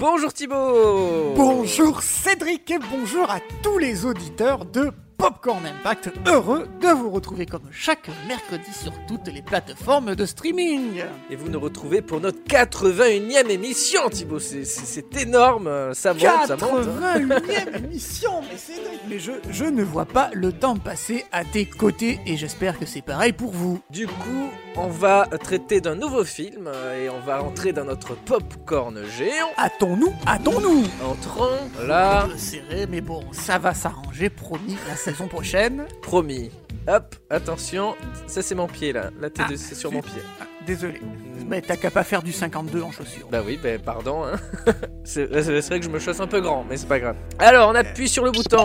Bonjour 0.00 0.32
Thibaut. 0.32 1.34
Bonjour 1.36 2.00
Cédric 2.00 2.70
et 2.70 2.78
bonjour 2.78 3.30
à 3.30 3.38
tous 3.62 3.76
les 3.76 4.06
auditeurs 4.06 4.64
de 4.64 4.90
Popcorn 5.20 5.60
Impact. 5.66 6.10
Heureux 6.26 6.66
de 6.80 6.88
vous 6.88 7.10
retrouver 7.10 7.44
comme 7.44 7.60
chaque 7.70 8.08
mercredi 8.26 8.72
sur 8.72 8.92
toutes 9.06 9.28
les 9.28 9.42
plateformes 9.42 10.14
de 10.14 10.24
streaming. 10.24 11.02
Et 11.30 11.36
vous 11.36 11.50
nous 11.50 11.60
retrouvez 11.60 12.00
pour 12.00 12.20
notre 12.20 12.38
81e 12.48 13.50
émission 13.50 14.08
Thibaut, 14.08 14.38
c'est- 14.38 14.64
c'est 14.64 14.86
c'est 14.86 15.16
énorme, 15.22 15.92
ça 15.92 16.14
monte, 16.14 16.22
ça 16.46 16.56
monte. 16.56 16.88
hein. 17.02 17.18
81e 17.18 17.74
émission, 17.84 18.40
mais 18.50 18.56
Cédric, 18.56 19.00
mais 19.08 19.18
je, 19.18 19.32
je 19.50 19.64
ne 19.66 19.82
vois 19.84 20.06
pas 20.06 20.30
le 20.32 20.52
temps 20.52 20.76
passer 20.76 21.26
à 21.32 21.44
tes 21.44 21.66
côtés 21.66 22.18
et 22.26 22.38
j'espère 22.38 22.78
que 22.78 22.86
c'est 22.86 23.02
pareil 23.02 23.32
pour 23.34 23.50
vous. 23.50 23.78
Du 23.90 24.06
coup, 24.06 24.48
on 24.76 24.88
va 24.88 25.26
traiter 25.42 25.82
d'un 25.82 25.96
nouveau 25.96 26.24
film 26.24 26.66
euh, 26.66 27.04
et 27.04 27.10
on 27.10 27.20
va 27.20 27.42
entrer 27.42 27.72
dans 27.74 27.84
notre 27.84 28.14
popcorn 28.14 28.98
géant. 29.18 29.50
Hâtons-nous, 29.58 30.14
hâtons-nous 30.26 30.84
Entrons 31.04 31.58
là, 31.86 32.26
serré, 32.38 32.86
mais 32.88 33.02
bon, 33.02 33.22
ça 33.32 33.58
va 33.58 33.74
s'arranger, 33.74 34.30
promis, 34.30 34.76
la 34.88 34.96
saison 35.10 35.28
prochaine. 35.28 35.86
promis. 36.02 36.50
Hop, 36.88 37.14
attention, 37.28 37.94
ça 38.26 38.42
c'est 38.42 38.54
mon 38.54 38.66
pied 38.66 38.92
là, 38.92 39.10
là 39.20 39.28
t'es 39.30 39.42
Ah, 39.44 39.50
c'est 39.56 39.74
sur 39.74 39.92
mon 39.92 40.00
pied. 40.00 40.22
Ah, 40.40 40.44
désolé, 40.66 41.00
mais 41.46 41.60
t'as 41.60 41.76
qu'à 41.76 41.90
pas 41.90 42.04
faire 42.04 42.22
du 42.22 42.32
52 42.32 42.82
en 42.82 42.90
chaussures. 42.90 43.28
Bah 43.30 43.42
oui, 43.44 43.58
bah 43.62 43.78
pardon. 43.84 44.24
Hein. 44.24 44.36
c'est 45.04 45.26
vrai 45.26 45.78
que 45.78 45.84
je 45.84 45.90
me 45.90 45.98
chausse 45.98 46.20
un 46.20 46.26
peu 46.26 46.40
grand, 46.40 46.64
mais 46.68 46.76
c'est 46.76 46.88
pas 46.88 46.98
grave. 47.00 47.16
Alors, 47.38 47.68
on 47.68 47.74
appuie 47.74 48.08
sur 48.08 48.24
le 48.24 48.30
bouton. 48.30 48.64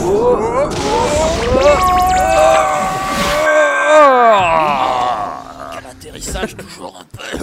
Oh, 0.00 0.68
Quel 5.74 5.86
atterrissage 5.86 6.56
toujours 6.56 6.98
un 7.00 7.04
peu... 7.16 7.38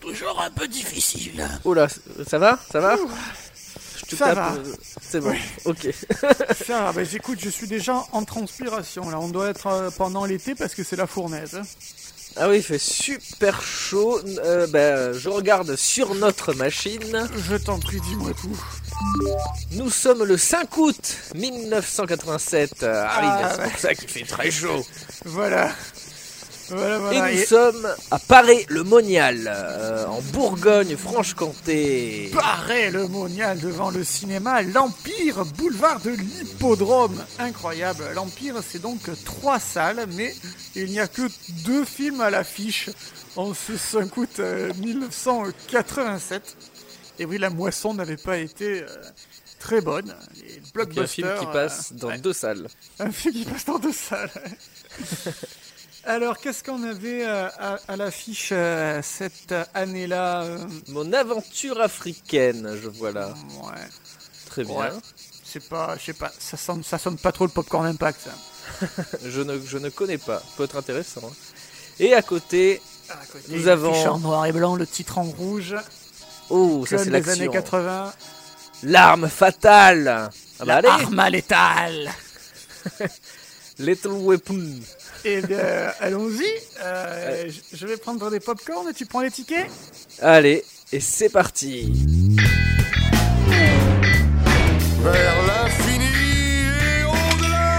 toujours 0.00 0.40
un 0.40 0.50
peu 0.50 0.66
difficile. 0.66 1.46
Oh 1.64 1.74
là, 1.74 1.88
ça 2.26 2.38
va? 2.38 2.58
Ça 2.70 2.80
va? 2.80 2.96
Te 4.12 4.18
Ça 4.18 4.34
tape. 4.34 4.36
va. 4.36 4.52
euh, 4.54 4.74
C'est 5.00 5.20
bon, 5.20 5.30
Oui. 5.30 5.38
ok. 5.64 5.88
Ça, 6.66 6.92
bah 6.92 7.02
écoute, 7.12 7.38
je 7.42 7.50
suis 7.50 7.66
déjà 7.66 8.04
en 8.12 8.24
transpiration 8.24 9.08
là. 9.10 9.18
On 9.20 9.28
doit 9.28 9.48
être 9.50 9.66
euh, 9.66 9.90
pendant 9.90 10.24
l'été 10.24 10.54
parce 10.54 10.74
que 10.74 10.84
c'est 10.84 10.96
la 10.96 11.06
fournaise. 11.06 11.54
hein. 11.56 11.62
Ah 12.36 12.48
oui, 12.48 12.56
il 12.58 12.62
fait 12.62 12.78
super 12.78 13.60
chaud. 13.62 14.18
Euh, 14.42 14.66
bah, 14.66 15.12
je 15.12 15.28
regarde 15.28 15.76
sur 15.76 16.14
notre 16.14 16.54
machine. 16.54 17.28
Je 17.46 17.56
t'en 17.56 17.78
prie, 17.78 18.00
dis-moi 18.00 18.30
tout. 18.40 18.58
Nous 19.72 19.90
sommes 19.90 20.24
le 20.24 20.38
5 20.38 20.74
août 20.78 21.16
1987. 21.34 22.84
Ah, 22.84 22.86
oui, 22.86 22.88
Ah, 22.88 23.38
bah, 23.42 23.52
c'est 23.54 23.60
ouais. 23.62 23.68
pour 23.70 23.78
ça 23.78 23.94
qu'il 23.94 24.08
fait 24.08 24.24
très 24.24 24.50
chaud. 24.50 24.86
Voilà. 25.26 25.72
Voilà, 26.72 27.12
Et 27.12 27.18
nous 27.20 27.40
Et 27.40 27.44
sommes 27.44 27.86
à 28.10 28.18
Paris-le-Monial, 28.18 29.44
euh, 29.46 30.06
en 30.06 30.20
Bourgogne-Franche-Comté. 30.32 32.30
pareil, 32.34 32.90
le 32.90 33.08
monial 33.08 33.58
devant 33.60 33.90
le 33.90 34.04
cinéma, 34.04 34.62
l'Empire, 34.62 35.44
boulevard 35.56 36.00
de 36.00 36.10
l'Hippodrome. 36.10 37.22
Incroyable. 37.38 38.04
L'Empire, 38.14 38.56
c'est 38.66 38.80
donc 38.80 39.00
trois 39.24 39.58
salles, 39.58 40.06
mais 40.14 40.34
il 40.74 40.86
n'y 40.86 41.00
a 41.00 41.08
que 41.08 41.22
deux 41.64 41.84
films 41.84 42.20
à 42.20 42.30
l'affiche 42.30 42.90
en 43.36 43.52
ce 43.54 43.76
5 43.76 44.16
août 44.16 44.30
euh, 44.38 44.72
1987. 44.78 46.56
Et 47.18 47.24
oui, 47.24 47.38
la 47.38 47.50
moisson 47.50 47.94
n'avait 47.94 48.16
pas 48.16 48.38
été 48.38 48.82
euh, 48.82 48.86
très 49.58 49.80
bonne. 49.80 50.14
Les 50.36 50.98
un 50.98 51.06
film 51.06 51.28
qui 51.38 51.46
euh, 51.46 51.52
passe 51.52 51.92
dans 51.92 52.08
ouais. 52.08 52.18
deux 52.18 52.32
salles. 52.32 52.66
Un 52.98 53.12
film 53.12 53.34
qui 53.34 53.44
passe 53.44 53.64
dans 53.64 53.78
deux 53.78 53.92
salles. 53.92 54.30
Alors, 56.04 56.38
qu'est-ce 56.38 56.64
qu'on 56.64 56.82
avait 56.82 57.24
euh, 57.24 57.48
à, 57.58 57.78
à 57.86 57.96
l'affiche 57.96 58.48
euh, 58.52 59.00
cette 59.02 59.54
année-là 59.72 60.42
euh, 60.42 60.58
Mon 60.88 61.12
aventure 61.12 61.80
africaine, 61.80 62.76
je 62.82 62.88
vois 62.88 63.12
là. 63.12 63.28
Ouais, 63.62 63.70
Très 64.46 64.64
bien. 64.64 64.74
Ouais. 64.74 64.88
c'est 65.44 65.68
pas, 65.68 65.96
je 65.98 66.04
sais 66.06 66.12
pas, 66.12 66.32
ça 66.38 66.56
sonne, 66.56 66.82
ça 66.82 66.98
sonne 66.98 67.16
pas 67.18 67.30
trop 67.30 67.44
le 67.44 67.52
popcorn 67.52 67.86
impact. 67.86 68.20
Ça. 68.24 68.86
Je, 69.24 69.40
ne, 69.42 69.60
je 69.60 69.76
ne 69.78 69.90
connais 69.90 70.18
pas. 70.18 70.42
Peut 70.56 70.64
être 70.64 70.76
intéressant. 70.76 71.20
hein. 71.24 71.32
Et 72.00 72.14
à 72.14 72.22
côté, 72.22 72.80
À 73.08 73.16
côté, 73.26 73.44
Nous 73.50 73.68
avons- 73.68 73.92
en 74.08 74.18
noir 74.18 74.46
et 74.46 74.52
blanc, 74.52 74.76
le 74.76 74.86
titre 74.86 75.18
en 75.18 75.24
rouge, 75.24 75.76
oh, 76.48 76.84
ça 76.86 76.98
c'est 76.98 77.10
les 77.10 77.28
années 77.28 77.44
l'action. 77.46 77.52
80. 77.52 78.12
L'arme 78.84 79.28
fatale. 79.28 80.08
Ah 80.08 80.64
bah 80.64 80.64
la 80.66 80.76
allez, 80.76 80.88
arme 80.88 81.28
létale. 81.28 82.10
Little 83.78 84.12
Weapon. 84.12 84.80
Et 85.24 85.40
bien, 85.42 85.92
allons-y. 86.00 86.44
Euh, 86.82 87.48
je- 87.72 87.86
vais 87.86 87.96
prendre 87.96 88.30
des 88.30 88.40
popcorn 88.40 88.88
et 88.88 88.92
tu 88.94 89.06
prends 89.06 89.20
les 89.20 89.30
tickets. 89.30 89.68
Allez, 90.20 90.64
et 90.92 91.00
c'est 91.00 91.28
parti. 91.28 91.92
Vers 95.04 95.36
l'infini 95.46 96.06
et 96.06 97.04
au-delà 97.04 97.78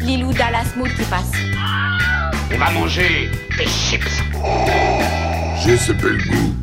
Lilou 0.00 0.32
Dallas 0.32 0.66
Mood 0.76 0.90
qui 0.94 1.02
passe. 1.04 1.30
On 2.54 2.58
va 2.58 2.70
manger 2.70 3.30
des 3.56 3.66
chips. 3.66 4.04
J'ai 5.64 5.76
ce 5.76 5.92
bel 5.92 6.18
goût. 6.26 6.54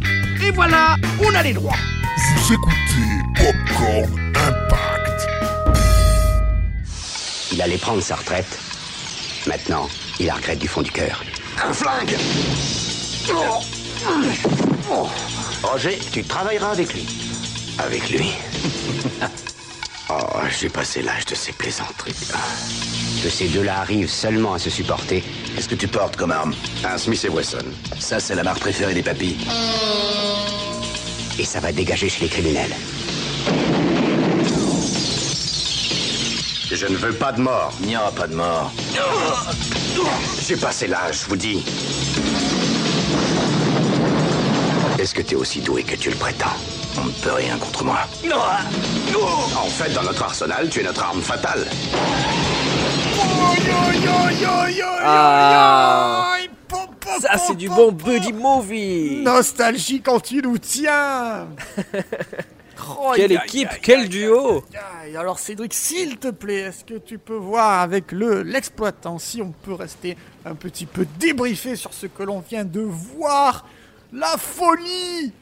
Et 0.46 0.52
voilà, 0.52 0.96
on 1.24 1.34
a 1.36 1.44
les 1.44 1.54
droits. 1.54 1.76
Vous 2.36 2.54
écoutez 2.54 3.10
Popcorn 3.36 4.29
Il 7.60 7.64
allait 7.64 7.78
prendre 7.78 8.02
sa 8.02 8.16
retraite. 8.16 8.58
Maintenant, 9.46 9.90
il 10.18 10.28
la 10.28 10.36
regrette 10.36 10.60
du 10.60 10.70
fond 10.70 10.82
du 10.82 10.92
cœur. 10.92 11.22
Un 11.62 11.74
flingue 11.74 12.16
Roger, 15.62 16.00
tu 16.14 16.24
travailleras 16.24 16.72
avec 16.72 16.94
lui. 16.94 17.06
Avec 17.78 18.10
lui? 18.10 18.32
Oh, 20.12 20.40
j'ai 20.60 20.70
passé 20.70 21.04
l'âge 21.04 21.26
de 21.26 21.36
ces 21.36 21.52
plaisanteries. 21.52 22.16
Que 23.22 23.30
ces 23.30 23.48
deux-là 23.50 23.82
arrivent 23.82 24.10
seulement 24.10 24.56
à 24.56 24.58
se 24.58 24.72
supporter. 24.72 25.24
Qu'est-ce 25.54 25.70
que 25.70 25.76
tu 25.76 25.88
portes 25.88 26.16
comme 26.16 26.32
arme? 26.32 26.56
Un 26.84 26.98
Smith 26.98 27.24
et 27.26 27.30
Wesson. 27.30 27.66
Ça, 28.00 28.20
c'est 28.20 28.34
la 28.34 28.42
marque 28.42 28.60
préférée 28.60 28.96
des 28.96 29.04
papis. 29.04 29.38
Et 31.38 31.46
ça 31.46 31.60
va 31.60 31.72
dégager 31.72 32.10
chez 32.10 32.24
les 32.24 32.30
criminels. 32.30 32.74
Je 36.72 36.86
ne 36.86 36.96
veux 36.98 37.14
pas 37.14 37.32
de 37.32 37.42
mort. 37.42 37.74
Il 37.82 37.88
n'y 37.88 37.98
aura 37.98 38.12
pas 38.12 38.28
de 38.28 38.36
mort. 38.36 38.72
J'ai 40.48 40.56
passé 40.56 40.88
l'âge, 40.88 41.22
je 41.24 41.30
vous 41.30 41.36
dis. 41.36 41.66
Est-ce 45.00 45.16
que 45.16 45.24
tu 45.24 45.34
es 45.34 45.38
aussi 45.38 45.62
doué 45.62 45.82
que 45.82 45.96
tu 45.96 46.12
le 46.12 46.16
prétends? 46.16 46.46
On 46.98 47.06
ne 47.06 47.12
peut 47.12 47.32
rien 47.34 47.58
contre 47.58 47.84
moi. 47.84 48.00
En 49.56 49.70
fait, 49.70 49.92
dans 49.94 50.04
notre 50.04 50.24
arsenal, 50.24 50.70
tu 50.70 50.82
es 50.82 50.84
notre 50.84 51.04
arme 51.04 51.22
fatale. 51.22 51.66
Ah, 55.04 56.36
ça 57.20 57.38
c'est 57.48 57.56
du 57.56 57.68
bon 57.68 57.92
buddy 57.92 58.32
movie. 58.32 59.22
Nostalgie 59.24 60.02
quand 60.02 60.20
tu 60.20 60.42
nous 60.42 60.60
tiens. 60.60 61.48
Oh, 63.00 63.12
Quelle 63.16 63.32
équipe, 63.32 63.70
quel 63.82 64.10
duo. 64.10 64.64
Alors 65.18 65.40
Cédric, 65.40 65.74
s'il 65.74 66.18
te 66.18 66.30
plaît, 66.30 66.62
est-ce 66.62 66.84
que 66.86 66.98
tu 66.98 67.18
peux 67.18 67.36
voir 67.36 67.82
avec 67.82 68.12
le 68.12 68.44
l'exploitant 68.44 69.20
si 69.20 69.42
on 69.42 69.52
peut 69.52 69.74
rester 69.74 70.18
un 70.46 70.56
petit 70.56 70.86
peu 70.86 71.06
débriefé 71.20 71.76
sur 71.76 71.94
ce 71.94 72.08
que 72.08 72.24
l'on 72.24 72.40
vient 72.40 72.66
de 72.66 72.82
voir? 72.82 73.66
La 74.14 74.38
folie 74.38 75.34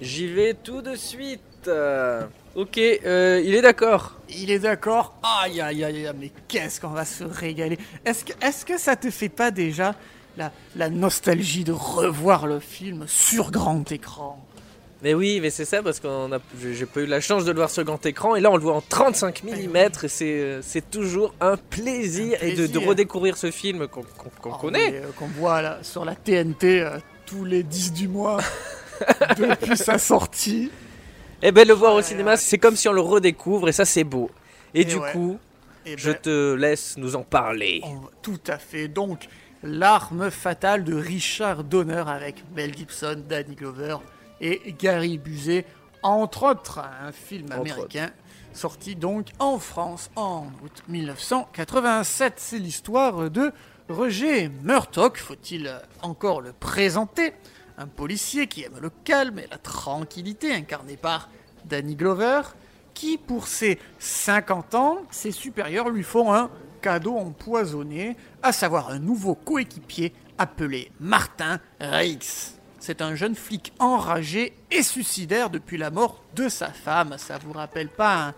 J'y 0.00 0.26
vais 0.28 0.54
tout 0.54 0.80
de 0.82 0.94
suite. 0.94 1.40
Euh, 1.66 2.24
ok, 2.54 2.78
euh, 2.78 3.42
il 3.44 3.54
est 3.54 3.62
d'accord. 3.62 4.16
Il 4.28 4.50
est 4.50 4.60
d'accord? 4.60 5.14
Aïe 5.22 5.60
aïe 5.60 5.84
aïe 5.84 6.06
aïe, 6.06 6.12
mais 6.18 6.30
qu'est-ce 6.46 6.80
qu'on 6.80 6.88
va 6.88 7.04
se 7.04 7.24
régaler? 7.24 7.78
Est-ce 8.04 8.24
que, 8.24 8.32
est 8.40 8.64
que 8.64 8.78
ça 8.78 8.94
te 8.96 9.10
fait 9.10 9.28
pas 9.28 9.50
déjà 9.50 9.94
la, 10.36 10.52
la 10.76 10.88
nostalgie 10.88 11.64
de 11.64 11.72
revoir 11.72 12.46
le 12.46 12.60
film 12.60 13.06
sur 13.08 13.50
grand 13.50 13.90
écran? 13.90 14.44
Mais 15.02 15.14
oui, 15.14 15.38
mais 15.40 15.50
c'est 15.50 15.64
ça 15.64 15.80
parce 15.82 16.00
qu'on 16.00 16.32
a, 16.32 16.38
j'ai 16.60 16.84
pas 16.86 17.00
eu 17.00 17.06
la 17.06 17.20
chance 17.20 17.44
de 17.44 17.52
le 17.52 17.56
voir 17.58 17.70
sur 17.70 17.84
grand 17.84 18.04
écran 18.04 18.34
et 18.34 18.40
là 18.40 18.50
on 18.50 18.56
le 18.56 18.62
voit 18.62 18.74
en 18.74 18.80
35 18.80 19.44
mm 19.44 19.76
et 19.76 20.08
c'est, 20.08 20.24
euh, 20.40 20.60
c'est 20.60 20.90
toujours 20.90 21.34
un 21.40 21.56
plaisir, 21.56 22.36
Un 22.42 22.46
et 22.46 22.52
de, 22.54 22.78
redécouvrir 22.78 23.36
ce 23.36 23.52
film 23.52 23.86
qu'on, 23.86 24.02
qu'on- 24.02 24.30
qu'on 24.42 24.50
Oh, 24.54 24.58
connaît. 24.58 24.94
euh, 24.96 25.12
Qu'on 25.16 25.28
voit 25.28 25.62
là, 25.62 25.78
sur 25.82 26.04
la 26.04 26.16
TNT 26.16 26.80
euh, 26.82 26.98
tous 27.26 27.44
les 27.44 27.62
10 27.62 27.92
du 27.92 28.08
mois 28.08 28.38
depuis 29.38 29.76
sa 29.76 29.98
sortie. 29.98 30.70
Et 31.42 31.52
ben 31.52 31.66
le 31.68 31.74
voir 31.74 31.94
au 31.94 32.02
cinéma, 32.02 32.36
c'est 32.36 32.58
comme 32.58 32.74
si 32.74 32.88
on 32.88 32.92
le 32.92 33.00
redécouvre 33.00 33.68
et 33.68 33.72
ça 33.72 33.84
c'est 33.84 34.02
beau. 34.02 34.30
Et, 34.74 34.80
Et 34.80 34.84
du 34.84 34.96
ouais. 34.96 35.12
coup, 35.12 35.38
Eh 35.86 35.94
je 35.96 36.10
ben, 36.10 36.18
te 36.20 36.54
laisse 36.54 36.96
nous 36.96 37.14
en 37.14 37.22
parler. 37.22 37.80
on 37.84 38.00
tout 38.22 38.40
à 38.48 38.58
fait. 38.58 38.88
Donc, 38.88 39.28
L'arme 39.64 40.30
fatale 40.30 40.84
de 40.84 40.94
Richard 40.94 41.64
Donner 41.64 42.04
avec 42.06 42.44
Mel 42.54 42.72
Gibson, 42.76 43.20
Danny 43.28 43.56
Glover 43.56 43.96
et 44.40 44.74
Gary 44.78 45.18
Busey, 45.18 45.64
entre 46.02 46.50
autres, 46.50 46.78
un 46.78 47.12
film 47.12 47.46
Entre 47.46 47.60
américain 47.60 48.10
sorti 48.52 48.96
donc 48.96 49.28
en 49.38 49.58
France 49.58 50.10
en 50.16 50.46
août 50.62 50.82
1987. 50.88 52.34
C'est 52.36 52.58
l'histoire 52.58 53.30
de 53.30 53.52
Roger 53.88 54.48
Murdoch, 54.62 55.16
faut-il 55.16 55.72
encore 56.02 56.40
le 56.40 56.52
présenter? 56.52 57.32
Un 57.78 57.86
policier 57.86 58.48
qui 58.48 58.64
aime 58.64 58.78
le 58.80 58.90
calme 59.04 59.38
et 59.38 59.46
la 59.50 59.58
tranquillité, 59.58 60.52
incarné 60.52 60.96
par 60.96 61.30
Danny 61.64 61.94
Glover, 61.94 62.42
qui, 62.92 63.16
pour 63.16 63.46
ses 63.46 63.78
50 64.00 64.74
ans, 64.74 64.98
ses 65.10 65.30
supérieurs 65.30 65.88
lui 65.88 66.02
font 66.02 66.34
un 66.34 66.50
cadeau 66.82 67.16
empoisonné, 67.16 68.16
à 68.42 68.52
savoir 68.52 68.90
un 68.90 68.98
nouveau 68.98 69.36
coéquipier 69.36 70.12
appelé 70.38 70.90
Martin 70.98 71.60
Riggs. 71.80 72.57
C'est 72.80 73.02
un 73.02 73.14
jeune 73.14 73.34
flic 73.34 73.72
enragé 73.78 74.52
et 74.70 74.82
suicidaire 74.82 75.50
depuis 75.50 75.78
la 75.78 75.90
mort 75.90 76.22
de 76.34 76.48
sa 76.48 76.70
femme. 76.70 77.16
Ça 77.18 77.38
vous 77.38 77.52
rappelle 77.52 77.88
pas 77.88 78.34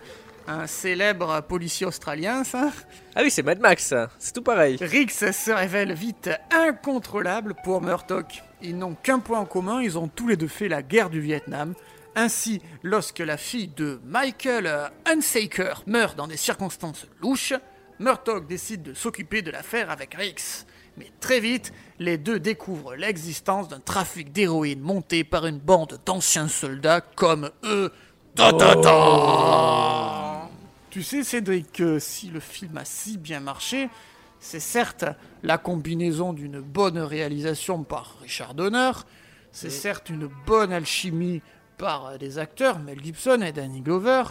un, 0.47 0.61
un 0.61 0.67
célèbre 0.67 1.41
policier 1.41 1.85
australien, 1.85 2.43
ça? 2.43 2.71
Ah 3.15 3.21
oui, 3.23 3.31
c'est 3.31 3.43
Mad 3.43 3.59
Max, 3.59 3.85
ça. 3.85 4.09
C'est 4.17 4.33
tout 4.33 4.41
pareil. 4.41 4.77
Riggs 4.81 5.11
se 5.11 5.51
révèle 5.51 5.93
vite 5.93 6.29
incontrôlable 6.51 7.55
pour 7.63 7.81
Murdoch. 7.81 8.43
Ils 8.61 8.77
n'ont 8.77 8.95
qu'un 8.95 9.19
point 9.19 9.39
en 9.39 9.45
commun, 9.45 9.81
ils 9.81 9.97
ont 9.97 10.07
tous 10.07 10.27
les 10.27 10.37
deux 10.37 10.47
fait 10.47 10.67
la 10.67 10.81
guerre 10.81 11.09
du 11.09 11.21
Vietnam. 11.21 11.73
Ainsi, 12.15 12.61
lorsque 12.83 13.19
la 13.19 13.37
fille 13.37 13.69
de 13.69 14.01
Michael 14.05 14.91
Hunsaker 15.05 15.83
meurt 15.87 16.17
dans 16.17 16.27
des 16.27 16.37
circonstances 16.37 17.05
louches, 17.21 17.53
Murdoch 17.99 18.47
décide 18.47 18.83
de 18.83 18.93
s'occuper 18.93 19.41
de 19.41 19.51
l'affaire 19.51 19.91
avec 19.91 20.15
Riggs. 20.15 20.65
Mais 20.97 21.11
très 21.19 21.39
vite, 21.39 21.73
les 21.99 22.17
deux 22.17 22.39
découvrent 22.39 22.95
l'existence 22.95 23.67
d'un 23.67 23.79
trafic 23.79 24.31
d'héroïne 24.31 24.81
monté 24.81 25.23
par 25.23 25.45
une 25.45 25.59
bande 25.59 25.99
d'anciens 26.05 26.47
soldats 26.47 27.01
comme 27.01 27.49
eux. 27.63 27.91
Ta 28.35 28.53
ta 28.53 28.75
ta 28.75 30.49
Tu 30.89 31.03
sais, 31.03 31.23
Cédric, 31.23 31.71
que 31.71 31.99
si 31.99 32.27
le 32.27 32.39
film 32.39 32.77
a 32.77 32.85
si 32.85 33.17
bien 33.17 33.39
marché, 33.39 33.89
c'est 34.39 34.59
certes 34.59 35.05
la 35.43 35.57
combinaison 35.57 36.33
d'une 36.33 36.59
bonne 36.59 36.97
réalisation 36.97 37.83
par 37.83 38.17
Richard 38.21 38.53
Donner, 38.53 38.91
c'est 39.51 39.69
certes 39.69 40.09
une 40.09 40.29
bonne 40.45 40.73
alchimie 40.73 41.41
par 41.77 42.17
des 42.17 42.37
acteurs, 42.37 42.79
Mel 42.79 43.01
Gibson 43.01 43.41
et 43.41 43.51
Danny 43.51 43.81
Glover, 43.81 44.23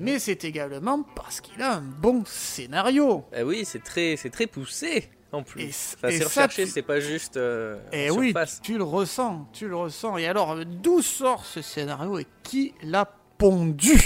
mais 0.00 0.18
c'est 0.18 0.44
également 0.44 1.02
parce 1.16 1.40
qu'il 1.40 1.60
a 1.62 1.74
un 1.74 1.80
bon 1.82 2.24
scénario. 2.26 3.24
Eh 3.36 3.42
oui, 3.42 3.64
c'est 3.64 3.82
très, 3.82 4.16
c'est 4.16 4.30
très 4.30 4.46
poussé 4.46 5.10
en 5.32 5.42
plus. 5.42 5.62
Et 5.62 5.72
c- 5.72 5.96
Enfin, 5.98 6.08
et 6.08 6.12
c'est 6.12 6.18
ça, 6.24 6.28
recherché, 6.28 6.64
tu- 6.64 6.70
c'est 6.70 6.82
pas 6.82 7.00
juste. 7.00 7.36
Euh, 7.36 7.76
Et 7.92 8.10
en 8.10 8.14
oui, 8.16 8.28
surface. 8.30 8.60
tu 8.62 8.78
le 8.78 8.84
ressens, 8.84 9.48
tu 9.52 9.68
le 9.68 9.76
ressens. 9.76 10.16
Et 10.18 10.26
alors, 10.26 10.56
d'où 10.64 11.02
sort 11.02 11.44
ce 11.44 11.60
scénario 11.62 12.18
et 12.18 12.26
qui 12.42 12.72
l'a 12.82 13.04
pondu? 13.38 14.00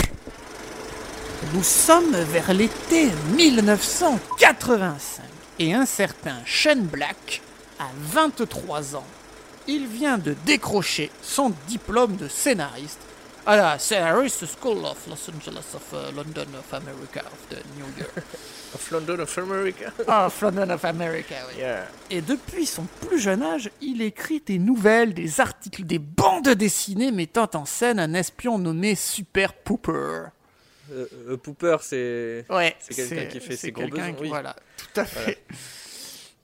Nous 1.55 1.63
sommes 1.63 2.17
vers 2.17 2.53
l'été 2.53 3.09
1985 3.37 5.23
et 5.59 5.75
un 5.75 5.87
certain 5.87 6.37
Shane 6.45 6.83
Black 6.83 7.43
a 7.79 7.89
23 7.97 8.97
ans. 8.97 9.07
Il 9.67 9.87
vient 9.87 10.19
de 10.19 10.35
décrocher 10.47 11.11
son 11.23 11.53
diplôme 11.69 12.17
de 12.17 12.27
scénariste 12.29 13.01
à 13.49 13.57
la 13.57 13.79
Scenarist 13.79 14.45
School 14.47 14.85
of 14.85 14.99
Los 15.09 15.31
Angeles 15.35 15.75
of 15.75 15.83
uh, 15.93 16.15
London 16.15 16.47
of 16.59 16.73
America 16.75 17.21
of 17.33 17.49
the 17.49 17.63
New 17.77 17.87
York. 17.99 18.13
Of 18.75 18.91
London 18.91 19.21
of 19.21 19.39
America? 19.39 19.91
of 20.27 20.43
London 20.43 20.71
of 20.73 20.85
America, 20.85 21.35
oui. 21.49 21.59
Yeah. 21.61 21.87
Et 22.11 22.21
depuis 22.21 22.67
son 22.67 22.85
plus 23.01 23.19
jeune 23.19 23.43
âge, 23.43 23.71
il 23.81 24.03
écrit 24.03 24.43
des 24.45 24.59
nouvelles, 24.59 25.15
des 25.15 25.41
articles, 25.41 25.85
des 25.85 25.99
bandes 25.99 26.51
dessinées 26.51 27.11
mettant 27.11 27.49
en 27.55 27.65
scène 27.65 27.99
un 27.99 28.13
espion 28.13 28.59
nommé 28.59 28.95
Super 28.95 29.55
Pooper. 29.55 29.91
Euh, 29.91 31.07
euh, 31.31 31.37
Pooper, 31.39 31.79
c'est. 31.81 32.45
Ouais, 32.51 32.77
C'est 32.79 32.95
quelqu'un 32.95 33.25
qui 33.25 33.41
fait 33.41 33.53
c'est 33.53 33.57
ses 33.57 33.73
gros 33.73 33.89
besoins, 33.89 34.13
qui- 34.13 34.21
oui. 34.25 34.29
Voilà, 34.29 34.55
tout 34.77 35.01
à 35.01 35.05
fait. 35.07 35.39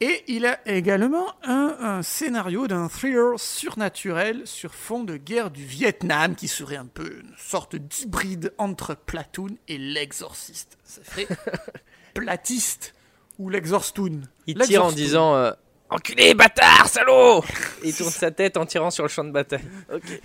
Et 0.00 0.24
il 0.26 0.44
a 0.44 0.58
également 0.66 1.26
un, 1.44 1.76
un 1.80 2.02
scénario 2.02 2.66
d'un 2.66 2.88
thriller 2.88 3.38
surnaturel 3.38 4.42
sur 4.44 4.74
fond 4.74 5.04
de 5.04 5.16
guerre 5.16 5.50
du 5.50 5.64
Vietnam 5.64 6.34
qui 6.34 6.48
serait 6.48 6.76
un 6.76 6.86
peu 6.86 7.20
une 7.20 7.34
sorte 7.38 7.76
d'hybride 7.76 8.52
entre 8.58 8.94
Platoon 8.94 9.56
et 9.68 9.78
l'exorciste. 9.78 10.78
Ça 10.84 11.00
ferait 11.04 11.28
Platiste 12.14 12.94
ou 13.38 13.48
l'exorstoon. 13.48 14.22
Il 14.46 14.58
tire 14.58 14.84
en 14.84 14.92
disant 14.92 15.34
euh, 15.36 15.52
Enculé, 15.90 16.34
bâtard, 16.34 16.88
salaud 16.88 17.44
Et 17.82 17.88
il 17.88 17.94
tourne 17.94 18.10
sa 18.10 18.30
tête 18.30 18.56
en 18.56 18.66
tirant 18.66 18.90
sur 18.90 19.04
le 19.04 19.08
champ 19.08 19.24
de 19.24 19.30
bataille. 19.30 19.64
Ok. 19.94 20.20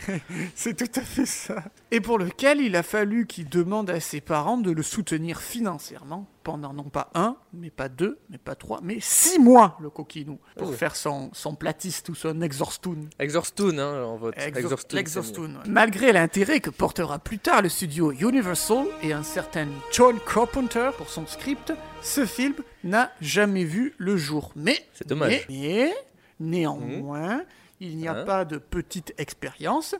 C'est 0.55 0.75
tout 0.75 0.99
à 0.99 1.03
fait 1.03 1.25
ça. 1.25 1.63
Et 1.91 2.01
pour 2.01 2.17
lequel 2.17 2.61
il 2.61 2.75
a 2.75 2.83
fallu 2.83 3.27
qu'il 3.27 3.49
demande 3.49 3.89
à 3.89 3.99
ses 3.99 4.21
parents 4.21 4.57
de 4.57 4.71
le 4.71 4.81
soutenir 4.81 5.41
financièrement 5.41 6.27
pendant 6.49 6.73
non 6.73 6.85
pas 6.89 7.11
un, 7.13 7.35
mais 7.53 7.69
pas 7.69 7.89
deux, 7.89 8.17
mais 8.31 8.39
pas 8.39 8.55
trois, 8.55 8.79
mais 8.81 8.97
six 8.99 9.37
mois, 9.37 9.77
le 9.81 9.91
coquinou, 9.91 10.39
pour 10.57 10.69
Oh. 10.69 10.71
faire 10.73 10.95
son, 10.95 11.29
son 11.31 11.53
platiste 11.53 12.09
ou 12.09 12.15
son 12.15 12.41
exorstoon. 12.41 13.07
Exorstoon, 13.19 13.77
hein, 13.77 14.03
en 14.03 14.17
vote. 14.17 14.35
Exor- 14.35 14.57
Exorstoon, 14.57 14.79
c'est 14.89 14.93
mieux. 14.93 14.97
L'exorstoon. 14.97 15.49
Malgré 15.67 16.11
l'intérêt 16.11 16.59
que 16.59 16.71
portera 16.71 17.19
plus 17.19 17.37
tard 17.37 17.61
le 17.61 17.69
studio 17.69 18.11
Universal 18.11 18.85
et 19.03 19.13
un 19.13 19.21
certain 19.21 19.67
John 19.91 20.17
Carpenter 20.25 20.89
pour 20.97 21.09
son 21.09 21.27
script, 21.27 21.71
ce 22.01 22.25
film 22.25 22.55
n'a 22.83 23.11
jamais 23.21 23.63
vu 23.63 23.93
le 23.99 24.17
jour. 24.17 24.51
Mais, 24.55 24.87
C'est 24.93 25.07
dommage. 25.07 25.45
mais, 25.49 25.93
mais, 25.93 25.93
néanmoins, 26.39 27.43
il 27.79 27.95
n'y 27.97 28.07
a 28.07 28.13
Hein 28.21 28.25
pas 28.25 28.43
de 28.43 28.57
petite 28.57 29.13
expérience. 29.19 29.95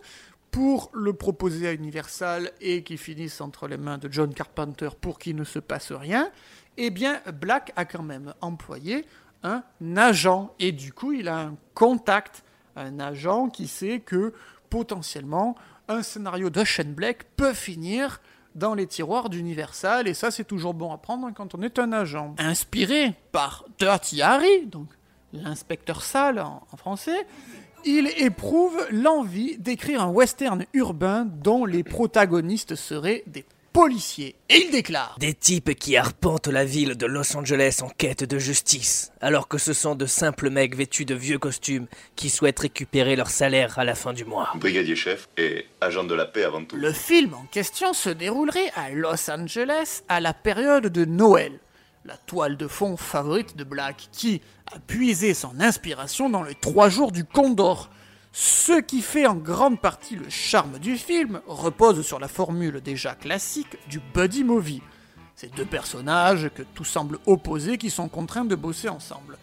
Pour 0.52 0.90
le 0.94 1.14
proposer 1.14 1.68
à 1.68 1.74
Universal 1.74 2.52
et 2.60 2.84
qu'il 2.84 2.98
finisse 2.98 3.40
entre 3.40 3.68
les 3.68 3.78
mains 3.78 3.98
de 3.98 4.12
John 4.12 4.34
Carpenter 4.34 4.90
pour 5.00 5.20
qu'il 5.20 5.36
ne 5.36 5.44
se 5.44 5.60
passe 5.60 5.92
rien, 5.92 6.32
eh 6.78 6.90
bien, 6.90 7.22
Black 7.40 7.72
a 7.76 7.86
quand 7.86 8.04
même 8.04 8.34
employé 8.42 9.06
un 9.44 9.64
agent. 9.96 10.54
Et 10.60 10.72
du 10.72 10.92
coup, 10.92 11.12
il 11.12 11.28
a 11.28 11.40
un 11.40 11.56
contact, 11.74 12.44
un 12.76 13.00
agent 13.00 13.50
qui 13.50 13.68
sait 13.68 14.00
que 14.00 14.34
potentiellement, 14.70 15.56
un 15.88 16.02
scénario 16.04 16.50
de 16.50 16.64
Shane 16.64 16.94
Black 16.94 17.26
peut 17.36 17.54
finir 17.54 18.22
dans 18.56 18.74
les 18.74 18.88
tiroirs 18.88 19.30
d'Universal. 19.30 20.08
Et 20.08 20.14
ça, 20.14 20.32
c'est 20.32 20.44
toujours 20.44 20.74
bon 20.74 20.92
à 20.92 20.98
prendre 20.98 21.32
quand 21.34 21.56
on 21.56 21.62
est 21.62 21.80
un 21.80 21.92
agent. 21.92 22.36
Inspiré 22.38 23.14
par 23.32 23.66
Dirty 23.78 24.22
Harry, 24.22 24.66
donc 24.66 24.88
l'inspecteur 25.34 26.02
sale 26.02 26.40
en 26.40 26.78
français, 26.78 27.28
il 27.86 28.12
éprouve 28.18 28.78
l'envie 28.92 29.58
d'écrire 29.58 30.02
un 30.02 30.10
western 30.10 30.66
urbain 30.74 31.26
dont 31.26 31.66
les 31.66 31.84
protagonistes 31.84 32.76
seraient 32.76 33.24
des 33.28 33.46
policiers. 33.74 34.36
Et 34.50 34.66
il 34.66 34.72
déclare 34.72 35.16
Des 35.20 35.34
types 35.34 35.76
qui 35.76 35.96
arpentent 35.96 36.48
la 36.48 36.66
ville 36.66 36.96
de 36.96 37.06
Los 37.06 37.36
Angeles 37.38 37.80
en 37.82 37.90
quête 37.90 38.24
de 38.24 38.40
justice, 38.40 39.12
alors 39.22 39.48
que 39.48 39.58
ce 39.58 39.74
sont 39.74 39.96
de 39.96 40.06
simples 40.06 40.50
mecs 40.50 40.76
vêtus 40.76 41.06
de 41.06 41.16
vieux 41.16 41.40
costumes 41.40 41.88
qui 42.16 42.30
souhaitent 42.30 42.60
récupérer 42.60 43.16
leur 43.16 43.30
salaire 43.30 43.80
à 43.80 43.84
la 43.84 43.96
fin 43.96 44.14
du 44.14 44.26
mois. 44.26 44.50
Brigadier 44.56 44.96
chef 44.96 45.30
et 45.38 45.66
agent 45.82 46.04
de 46.04 46.16
la 46.16 46.26
paix 46.26 46.44
avant 46.44 46.64
tout. 46.64 46.76
Le 46.76 46.92
film 46.92 47.34
en 47.34 47.46
question 47.52 47.94
se 47.94 48.10
déroulerait 48.10 48.72
à 48.76 48.90
Los 48.92 49.30
Angeles 49.30 50.02
à 50.08 50.20
la 50.20 50.34
période 50.34 50.88
de 50.88 51.06
Noël, 51.06 51.60
la 52.06 52.18
toile 52.18 52.58
de 52.58 52.68
fond 52.68 52.98
favorite 52.98 53.58
de 53.58 53.64
Black, 53.64 54.10
qui 54.12 54.42
a 54.74 54.80
puisé 54.80 55.34
son 55.34 55.60
inspiration 55.60 56.30
dans 56.30 56.44
les 56.44 56.56
trois 56.56 56.90
jours 56.90 57.12
du 57.12 57.26
Condor. 57.26 57.90
Ce 58.32 58.80
qui 58.80 59.02
fait 59.02 59.26
en 59.26 59.36
grande 59.36 59.82
partie 59.82 60.16
le 60.16 60.30
charme 60.30 60.80
du 60.80 60.98
film 60.98 61.42
repose 61.48 62.06
sur 62.06 62.20
la 62.20 62.28
formule 62.28 62.82
déjà 62.82 63.16
classique 63.16 63.78
du 63.90 64.00
buddy 64.14 64.44
movie. 64.44 64.84
Ces 65.36 65.48
deux 65.48 65.66
personnages 65.66 66.50
que 66.54 66.64
tout 66.64 66.84
semble 66.84 67.18
opposer 67.26 67.78
qui 67.78 67.90
sont 67.90 68.08
contraints 68.08 68.46
de 68.46 68.56
bosser 68.56 68.90
ensemble. 68.90 69.38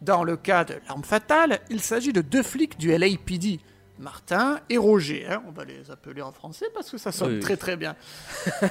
Dans 0.00 0.22
le 0.22 0.36
cas 0.36 0.64
de 0.64 0.74
L'arme 0.86 1.02
fatale, 1.02 1.60
il 1.70 1.80
s'agit 1.80 2.12
de 2.12 2.20
deux 2.20 2.42
flics 2.42 2.78
du 2.78 2.96
LAPD, 2.96 3.58
Martin 3.98 4.60
et 4.70 4.78
Roger. 4.78 5.26
hein, 5.28 5.42
on 5.46 5.50
va 5.50 5.64
les 5.64 5.90
appeler 5.90 6.22
en 6.22 6.32
français 6.32 6.66
parce 6.74 6.90
que 6.90 6.98
ça 6.98 7.12
sonne 7.12 7.34
Oui. 7.34 7.40
très 7.40 7.56
très 7.56 7.76
bien. 7.76 7.96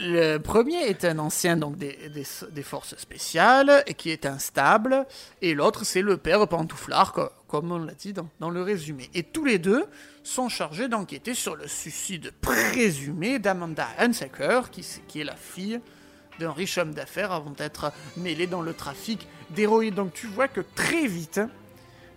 le 0.00 0.38
premier 0.38 0.82
est 0.88 1.04
un 1.04 1.18
ancien 1.18 1.56
donc 1.56 1.76
des, 1.76 1.96
des, 2.08 2.26
des 2.50 2.62
forces 2.62 2.96
spéciales 2.96 3.82
et 3.86 3.94
qui 3.94 4.10
est 4.10 4.26
instable, 4.26 5.06
et 5.42 5.54
l'autre 5.54 5.84
c'est 5.84 6.02
le 6.02 6.16
père 6.16 6.46
pantouflard, 6.48 7.12
co- 7.12 7.28
comme 7.48 7.72
on 7.72 7.78
l'a 7.78 7.94
dit 7.94 8.12
dans, 8.12 8.28
dans 8.38 8.50
le 8.50 8.62
résumé. 8.62 9.10
Et 9.14 9.22
tous 9.22 9.44
les 9.44 9.58
deux 9.58 9.84
sont 10.22 10.48
chargés 10.48 10.88
d'enquêter 10.88 11.34
sur 11.34 11.56
le 11.56 11.66
suicide 11.66 12.32
présumé 12.40 13.38
d'Amanda 13.38 13.88
Hunsaker, 13.98 14.70
qui, 14.70 14.86
qui 15.08 15.20
est 15.20 15.24
la 15.24 15.36
fille 15.36 15.80
d'un 16.38 16.52
riche 16.52 16.78
homme 16.78 16.94
d'affaires 16.94 17.32
avant 17.32 17.50
d'être 17.50 17.92
mêlé 18.16 18.46
dans 18.46 18.62
le 18.62 18.72
trafic 18.72 19.26
d'héroïne. 19.50 19.94
Donc 19.94 20.12
tu 20.14 20.26
vois 20.26 20.48
que 20.48 20.60
très 20.74 21.06
vite, 21.06 21.40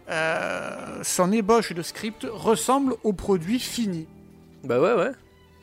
euh, 0.09 1.03
son 1.03 1.31
ébauche 1.31 1.71
de 1.73 1.81
script 1.81 2.27
ressemble 2.29 2.95
au 3.03 3.13
produit 3.13 3.59
fini. 3.59 4.07
Bah 4.63 4.79
ouais, 4.79 4.93
ouais. 4.93 5.11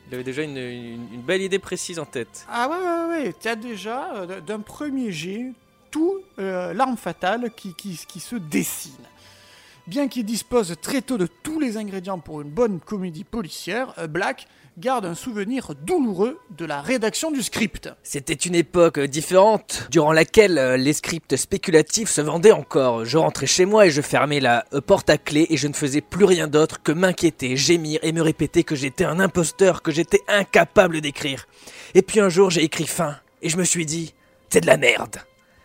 Il 0.07 0.15
avait 0.15 0.23
déjà 0.23 0.41
une, 0.43 0.57
une- 0.57 1.07
une 1.13 1.21
belle 1.21 1.41
idée 1.41 1.59
précise 1.59 1.97
en 1.99 2.05
tête. 2.05 2.45
Ah 2.49 2.67
ouais, 2.69 2.75
ouais, 2.75 3.23
ouais. 3.27 3.33
Tu 3.39 3.47
as 3.47 3.55
déjà, 3.55 4.13
euh, 4.15 4.41
d'un 4.41 4.59
premier 4.59 5.11
jet, 5.11 5.51
tout 5.89 6.19
euh, 6.39 6.73
l'arme 6.73 6.97
fatale 6.97 7.51
qui, 7.55 7.73
qui, 7.75 7.99
qui 8.07 8.19
se 8.19 8.35
dessine. 8.35 8.91
Bien 9.87 10.07
qu'il 10.07 10.25
dispose 10.25 10.75
très 10.81 11.01
tôt 11.01 11.17
de 11.17 11.27
tous 11.27 11.59
les 11.59 11.77
ingrédients 11.77 12.19
pour 12.19 12.41
une 12.41 12.49
bonne 12.49 12.79
comédie 12.79 13.23
policière, 13.23 13.93
euh, 13.97 14.07
Black 14.07 14.47
garde 14.77 15.05
un 15.05 15.15
souvenir 15.15 15.73
douloureux 15.75 16.39
de 16.57 16.65
la 16.65 16.81
rédaction 16.81 17.31
du 17.31 17.41
script. 17.41 17.89
C'était 18.03 18.33
une 18.33 18.55
époque 18.55 18.99
différente, 18.99 19.87
durant 19.91 20.13
laquelle 20.13 20.57
euh, 20.57 20.77
les 20.77 20.93
scripts 20.93 21.35
spéculatifs 21.35 22.09
se 22.09 22.21
vendaient 22.21 22.51
encore. 22.51 23.03
Je 23.05 23.17
rentrais 23.17 23.47
chez 23.47 23.65
moi 23.65 23.85
et 23.85 23.91
je 23.91 24.01
fermais 24.01 24.39
la 24.39 24.65
euh, 24.73 24.81
porte 24.81 25.09
à 25.09 25.17
clé 25.17 25.45
et 25.49 25.57
je 25.57 25.67
ne 25.67 25.73
faisais 25.73 26.01
plus 26.01 26.25
rien 26.25 26.47
d'autre 26.47 26.81
que 26.81 26.91
m'inquiéter, 26.91 27.57
gémir 27.57 27.99
et 28.03 28.13
me 28.13 28.21
répéter 28.21 28.63
que 28.63 28.75
j'étais 28.75 29.03
un 29.03 29.19
imposteur, 29.19 29.81
que 29.81 29.91
j'étais 29.91 30.21
incapable 30.27 31.01
d'écrire. 31.01 31.47
Et 31.93 32.01
puis 32.01 32.19
un 32.19 32.29
jour 32.29 32.49
j'ai 32.49 32.63
écrit 32.63 32.87
fin, 32.87 33.17
et 33.41 33.49
je 33.49 33.57
me 33.57 33.63
suis 33.63 33.85
dit, 33.85 34.13
c'est 34.49 34.61
de 34.61 34.67
la 34.67 34.77
merde. 34.77 35.17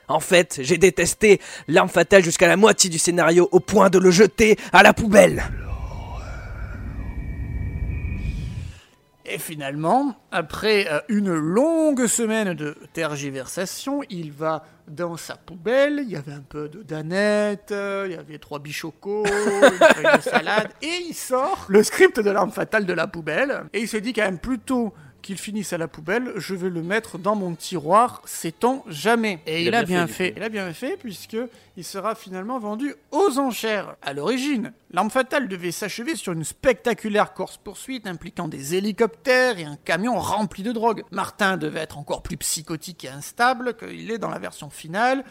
En 0.09 0.21
fait, 0.21 0.61
j'ai 0.63 0.79
détesté 0.79 1.41
l'arme 1.69 1.89
fatale 1.89 2.23
jusqu'à 2.23 2.47
la 2.47 2.57
moitié 2.57 2.91
du 2.91 2.99
scénario 2.99 3.49
au 3.51 3.61
point 3.61 3.91
de 3.91 3.99
le 3.99 4.11
jeter 4.11 4.57
à 4.73 4.83
la 4.83 4.93
poubelle. 4.93 5.45
Et 9.29 9.39
finalement, 9.39 10.15
après 10.31 10.87
euh, 10.89 11.01
une 11.09 11.35
longue 11.35 12.07
semaine 12.07 12.55
de 12.55 12.77
tergiversation, 12.93 14.03
il 14.09 14.31
va 14.31 14.65
dans 14.87 15.17
sa 15.17 15.35
poubelle, 15.35 16.01
il 16.05 16.11
y 16.11 16.17
avait 16.17 16.33
un 16.33 16.45
peu 16.49 16.69
de 16.69 16.83
danette, 16.83 17.73
euh, 17.73 18.05
il 18.07 18.13
y 18.13 18.17
avait 18.17 18.39
trois 18.39 18.61
bichocos, 18.61 19.25
une 19.27 20.17
de 20.17 20.21
salade, 20.23 20.69
et 20.81 21.07
il 21.09 21.15
sort 21.15 21.67
le 21.69 21.83
script 21.83 22.21
de 22.21 22.31
l'arme 22.31 22.53
fatale 22.53 22.87
de 22.87 22.93
la 22.93 23.09
poubelle, 23.09 23.65
et 23.73 23.81
il 23.81 23.89
se 23.89 23.97
dit 23.97 24.13
quand 24.13 24.23
même 24.23 24.39
plutôt 24.39 24.95
qu'il 25.27 25.39
finisse 25.39 25.73
à 25.73 25.79
la 25.79 25.89
poubelle, 25.89 26.35
je 26.37 26.55
vais 26.55 26.71
le 26.71 26.85
mettre 26.85 27.19
dans 27.19 27.35
mon 27.35 27.57
tiroir, 27.57 28.23
sait-on 28.27 28.85
jamais. 28.87 29.41
Et 29.45 29.65
il, 29.65 29.75
a, 29.75 29.83
bien, 29.83 30.07
fait. 30.07 30.33
Il 30.37 30.43
a 30.45 30.49
bien 30.49 30.73
fait 30.73 30.97
puisque 30.97 31.37
il 31.77 31.83
sera 31.83 32.15
finalement 32.15 32.61
vendu 32.61 32.95
aux 33.11 33.37
enchères. 33.41 33.97
À 34.03 34.13
l'origine, 34.13 34.73
l'arme 34.93 35.11
fatale 35.11 35.49
devait 35.49 35.73
s'achever 35.73 36.15
sur 36.15 36.33
une 36.33 36.45
spectaculaire 36.45 37.35
course-poursuite 37.35 38.07
impliquant 38.07 38.47
des 38.47 38.77
hélicoptères 38.77 39.59
et 39.59 39.65
un 39.65 39.77
camion 39.85 40.17
rempli 40.17 40.63
de 40.63 40.71
drogue. 40.71 41.03
Martin 41.11 41.57
devait 41.57 41.81
être 41.81 41.99
encore 41.99 42.23
plus 42.23 42.37
psychotique 42.37 43.05
et 43.05 43.09
instable 43.09 43.77
qu'il 43.77 44.09
est 44.13 44.19
dans 44.19 44.31
la 44.31 44.39
version 44.39 44.71
finale. 44.71 45.25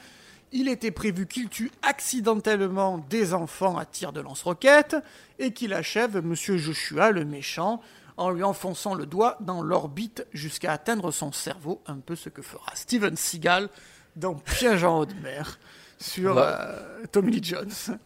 Il 0.52 0.68
était 0.68 0.92
prévu 0.92 1.26
qu'il 1.26 1.48
tue 1.48 1.72
accidentellement 1.84 2.98
des 3.10 3.34
enfants 3.34 3.78
à 3.78 3.86
tir 3.86 4.12
de 4.12 4.20
lance-roquettes 4.20 4.98
et 5.40 5.52
qu'il 5.52 5.74
achève 5.74 6.22
Monsieur 6.22 6.58
Joshua, 6.58 7.12
le 7.12 7.24
méchant, 7.24 7.82
en 8.18 8.30
lui 8.30 8.44
enfonçant 8.44 8.94
le 8.94 9.06
doigt 9.06 9.38
dans 9.42 9.62
l'orbite 9.62 10.26
jusqu'à 10.34 10.72
atteindre 10.72 11.12
son 11.12 11.32
cerveau, 11.32 11.82
un 11.88 11.98
peu 12.00 12.16
ce 12.16 12.30
que 12.30 12.42
fera 12.42 12.72
Steven 12.76 13.16
Seagal 13.16 13.70
dans 14.16 14.36
Piège 14.36 14.84
en 14.84 15.00
haute 15.00 15.16
mer 15.22 15.60
sur 15.98 16.38
euh, 16.38 16.80
Tommy 17.12 17.32
Lee 17.32 17.44
Jones. 17.44 17.98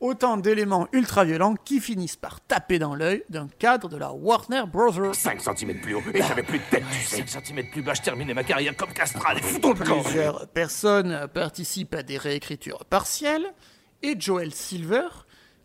Autant 0.00 0.36
d'éléments 0.36 0.88
ultra 0.92 1.24
violents 1.24 1.54
qui 1.54 1.80
finissent 1.80 2.16
par 2.16 2.40
taper 2.40 2.78
dans 2.78 2.94
l'œil 2.94 3.24
d'un 3.30 3.48
cadre 3.58 3.88
de 3.88 3.96
la 3.96 4.12
Warner 4.12 4.64
Bros. 4.70 5.12
5 5.14 5.40
cm 5.40 5.80
plus 5.80 5.94
haut 5.94 6.02
et 6.12 6.20
j'avais 6.20 6.42
plus 6.42 6.58
de 6.58 6.64
tête, 6.70 6.84
tu 6.92 6.98
sais. 6.98 7.24
5 7.26 7.46
cm 7.46 7.70
plus 7.70 7.80
bas, 7.80 7.94
je 7.94 8.02
terminais 8.02 8.34
ma 8.34 8.44
carrière 8.44 8.76
comme 8.76 8.92
castral. 8.92 9.40
Foutons 9.40 9.72
le 9.72 9.84
camp. 9.84 10.02
Plusieurs 10.02 10.48
personnes 10.48 11.28
participent 11.32 11.94
à 11.94 12.02
des 12.02 12.18
réécritures 12.18 12.84
partielles 12.84 13.46
et 14.02 14.16
Joel 14.18 14.52
Silver, 14.52 15.08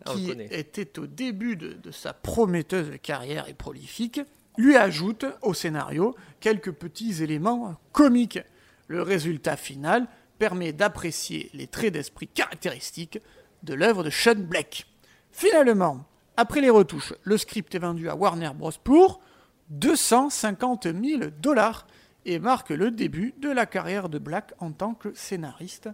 Ah, 0.06 0.14
qui 0.14 0.30
était 0.30 0.98
au 0.98 1.06
début 1.06 1.56
de, 1.56 1.74
de 1.74 1.90
sa 1.90 2.12
prometteuse 2.12 2.92
carrière 3.02 3.48
et 3.48 3.54
prolifique, 3.54 4.20
lui 4.56 4.76
ajoute 4.76 5.26
au 5.42 5.54
scénario 5.54 6.14
quelques 6.40 6.72
petits 6.72 7.22
éléments 7.22 7.76
comiques. 7.92 8.40
Le 8.88 9.02
résultat 9.02 9.56
final 9.56 10.06
permet 10.38 10.72
d'apprécier 10.72 11.50
les 11.52 11.66
traits 11.66 11.92
d'esprit 11.92 12.28
caractéristiques 12.28 13.20
de 13.62 13.74
l'œuvre 13.74 14.02
de 14.02 14.10
Sean 14.10 14.36
Black. 14.36 14.86
Finalement, 15.32 16.06
après 16.36 16.60
les 16.60 16.70
retouches, 16.70 17.12
le 17.22 17.36
script 17.36 17.74
est 17.74 17.78
vendu 17.80 18.08
à 18.08 18.16
Warner 18.16 18.50
Bros. 18.54 18.72
pour 18.82 19.20
250 19.68 20.84
000 20.84 21.30
dollars 21.40 21.86
et 22.24 22.38
marque 22.38 22.70
le 22.70 22.90
début 22.90 23.34
de 23.38 23.50
la 23.50 23.66
carrière 23.66 24.08
de 24.08 24.18
Black 24.18 24.52
en 24.58 24.72
tant 24.72 24.94
que 24.94 25.12
scénariste 25.14 25.88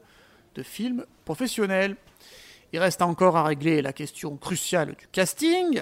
de 0.54 0.62
films 0.62 1.04
professionnels. 1.24 1.96
Il 2.76 2.78
reste 2.80 3.00
encore 3.00 3.38
à 3.38 3.44
régler 3.44 3.80
la 3.80 3.94
question 3.94 4.36
cruciale 4.36 4.88
du 4.96 5.06
casting, 5.10 5.80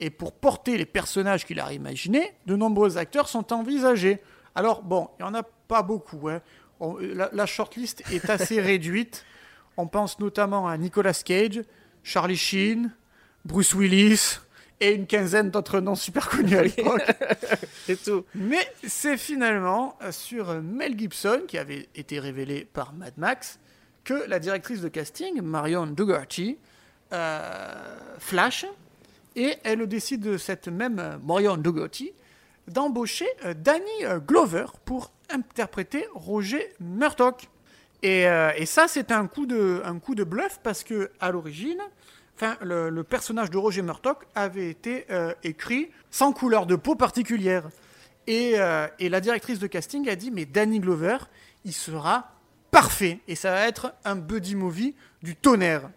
et 0.00 0.08
pour 0.08 0.32
porter 0.32 0.78
les 0.78 0.86
personnages 0.86 1.44
qu'il 1.44 1.60
a 1.60 1.70
imaginés, 1.74 2.32
de 2.46 2.56
nombreux 2.56 2.96
acteurs 2.96 3.28
sont 3.28 3.52
envisagés. 3.52 4.18
Alors 4.54 4.80
bon, 4.80 5.10
il 5.18 5.24
n'y 5.24 5.28
en 5.28 5.34
a 5.34 5.42
pas 5.42 5.82
beaucoup. 5.82 6.30
hein. 6.30 6.40
On- 6.80 6.96
la, 6.96 7.28
la 7.34 7.44
shortlist 7.44 8.02
est 8.10 8.30
assez 8.30 8.60
réduite. 8.72 9.26
On 9.76 9.86
pense 9.86 10.18
notamment 10.20 10.66
à 10.68 10.78
Nicolas 10.78 11.12
Cage, 11.22 11.60
Charlie 12.02 12.38
Sheen, 12.38 12.94
Bruce 13.44 13.74
Willis 13.74 14.38
et 14.80 14.92
une 14.94 15.06
quinzaine 15.06 15.50
d'autres 15.50 15.80
noms 15.80 15.94
super 15.96 16.30
connus 16.30 16.56
à 16.56 16.62
l'époque. 16.62 17.02
C'est 17.84 18.02
tout. 18.02 18.24
Mais 18.34 18.66
c'est 18.86 19.18
finalement 19.18 19.98
sur 20.12 20.62
Mel 20.62 20.98
Gibson, 20.98 21.42
qui 21.46 21.58
avait 21.58 21.90
été 21.94 22.18
révélé 22.18 22.64
par 22.72 22.94
Mad 22.94 23.12
Max, 23.18 23.58
que 24.04 24.28
la 24.28 24.38
directrice 24.38 24.80
de 24.80 24.88
casting, 24.88 25.40
Marion 25.42 25.86
Dougherty, 25.86 26.58
euh, 27.12 27.98
flash, 28.18 28.64
et 29.36 29.56
elle 29.64 29.86
décide 29.86 30.20
de 30.20 30.38
cette 30.38 30.68
même 30.68 30.98
euh, 30.98 31.18
Marion 31.22 31.56
Dougherty 31.56 32.12
d'embaucher 32.68 33.26
euh, 33.44 33.54
Danny 33.54 34.04
Glover 34.26 34.66
pour 34.84 35.10
interpréter 35.28 36.06
Roger 36.14 36.72
Murdoch. 36.80 37.48
Et, 38.02 38.26
ça, 38.66 38.88
c'est 38.88 39.12
un 39.12 39.28
coup 39.28 39.46
de, 39.46 39.80
un 39.84 39.98
coup 40.00 40.16
de 40.16 40.24
bluff 40.24 40.58
parce 40.62 40.82
que 40.82 41.10
à 41.20 41.30
l'origine, 41.30 41.78
le, 42.60 43.02
personnage 43.02 43.48
de 43.50 43.58
Roger 43.58 43.82
Murdoch 43.82 44.26
avait 44.34 44.68
été 44.68 45.06
écrit 45.44 45.88
sans 46.10 46.32
couleur 46.32 46.66
de 46.66 46.74
peau 46.74 46.96
particulière. 46.96 47.68
Et, 48.26 48.56
et 48.98 49.08
la 49.08 49.20
directrice 49.20 49.60
de 49.60 49.68
casting 49.68 50.08
a 50.08 50.16
dit 50.16 50.32
mais 50.32 50.46
Danny 50.46 50.80
Glover, 50.80 51.18
il 51.64 51.72
sera 51.72 52.31
parfait 52.72 53.20
et 53.28 53.36
ça 53.36 53.52
va 53.52 53.68
être 53.68 53.92
un 54.04 54.16
buddy 54.16 54.56
movie 54.56 54.96
du 55.22 55.36
tonnerre. 55.36 55.88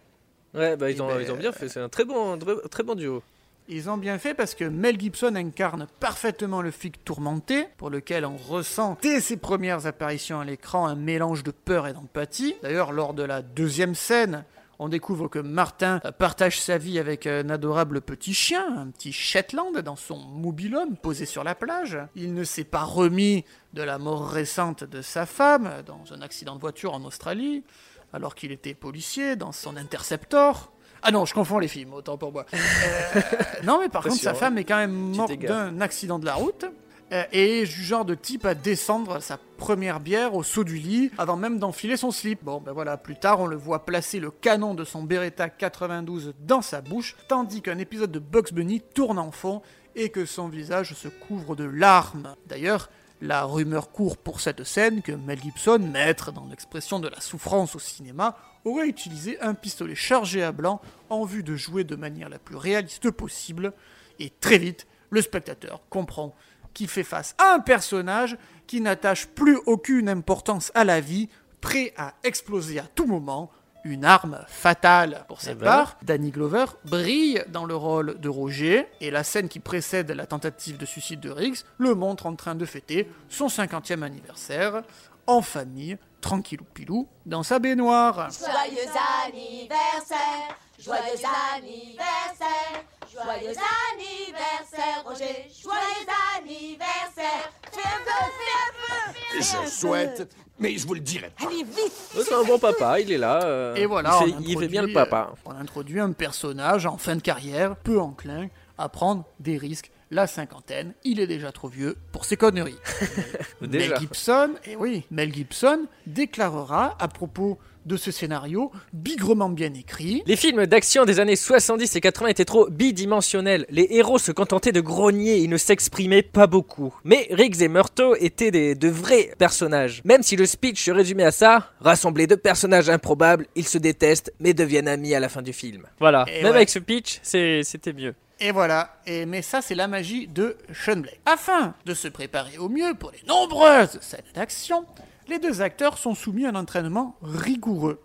Ouais, 0.54 0.76
bah 0.76 0.90
ils 0.90 0.96
Eh 0.98 1.00
ont, 1.00 1.08
ben, 1.08 1.20
ils 1.20 1.32
ont 1.32 1.36
bien 1.36 1.50
fait, 1.50 1.68
c'est 1.68 1.80
un 1.80 1.88
très 1.88 2.04
bon, 2.04 2.38
très, 2.38 2.54
très 2.70 2.82
bon 2.84 2.94
duo. 2.94 3.22
Ils 3.68 3.90
ont 3.90 3.96
bien 3.96 4.16
fait 4.18 4.32
parce 4.32 4.54
que 4.54 4.64
Mel 4.64 5.00
Gibson 5.00 5.34
incarne 5.34 5.88
parfaitement 5.98 6.62
le 6.62 6.70
flic 6.70 7.04
tourmenté, 7.04 7.66
pour 7.78 7.90
lequel 7.90 8.24
on 8.24 8.36
ressent 8.36 8.96
dès 9.02 9.20
ses 9.20 9.36
premières 9.36 9.86
apparitions 9.86 10.38
à 10.38 10.44
l'écran 10.44 10.86
un 10.86 10.94
mélange 10.94 11.42
de 11.42 11.50
peur 11.50 11.88
et 11.88 11.92
d'empathie. 11.92 12.54
D'ailleurs, 12.62 12.92
lors 12.92 13.12
de 13.12 13.24
la 13.24 13.42
deuxième 13.42 13.96
scène, 13.96 14.44
on 14.78 14.88
découvre 14.88 15.28
que 15.28 15.38
Martin 15.38 16.00
partage 16.18 16.60
sa 16.60 16.78
vie 16.78 16.98
avec 16.98 17.26
un 17.26 17.48
adorable 17.48 18.00
petit 18.00 18.34
chien, 18.34 18.64
un 18.78 18.88
petit 18.88 19.12
Shetland, 19.12 19.78
dans 19.78 19.96
son 19.96 20.18
mobilhome 20.18 20.96
posé 20.96 21.26
sur 21.26 21.44
la 21.44 21.54
plage. 21.54 21.98
Il 22.14 22.34
ne 22.34 22.44
s'est 22.44 22.64
pas 22.64 22.82
remis 22.82 23.44
de 23.72 23.82
la 23.82 23.98
mort 23.98 24.28
récente 24.28 24.84
de 24.84 25.02
sa 25.02 25.26
femme 25.26 25.70
dans 25.86 26.12
un 26.12 26.20
accident 26.22 26.54
de 26.56 26.60
voiture 26.60 26.94
en 26.94 27.04
Australie, 27.04 27.64
alors 28.12 28.34
qu'il 28.34 28.52
était 28.52 28.74
policier 28.74 29.36
dans 29.36 29.52
son 29.52 29.76
Interceptor. 29.76 30.72
Ah 31.02 31.10
non, 31.10 31.24
je 31.24 31.34
confonds 31.34 31.58
les 31.58 31.68
films, 31.68 31.92
autant 31.92 32.16
pour 32.18 32.32
moi. 32.32 32.46
Euh, 32.52 32.58
non, 33.64 33.78
mais 33.80 33.88
par 33.88 34.02
contre, 34.02 34.16
sa 34.16 34.30
Attention, 34.30 34.46
femme 34.46 34.58
est 34.58 34.64
quand 34.64 34.76
même 34.76 34.92
morte 35.14 35.38
d'un 35.38 35.80
accident 35.80 36.18
de 36.18 36.24
la 36.26 36.34
route. 36.34 36.64
Euh, 37.12 37.24
et 37.30 37.66
genre 37.66 38.04
de 38.04 38.14
type 38.14 38.44
à 38.44 38.54
descendre 38.54 39.20
sa 39.20 39.38
première 39.58 40.00
bière 40.00 40.34
au 40.34 40.42
saut 40.42 40.64
du 40.64 40.76
lit 40.76 41.10
avant 41.18 41.36
même 41.36 41.58
d'enfiler 41.58 41.96
son 41.96 42.10
slip. 42.10 42.42
Bon, 42.42 42.60
ben 42.60 42.72
voilà, 42.72 42.96
plus 42.96 43.14
tard, 43.14 43.40
on 43.40 43.46
le 43.46 43.56
voit 43.56 43.84
placer 43.84 44.18
le 44.18 44.30
canon 44.32 44.74
de 44.74 44.84
son 44.84 45.04
Beretta 45.04 45.48
92 45.48 46.34
dans 46.40 46.62
sa 46.62 46.80
bouche, 46.80 47.16
tandis 47.28 47.62
qu'un 47.62 47.78
épisode 47.78 48.10
de 48.10 48.18
Bugs 48.18 48.52
Bunny 48.52 48.80
tourne 48.80 49.18
en 49.18 49.30
fond 49.30 49.62
et 49.94 50.10
que 50.10 50.26
son 50.26 50.48
visage 50.48 50.94
se 50.94 51.06
couvre 51.08 51.54
de 51.54 51.64
larmes. 51.64 52.34
D'ailleurs, 52.46 52.90
la 53.20 53.44
rumeur 53.44 53.92
court 53.92 54.16
pour 54.16 54.40
cette 54.40 54.64
scène 54.64 55.00
que 55.00 55.12
Mel 55.12 55.40
Gibson, 55.40 55.78
maître 55.78 56.32
dans 56.32 56.46
l'expression 56.46 56.98
de 56.98 57.08
la 57.08 57.20
souffrance 57.20 57.76
au 57.76 57.78
cinéma, 57.78 58.36
aurait 58.64 58.88
utilisé 58.88 59.40
un 59.40 59.54
pistolet 59.54 59.94
chargé 59.94 60.42
à 60.42 60.52
blanc 60.52 60.80
en 61.08 61.24
vue 61.24 61.42
de 61.42 61.54
jouer 61.54 61.84
de 61.84 61.96
manière 61.96 62.28
la 62.28 62.38
plus 62.38 62.56
réaliste 62.56 63.10
possible. 63.10 63.72
Et 64.18 64.30
très 64.30 64.58
vite, 64.58 64.86
le 65.10 65.22
spectateur 65.22 65.80
comprend 65.88 66.34
qu'il 66.76 66.88
fait 66.88 67.04
face 67.04 67.34
à 67.38 67.54
un 67.54 67.60
personnage 67.60 68.36
qui 68.66 68.82
n'attache 68.82 69.26
plus 69.26 69.56
aucune 69.64 70.10
importance 70.10 70.70
à 70.74 70.84
la 70.84 71.00
vie, 71.00 71.28
prêt 71.62 71.94
à 71.96 72.12
exploser 72.22 72.78
à 72.78 72.82
tout 72.82 73.06
moment, 73.06 73.50
une 73.84 74.04
arme 74.04 74.44
fatale. 74.46 75.24
Pour 75.26 75.40
sa 75.40 75.52
Eh 75.52 75.54
ben. 75.54 75.64
part, 75.64 75.96
Danny 76.02 76.30
Glover 76.32 76.66
brille 76.84 77.42
dans 77.48 77.64
le 77.64 77.74
rôle 77.74 78.20
de 78.20 78.28
Roger, 78.28 78.86
et 79.00 79.10
la 79.10 79.24
scène 79.24 79.48
qui 79.48 79.58
précède 79.58 80.10
la 80.10 80.26
tentative 80.26 80.76
de 80.76 80.84
suicide 80.84 81.20
de 81.20 81.30
Riggs 81.30 81.60
le 81.78 81.94
montre 81.94 82.26
en 82.26 82.34
train 82.36 82.54
de 82.54 82.66
fêter 82.66 83.08
son 83.30 83.46
50e 83.46 84.02
anniversaire, 84.02 84.82
en 85.26 85.40
famille, 85.40 85.96
tranquillou 86.20 86.64
pilou, 86.74 87.08
dans 87.24 87.42
sa 87.42 87.58
baignoire. 87.58 88.28
Joyeux 88.30 88.90
anniversaire, 89.26 90.58
joyeux 90.78 91.24
anniversaire, 91.56 92.84
joyeux 93.12 93.54
anniversaire, 93.92 95.02
Roger, 95.04 95.48
joyeux 95.62 96.06
anniversaire. 96.38 97.50
Fais 97.72 97.80
un 97.80 98.02
peu, 98.04 98.10
fais 98.36 98.52
un 98.58 99.12
peu. 99.12 99.64
Je 99.64 99.70
souhaite, 99.70 100.34
mais 100.58 100.76
je 100.76 100.86
vous 100.86 100.94
le 100.94 101.00
dirai 101.00 101.30
pas. 101.38 101.46
Allez, 101.46 101.62
vite 101.64 101.92
C'est 102.14 102.32
un 102.32 102.44
bon 102.44 102.58
papa, 102.58 103.00
il 103.00 103.12
est 103.12 103.18
là. 103.18 103.42
euh, 103.44 103.74
Et 103.74 103.86
voilà, 103.86 104.20
il 104.26 104.34
on 104.34 104.38
fait, 104.38 104.44
il 104.48 104.58
fait 104.58 104.68
bien 104.68 104.82
le 104.82 104.88
introduit, 104.88 105.10
papa. 105.10 105.30
euh, 105.32 105.36
On 105.46 105.50
introduit 105.52 106.00
un 106.00 106.12
personnage 106.12 106.86
en 106.86 106.96
fin 106.96 107.16
de 107.16 107.22
carrière, 107.22 107.76
peu 107.76 108.00
enclin 108.00 108.48
à 108.78 108.88
prendre 108.88 109.24
des 109.40 109.56
risques. 109.58 109.90
La 110.12 110.28
cinquantaine, 110.28 110.94
il 111.02 111.18
est 111.18 111.26
déjà 111.26 111.50
trop 111.50 111.66
vieux 111.66 111.96
pour 112.12 112.24
ses 112.24 112.36
conneries. 112.36 112.78
Déjà. 113.60 113.94
Mel 113.94 113.98
Gibson, 114.00 114.50
et 114.64 114.76
oui, 114.76 115.04
Mel 115.10 115.34
Gibson 115.34 115.86
déclarera 116.06 116.94
à 117.00 117.08
propos 117.08 117.58
de 117.86 117.96
ce 117.96 118.10
scénario 118.10 118.70
bigrement 118.92 119.48
bien 119.48 119.72
écrit. 119.72 120.22
Les 120.26 120.36
films 120.36 120.66
d'action 120.66 121.04
des 121.04 121.20
années 121.20 121.36
70 121.36 121.96
et 121.96 122.00
80 122.00 122.28
étaient 122.28 122.44
trop 122.44 122.68
bidimensionnels. 122.68 123.64
Les 123.70 123.86
héros 123.90 124.18
se 124.18 124.32
contentaient 124.32 124.72
de 124.72 124.80
grogner 124.80 125.42
et 125.42 125.46
ne 125.48 125.56
s'exprimaient 125.56 126.22
pas 126.22 126.46
beaucoup. 126.46 126.94
Mais 127.04 127.28
Riggs 127.30 127.62
et 127.62 127.68
Murtaugh 127.68 128.16
étaient 128.20 128.50
des, 128.50 128.74
de 128.74 128.88
vrais 128.88 129.32
personnages. 129.38 130.02
Même 130.04 130.22
si 130.22 130.36
le 130.36 130.46
speech 130.46 130.82
se 130.84 130.90
résumait 130.90 131.24
à 131.24 131.30
ça, 131.30 131.70
rassembler 131.80 132.26
deux 132.26 132.36
personnages 132.36 132.90
improbables, 132.90 133.46
ils 133.54 133.66
se 133.66 133.78
détestent 133.78 134.32
mais 134.40 134.52
deviennent 134.54 134.88
amis 134.88 135.14
à 135.14 135.20
la 135.20 135.28
fin 135.28 135.42
du 135.42 135.52
film. 135.52 135.84
Voilà. 136.00 136.24
Et 136.28 136.42
Même 136.42 136.50
ouais. 136.50 136.56
avec 136.56 136.70
ce 136.70 136.78
pitch, 136.80 137.20
c'est- 137.22 137.62
c'était 137.62 137.92
mieux. 137.92 138.14
Et 138.38 138.50
voilà, 138.52 138.96
et, 139.06 139.24
mais 139.24 139.40
ça 139.40 139.62
c'est 139.62 139.74
la 139.74 139.88
magie 139.88 140.26
de 140.26 140.58
Sean 140.74 140.96
Blake. 140.98 141.20
Afin 141.24 141.72
de 141.86 141.94
se 141.94 142.06
préparer 142.08 142.58
au 142.58 142.68
mieux 142.68 142.92
pour 142.92 143.10
les 143.12 143.26
nombreuses 143.26 143.98
scènes 144.02 144.20
d'action, 144.34 144.84
les 145.28 145.38
deux 145.38 145.62
acteurs 145.62 145.98
sont 145.98 146.14
soumis 146.14 146.46
à 146.46 146.50
un 146.50 146.54
entraînement 146.54 147.16
rigoureux. 147.22 148.00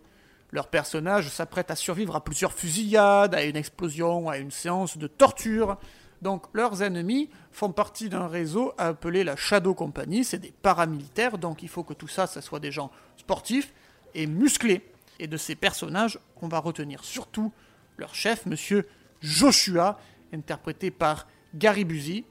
Leurs 0.51 0.67
personnages 0.67 1.29
s'apprêtent 1.29 1.71
à 1.71 1.75
survivre 1.75 2.15
à 2.15 2.23
plusieurs 2.23 2.53
fusillades, 2.53 3.33
à 3.33 3.43
une 3.43 3.55
explosion, 3.55 4.29
à 4.29 4.37
une 4.37 4.51
séance 4.51 4.97
de 4.97 5.07
torture. 5.07 5.77
Donc 6.21 6.45
leurs 6.53 6.83
ennemis 6.83 7.29
font 7.51 7.71
partie 7.71 8.09
d'un 8.09 8.27
réseau 8.27 8.73
appelé 8.77 9.23
la 9.23 9.35
Shadow 9.35 9.73
Company, 9.73 10.23
c'est 10.23 10.37
des 10.37 10.51
paramilitaires, 10.51 11.37
donc 11.37 11.63
il 11.63 11.69
faut 11.69 11.83
que 11.83 11.93
tout 11.93 12.07
ça, 12.07 12.27
ça 12.27 12.41
soit 12.41 12.59
des 12.59 12.71
gens 12.71 12.91
sportifs 13.17 13.73
et 14.13 14.27
musclés. 14.27 14.81
Et 15.19 15.27
de 15.27 15.37
ces 15.37 15.55
personnages, 15.55 16.19
on 16.41 16.47
va 16.47 16.59
retenir 16.59 17.03
surtout 17.03 17.51
leur 17.97 18.13
chef, 18.13 18.45
monsieur 18.45 18.87
Joshua, 19.21 19.99
interprété 20.33 20.91
par 20.91 21.27
Gary 21.55 21.85
Busey. 21.85 22.23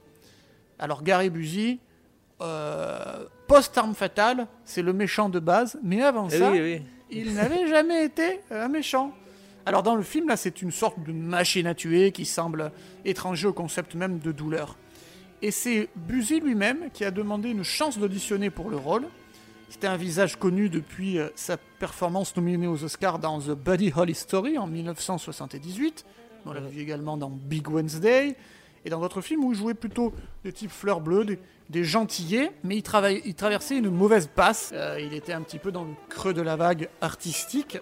Alors 0.78 1.02
Gary 1.02 1.30
Busey, 1.30 1.78
euh, 2.40 3.26
post-arme 3.50 3.94
fatale, 3.94 4.46
c'est 4.64 4.80
le 4.82 4.92
méchant 4.92 5.28
de 5.28 5.40
base, 5.40 5.78
mais 5.82 6.02
avant 6.02 6.28
Eh 6.30 6.38
ça, 6.38 6.52
oui, 6.52 6.60
oui. 6.60 6.82
il 7.10 7.34
n'avait 7.34 7.66
jamais 7.66 8.04
été 8.04 8.40
un 8.50 8.68
méchant. 8.68 9.12
Alors 9.66 9.82
dans 9.82 9.96
le 9.96 10.02
film, 10.02 10.28
là, 10.28 10.36
c'est 10.36 10.62
une 10.62 10.70
sorte 10.70 11.02
de 11.02 11.12
machine 11.12 11.66
à 11.66 11.74
tuer 11.74 12.12
qui 12.12 12.24
semble 12.24 12.70
étranger 13.04 13.48
au 13.48 13.52
concept 13.52 13.94
même 13.96 14.20
de 14.20 14.30
douleur. 14.30 14.76
Et 15.42 15.50
c'est 15.50 15.88
Busey 15.96 16.38
lui-même 16.38 16.90
qui 16.92 17.04
a 17.04 17.10
demandé 17.10 17.50
une 17.50 17.64
chance 17.64 17.98
d'auditionner 17.98 18.50
pour 18.50 18.70
le 18.70 18.76
rôle. 18.76 19.04
C'était 19.68 19.88
un 19.88 19.96
visage 19.96 20.36
connu 20.36 20.68
depuis 20.68 21.18
euh, 21.18 21.28
sa 21.34 21.56
performance 21.56 22.36
nominée 22.36 22.66
aux 22.66 22.84
Oscars 22.84 23.18
dans 23.18 23.40
The 23.40 23.50
Buddy 23.52 23.92
Holly 23.96 24.14
Story 24.14 24.58
en 24.58 24.66
1978. 24.66 26.04
On 26.46 26.52
l'a 26.52 26.60
vu 26.60 26.80
également 26.80 27.16
dans 27.16 27.30
Big 27.30 27.68
Wednesday 27.68 28.36
et 28.84 28.90
dans 28.90 29.00
d'autres 29.00 29.20
films 29.20 29.44
où 29.44 29.52
il 29.52 29.58
jouait 29.58 29.74
plutôt 29.74 30.12
des 30.44 30.52
types 30.52 30.70
fleurs 30.70 31.00
bleues, 31.00 31.24
des, 31.24 31.38
des 31.68 31.84
gentillets, 31.84 32.50
mais 32.64 32.76
il, 32.76 32.82
il 33.24 33.34
traversait 33.34 33.76
une 33.76 33.90
mauvaise 33.90 34.28
passe. 34.34 34.70
Euh, 34.74 34.98
il 35.00 35.12
était 35.14 35.32
un 35.32 35.42
petit 35.42 35.58
peu 35.58 35.70
dans 35.72 35.84
le 35.84 35.90
creux 36.08 36.32
de 36.34 36.42
la 36.42 36.56
vague 36.56 36.88
artistique 37.00 37.78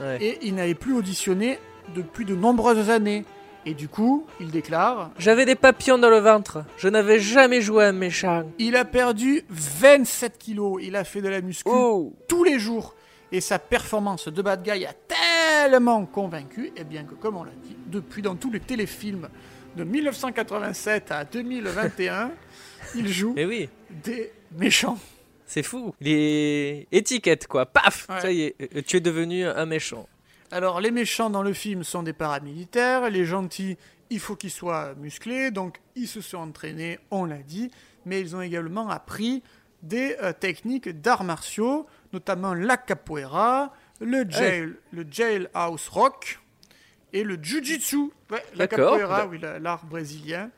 Ouais. 0.00 0.16
et 0.22 0.38
il 0.46 0.54
n'avait 0.54 0.74
plus 0.74 0.94
auditionné 0.94 1.58
depuis 1.94 2.24
de 2.24 2.34
nombreuses 2.34 2.88
années. 2.88 3.24
Et 3.66 3.74
du 3.74 3.86
coup, 3.88 4.24
il 4.40 4.50
déclare 4.50 5.10
J'avais 5.18 5.44
des 5.44 5.56
papillons 5.56 5.98
dans 5.98 6.08
le 6.08 6.20
ventre. 6.20 6.64
Je 6.78 6.88
n'avais 6.88 7.20
jamais 7.20 7.60
joué 7.60 7.84
un 7.84 7.92
méchant. 7.92 8.44
il 8.58 8.76
a 8.76 8.86
perdu 8.86 9.42
27 9.50 10.38
kilos. 10.38 10.80
Il 10.82 10.96
a 10.96 11.04
fait 11.04 11.20
de 11.20 11.28
la 11.28 11.42
muscu 11.42 11.68
Oh 11.70 12.14
tous 12.28 12.44
les 12.44 12.58
jours. 12.58 12.94
Et 13.32 13.42
sa 13.42 13.58
performance 13.58 14.28
de 14.28 14.40
bad 14.42 14.62
guy 14.62 14.86
a 14.86 14.94
tellement 14.94 16.06
convaincu, 16.06 16.72
et 16.76 16.84
bien 16.84 17.04
que, 17.04 17.14
comme 17.14 17.36
on 17.36 17.44
l'a 17.44 17.52
dit, 17.62 17.76
depuis 17.86 18.22
dans 18.22 18.34
tous 18.36 18.50
les 18.50 18.58
téléfilms 18.60 19.28
de 19.76 19.84
1987 19.84 21.12
à 21.12 21.24
2021, 21.24 22.32
il 22.94 23.08
joue 23.08 23.32
Mais 23.34 23.44
oui, 23.44 23.68
des 23.90 24.32
méchants. 24.52 24.98
c'est 25.46 25.62
fou. 25.62 25.94
Les 26.00 26.86
étiquettes, 26.92 27.46
quoi. 27.46 27.66
Paf 27.66 28.08
Ouais. 28.08 28.20
Ça 28.20 28.32
y 28.32 28.42
est, 28.42 28.56
euh, 28.76 28.82
tu 28.86 28.96
es 28.96 29.00
devenu 29.00 29.46
un 29.46 29.66
méchant. 29.66 30.08
Alors, 30.50 30.80
les 30.80 30.90
méchants 30.90 31.30
dans 31.30 31.42
le 31.42 31.52
film 31.52 31.84
sont 31.84 32.02
des 32.02 32.12
paramilitaires, 32.12 33.08
les 33.08 33.24
gentils, 33.24 33.76
il 34.10 34.18
faut 34.18 34.34
qu'ils 34.34 34.50
soient 34.50 34.94
musclés, 34.96 35.52
donc 35.52 35.80
ils 35.94 36.08
se 36.08 36.20
sont 36.20 36.38
entraînés, 36.38 36.98
on 37.12 37.24
l'a 37.24 37.38
dit, 37.38 37.70
mais 38.04 38.20
ils 38.20 38.34
ont 38.34 38.42
également 38.42 38.88
appris 38.90 39.42
des 39.82 40.16
euh, 40.22 40.32
techniques 40.32 40.88
d'arts 41.00 41.24
martiaux, 41.24 41.86
notamment 42.12 42.52
la 42.54 42.76
capoeira, 42.76 43.72
le, 44.00 44.28
jail, 44.28 44.72
le 44.92 45.06
jailhouse 45.08 45.88
rock 45.88 46.40
et 47.12 47.22
le 47.24 47.38
jujitsu. 47.42 48.10
Ouais, 48.30 48.42
la 48.54 48.66
capoeira, 48.66 49.26
oui, 49.26 49.38
la- 49.38 49.58
l'art 49.58 49.84
brésilien. 49.86 50.50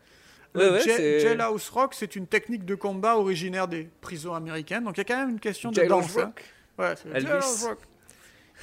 Ouais, 0.55 0.67
Le 0.67 0.73
ouais, 0.73 1.21
jailhouse 1.21 1.69
rock, 1.71 1.95
c'est 1.95 2.15
une 2.15 2.27
technique 2.27 2.65
de 2.67 2.75
combat 2.75 3.17
originaire 3.17 3.69
des 3.69 3.89
prisons 4.03 4.35
américaines, 4.35 4.85
donc 4.85 4.97
il 4.99 5.01
y 5.01 5.01
a 5.01 5.05
quand 5.05 5.17
même 5.17 5.31
une 5.31 5.41
question 5.41 5.71
de 5.71 5.77
Jailhouse 5.77 6.15
danse. 6.15 6.19
hein. 6.19 6.33
Ouais, 6.79 6.95
c'est 7.03 7.21
jailhouse 7.23 7.65
rock. 7.65 7.79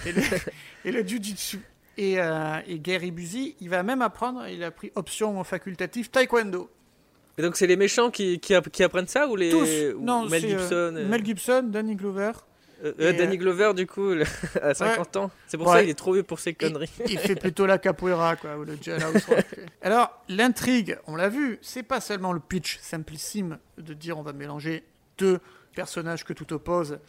Et 0.06 0.12
le, 0.12 0.22
et 0.86 0.92
le 0.92 1.08
jujitsu. 1.08 1.60
Et, 1.98 2.20
euh, 2.22 2.60
et 2.68 2.80
Gary 2.80 3.12
Busey, 3.12 3.56
il 3.60 3.70
va 3.70 3.82
même 3.84 4.02
apprendre, 4.04 4.48
il 4.48 4.64
a 4.64 4.72
pris 4.72 4.92
option 4.96 5.44
facultative 5.44 6.10
taekwondo. 6.12 6.70
Et 7.38 7.42
donc 7.42 7.56
c'est 7.58 7.68
les 7.68 7.76
méchants 7.76 8.12
qui, 8.12 8.40
qui, 8.40 8.54
app- 8.54 8.70
qui 8.70 8.84
apprennent 8.84 9.08
ça 9.08 9.28
ou 9.28 9.36
les 9.36 9.50
Tous. 9.50 9.96
ou 9.98 10.02
Non, 10.02 10.28
Mel 10.30 10.46
euh, 10.46 10.48
Gibson 10.50 11.06
Mel 11.10 11.26
Gibson, 11.26 11.64
Danny 11.64 11.96
Glover. 11.96 12.32
Euh, 12.84 13.14
Danny 13.14 13.38
Glover 13.38 13.74
du 13.76 13.86
coup 13.88 14.10
le- 14.10 14.24
à 14.62 14.74
50 14.74 15.16
ans. 15.18 15.32
C'est 15.48 15.58
pour 15.58 15.70
ça 15.72 15.82
qu'il 15.82 15.90
est 15.90 15.94
trop 15.96 16.14
vieux 16.14 16.24
pour 16.24 16.40
ses 16.40 16.52
Il, 16.52 16.56
conneries. 16.56 16.90
il 17.08 17.20
fait 17.20 17.36
plutôt 17.36 17.66
la 17.66 17.78
capoeira, 17.78 18.36
quoi, 18.36 18.58
ou 18.58 18.64
le 18.64 18.78
jailhouse 18.82 19.26
rock. 19.26 19.46
Alors, 19.82 20.22
l'intrigue, 20.30 20.98
on 21.08 21.16
l'a 21.16 21.30
vu, 21.30 21.60
c'est 21.62 21.84
pas 21.84 22.00
seulement 22.02 22.32
le 22.34 22.40
pitch 22.40 22.80
simplissime 22.82 23.58
de 23.78 23.94
dire 23.94 24.18
on 24.18 24.22
va 24.24 24.34
mélanger 24.34 24.84
deux 25.18 25.40
personnages 25.76 26.24
que 26.24 26.34
tout 26.34 26.52
oppose 26.54 27.00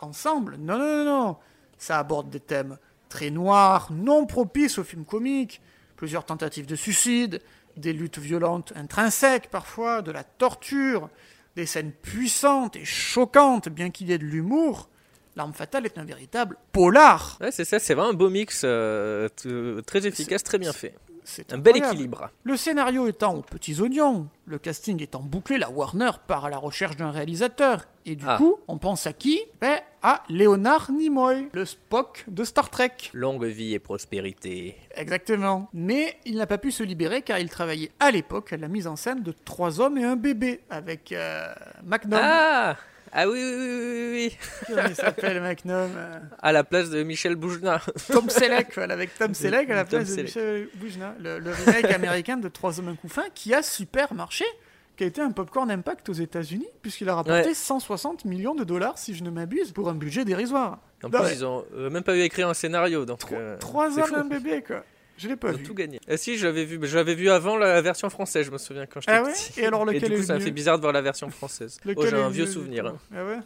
ensemble. 0.00 0.56
Non, 0.58 0.78
non, 0.78 1.04
non, 1.04 1.04
non. 1.04 1.36
Ça 1.78 1.98
aborde 1.98 2.30
des 2.30 2.40
thèmes 2.40 2.78
très 3.08 3.30
noirs, 3.30 3.88
non 3.92 4.26
propices 4.26 4.78
aux 4.78 4.84
films 4.84 5.04
comiques, 5.04 5.60
plusieurs 5.96 6.24
tentatives 6.24 6.66
de 6.66 6.76
suicide, 6.76 7.40
des 7.76 7.92
luttes 7.92 8.18
violentes 8.18 8.72
intrinsèques 8.76 9.48
parfois, 9.50 10.02
de 10.02 10.10
la 10.10 10.24
torture, 10.24 11.08
des 11.56 11.64
scènes 11.66 11.92
puissantes 11.92 12.76
et 12.76 12.84
choquantes, 12.84 13.68
bien 13.68 13.90
qu'il 13.90 14.08
y 14.08 14.12
ait 14.12 14.18
de 14.18 14.24
l'humour. 14.24 14.88
L'arme 15.38 15.52
fatale 15.54 15.86
est 15.86 15.96
un 15.98 16.04
véritable 16.04 16.56
polar. 16.72 17.38
Ouais, 17.40 17.52
c'est 17.52 17.64
ça, 17.64 17.78
c'est 17.78 17.94
vraiment 17.94 18.10
un 18.10 18.14
beau 18.14 18.28
mix 18.28 18.62
euh, 18.64 19.28
très 19.86 20.04
efficace, 20.04 20.42
très 20.42 20.58
bien 20.58 20.72
fait. 20.72 20.94
C'est 21.22 21.52
Un 21.52 21.58
bel 21.58 21.76
équilibre. 21.76 22.30
Le 22.42 22.56
scénario 22.56 23.06
étant 23.06 23.34
aux 23.36 23.42
petits 23.42 23.80
oignons, 23.80 24.26
le 24.46 24.58
casting 24.58 25.00
étant 25.00 25.20
bouclé, 25.20 25.56
la 25.58 25.70
Warner 25.70 26.10
part 26.26 26.46
à 26.46 26.50
la 26.50 26.56
recherche 26.56 26.96
d'un 26.96 27.12
réalisateur. 27.12 27.84
Et 28.04 28.16
du 28.16 28.24
Ah. 28.26 28.36
coup, 28.38 28.56
on 28.66 28.78
pense 28.78 29.06
à 29.06 29.12
qui? 29.12 29.40
Ben, 29.60 29.78
À 30.02 30.22
Leonard 30.28 30.90
Nimoy, 30.90 31.48
le 31.52 31.64
Spock 31.64 32.24
de 32.28 32.42
Star 32.44 32.70
Trek. 32.70 32.92
Longue 33.12 33.44
vie 33.44 33.74
et 33.74 33.78
prospérité. 33.78 34.76
Exactement. 34.96 35.68
Mais 35.72 36.16
il 36.24 36.36
n'a 36.36 36.46
pas 36.46 36.58
pu 36.58 36.70
se 36.72 36.82
libérer 36.82 37.22
car 37.22 37.38
il 37.38 37.48
travaillait 37.50 37.90
à 38.00 38.10
l'époque 38.10 38.52
à 38.52 38.56
la 38.56 38.68
mise 38.68 38.86
en 38.88 38.96
scène 38.96 39.22
de 39.22 39.32
Trois 39.44 39.80
hommes 39.80 39.98
et 39.98 40.04
un 40.04 40.16
bébé 40.16 40.62
avec 40.70 41.12
euh. 41.12 41.52
Ah 42.12 42.76
Ah 43.20 43.28
oui, 43.28 43.42
oui, 43.42 43.54
oui, 43.56 43.66
oui, 43.66 44.10
oui. 44.12 44.36
Comment 44.68 44.88
il 44.88 44.94
s'appelle 44.94 45.40
McNom 45.42 45.90
euh, 45.96 46.18
À 46.40 46.52
la 46.52 46.62
place 46.62 46.88
de 46.90 47.02
Michel 47.02 47.34
Boujna. 47.34 47.80
Tom 48.12 48.30
Selleck, 48.30 48.68
voilà, 48.74 48.94
avec 48.94 49.16
Tom 49.18 49.34
Selleck 49.34 49.68
à 49.70 49.74
la 49.74 49.84
Tom 49.84 49.98
place 50.04 50.14
de. 50.16 50.22
Michel 50.22 50.68
Boujna, 50.76 51.14
le, 51.20 51.40
le 51.40 51.50
remake 51.50 51.86
américain 51.90 52.36
de 52.36 52.48
Trois 52.48 52.78
hommes 52.78 52.88
un 52.88 52.94
couffin 52.94 53.24
qui 53.34 53.52
a 53.54 53.62
super 53.62 54.14
marché, 54.14 54.44
qui 54.96 55.02
a 55.02 55.06
été 55.08 55.20
un 55.20 55.32
popcorn 55.32 55.68
impact 55.70 56.08
aux 56.10 56.12
États-Unis, 56.14 56.68
puisqu'il 56.80 57.08
a 57.08 57.16
rapporté 57.16 57.48
Ouais. 57.48 57.54
160 57.54 58.24
millions 58.24 58.54
de 58.54 58.62
dollars, 58.64 58.98
si 58.98 59.14
je 59.14 59.24
ne 59.24 59.30
m'abuse, 59.30 59.72
pour 59.72 59.88
un 59.88 59.94
budget 59.94 60.24
dérisoire. 60.24 60.78
En 61.02 61.08
Non, 61.08 61.18
plus, 61.18 61.26
ouais. 61.26 61.34
ils 61.34 61.44
ont 61.44 61.64
euh, 61.74 61.90
même 61.90 62.04
pas 62.04 62.14
eu 62.16 62.20
à 62.20 62.24
écrire 62.24 62.48
un 62.48 62.54
scénario, 62.54 63.04
donc. 63.04 63.20
euh, 63.32 63.56
Trois 63.58 63.98
hommes 63.98 64.06
fou. 64.06 64.14
un 64.14 64.24
bébé, 64.26 64.62
quoi. 64.64 64.84
Je 65.18 65.28
l'ai 65.28 65.36
pas 65.36 65.52
vu. 65.52 65.62
tout 65.64 65.74
gagné. 65.74 66.00
Ah 66.08 66.16
si, 66.16 66.38
je 66.38 66.46
l'avais 66.46 66.64
vu, 66.64 66.78
je 66.82 66.96
l'avais 66.96 67.14
vu 67.14 67.28
avant 67.28 67.56
la 67.56 67.82
version 67.82 68.08
française, 68.08 68.46
je 68.46 68.50
me 68.50 68.56
souviens 68.58 68.86
quand 68.86 69.00
j'étais 69.00 69.12
Ah 69.12 69.22
ouais 69.22 69.32
petit. 69.32 69.60
Et 69.60 69.66
alors, 69.66 69.84
lequel 69.92 70.08
du 70.10 70.16
coup, 70.16 70.22
est 70.22 70.26
ça 70.26 70.38
fait 70.40 70.50
bizarre 70.50 70.76
de 70.78 70.82
voir 70.82 70.92
la 70.92 71.02
version 71.02 71.28
française. 71.28 71.78
Oh, 71.96 72.06
j'ai 72.06 72.16
un 72.16 72.28
vieux 72.28 72.46
souvenir. 72.46 72.86
hein. 72.86 72.96
coup 73.10 73.14
Ah 73.14 73.24
ouais. 73.24 73.38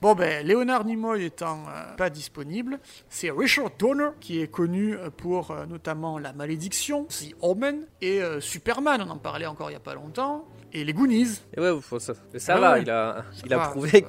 Bon 0.00 0.14
ben, 0.14 0.46
Léonard 0.46 0.84
Nimoy 0.84 1.24
étant 1.24 1.64
euh, 1.68 1.94
pas 1.96 2.10
disponible, 2.10 2.80
c'est 3.08 3.30
Richard 3.30 3.70
Donner 3.78 4.10
qui 4.20 4.42
est 4.42 4.48
connu 4.48 4.94
euh, 4.96 5.08
pour 5.10 5.50
euh, 5.52 5.66
notamment 5.66 6.18
La 6.18 6.32
Malédiction, 6.32 7.04
The 7.04 7.34
Omen 7.40 7.86
et 8.00 8.20
euh, 8.22 8.40
Superman, 8.40 9.02
on 9.06 9.10
en 9.10 9.18
parlait 9.18 9.46
encore 9.46 9.70
il 9.70 9.74
y 9.74 9.76
a 9.76 9.80
pas 9.80 9.94
longtemps. 9.94 10.44
Et 10.72 10.84
les 10.84 10.92
Goonies. 10.92 11.40
Et 11.56 11.60
ouais, 11.60 11.70
ça, 11.98 12.14
ça 12.38 12.54
Ah 12.56 12.60
va, 12.60 12.72
ouais. 12.72 12.82
il 12.82 12.90
a, 12.90 13.24
il 13.44 13.52
a 13.54 13.58
va, 13.58 13.68
prouvé 13.68 14.02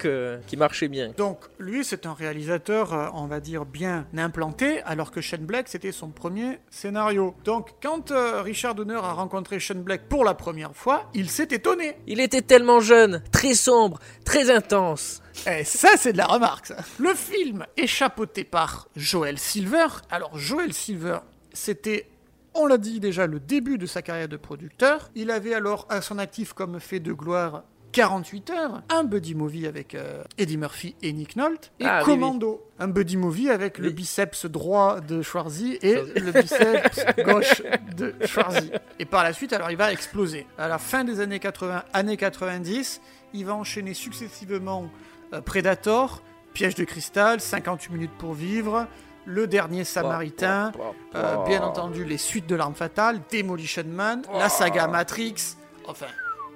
qu'il 0.46 0.58
marchait 0.58 0.88
bien. 0.88 1.12
Donc 1.16 1.38
lui, 1.58 1.84
c'est 1.84 2.06
un 2.06 2.14
réalisateur, 2.14 2.92
euh, 2.92 3.08
on 3.14 3.26
va 3.26 3.40
dire, 3.40 3.64
bien 3.64 4.06
implanté, 4.16 4.80
alors 4.82 5.10
que 5.10 5.20
Shane 5.20 5.44
Black, 5.44 5.68
c'était 5.68 5.92
son 5.92 6.08
premier 6.08 6.58
scénario. 6.70 7.34
Donc 7.44 7.70
quand 7.82 8.10
euh, 8.10 8.42
Richard 8.42 8.74
Donner 8.74 8.94
a 8.94 9.12
rencontré 9.12 9.58
Shane 9.60 9.82
Black 9.82 10.08
pour 10.08 10.24
la 10.24 10.34
première 10.34 10.74
fois, 10.74 11.10
il 11.14 11.28
s'est 11.30 11.48
étonné. 11.50 11.96
Il 12.06 12.20
était 12.20 12.42
tellement 12.42 12.80
jeune, 12.80 13.22
très 13.32 13.54
sombre, 13.54 13.98
très 14.24 14.50
intense. 14.50 15.22
Et 15.46 15.64
ça, 15.64 15.90
c'est 15.96 16.12
de 16.12 16.18
la 16.18 16.26
remarque, 16.26 16.66
ça. 16.66 16.76
Le 16.98 17.12
film 17.14 17.66
est 17.76 17.86
chapeauté 17.88 18.44
par 18.44 18.88
Joel 18.94 19.38
Silver. 19.38 19.86
Alors, 20.10 20.38
Joel 20.38 20.72
Silver, 20.72 21.18
c'était, 21.52 22.06
on 22.54 22.66
l'a 22.66 22.78
dit 22.78 23.00
déjà, 23.00 23.26
le 23.26 23.40
début 23.40 23.78
de 23.78 23.86
sa 23.86 24.02
carrière 24.02 24.28
de 24.28 24.36
producteur. 24.36 25.10
Il 25.14 25.30
avait 25.30 25.54
alors 25.54 25.86
à 25.88 26.00
son 26.00 26.18
actif 26.18 26.52
comme 26.52 26.80
fait 26.80 27.00
de 27.00 27.12
gloire 27.12 27.64
48 27.92 28.50
heures, 28.50 28.82
un 28.88 29.04
buddy 29.04 29.36
movie 29.36 29.68
avec 29.68 29.94
euh, 29.94 30.24
Eddie 30.36 30.56
Murphy 30.56 30.96
et 31.00 31.12
Nick 31.12 31.36
Nolte, 31.36 31.70
et 31.78 31.84
Ah, 31.84 32.02
oui, 32.04 32.12
oui. 32.12 32.14
Commando, 32.18 32.60
un 32.80 32.88
buddy 32.88 33.16
movie 33.16 33.50
avec 33.50 33.78
le 33.78 33.90
biceps 33.90 34.46
droit 34.46 34.98
de 35.00 35.22
Schwarzy 35.22 35.78
et 35.80 35.94
le 35.94 36.32
biceps 36.32 37.04
gauche 37.24 37.62
de 37.96 38.12
Schwarzy. 38.26 38.72
Et 38.98 39.04
par 39.04 39.22
la 39.22 39.32
suite, 39.32 39.52
alors 39.52 39.70
il 39.70 39.76
va 39.76 39.92
exploser. 39.92 40.44
À 40.58 40.66
la 40.66 40.78
fin 40.78 41.04
des 41.04 41.20
années 41.20 41.38
80, 41.38 41.84
années 41.92 42.16
90, 42.16 43.00
il 43.32 43.46
va 43.46 43.54
enchaîner 43.54 43.94
successivement 43.94 44.90
euh, 45.32 45.40
Predator, 45.40 46.20
Piège 46.52 46.74
de 46.74 46.82
cristal, 46.84 47.40
58 47.40 47.92
minutes 47.92 48.18
pour 48.18 48.32
vivre, 48.34 48.88
Le 49.26 49.46
dernier 49.46 49.84
Samaritain, 49.84 50.72
euh, 51.14 51.44
bien 51.44 51.62
entendu 51.62 52.04
les 52.04 52.18
suites 52.18 52.46
de 52.46 52.54
l'arme 52.54 52.74
fatale, 52.74 53.20
Demolition 53.32 53.84
Man, 53.86 54.22
la 54.32 54.48
saga 54.48 54.86
Matrix, 54.86 55.56
enfin 55.86 56.06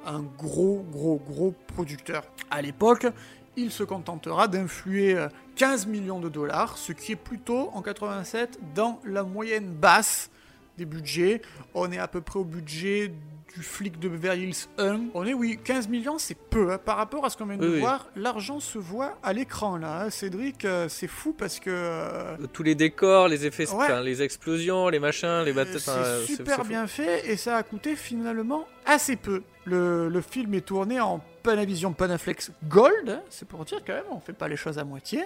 un 0.07 0.21
gros 0.39 0.85
gros 0.91 1.21
gros 1.27 1.55
producteur. 1.75 2.25
À 2.51 2.63
l'époque, 2.63 3.07
il 3.57 3.71
se 3.71 3.83
contentera 3.83 4.49
d'influer 4.49 5.15
euh, 5.17 5.29
15 5.57 5.87
millions 5.87 6.21
de 6.21 6.29
dollars, 6.29 6.79
ce 6.79 6.93
qui 6.93 7.13
est 7.13 7.17
plutôt 7.17 7.71
en 7.75 7.83
87 7.83 8.59
dans 8.75 9.01
la 9.05 9.23
moyenne 9.25 9.73
basse 9.73 10.31
des 10.77 10.85
budgets. 10.85 11.43
On 11.75 11.91
est 11.91 11.99
à 11.99 12.07
peu 12.09 12.21
près 12.21 12.39
au 12.39 12.45
budget 12.45 13.13
du 13.55 13.63
flic 13.63 13.99
de 13.99 14.09
Beverly 14.09 14.45
Hills 14.49 14.67
1. 14.79 15.01
On 15.15 15.27
est, 15.27 15.35
oui, 15.35 15.59
15 15.63 15.89
millions, 15.89 16.19
c'est 16.19 16.37
peu. 16.37 16.73
hein. 16.73 16.79
Par 16.79 16.97
rapport 16.97 17.25
à 17.25 17.31
ce 17.31 17.37
qu'on 17.37 17.47
vient 17.47 17.57
de 17.57 17.67
Oui, 17.67 17.75
oui. 17.75 17.81
voir, 17.81 18.07
l'argent 18.17 18.61
se 18.61 18.79
voit 18.79 19.17
à 19.23 19.33
l'écran, 19.33 19.77
là. 19.77 20.03
hein. 20.05 20.11
Cédric, 20.11 20.65
euh, 20.65 20.89
c'est 20.89 21.07
fou 21.09 21.33
parce 21.37 21.59
que... 21.61 21.71
euh, 21.71 22.37
Tous 22.53 22.63
les 22.63 22.75
décors, 22.75 23.29
les 23.29 23.47
effets, 23.47 23.69
Ouais. 23.71 23.85
enfin, 23.85 24.01
les 24.01 24.23
explosions, 24.23 24.89
les 24.89 24.99
machins, 25.01 25.43
les 25.45 25.53
batailles. 25.53 25.77
enfin, 25.77 26.03
c'est 26.27 26.37
super 26.37 26.57
fou. 26.59 26.65
bien 26.65 26.87
fait 26.87 27.29
et 27.31 27.37
ça 27.37 27.57
a 27.57 27.63
coûté 27.63 27.97
finalement 27.97 28.67
assez 28.87 29.17
peu. 29.17 29.43
Le, 29.65 30.09
le 30.09 30.21
film 30.23 30.55
est 30.55 30.63
tourné 30.67 30.99
en 31.01 31.21
Panavision 31.43 31.93
Panaflex 31.93 32.53
Gold, 32.69 33.09
hein. 33.11 33.23
c'est 33.29 33.47
pour 33.47 33.65
dire 33.65 33.79
quand 33.87 33.93
même, 33.95 34.05
on 34.11 34.21
fait 34.21 34.33
pas 34.33 34.49
les 34.49 34.57
choses 34.57 34.79
à 34.79 34.85
moitié. 34.85 35.25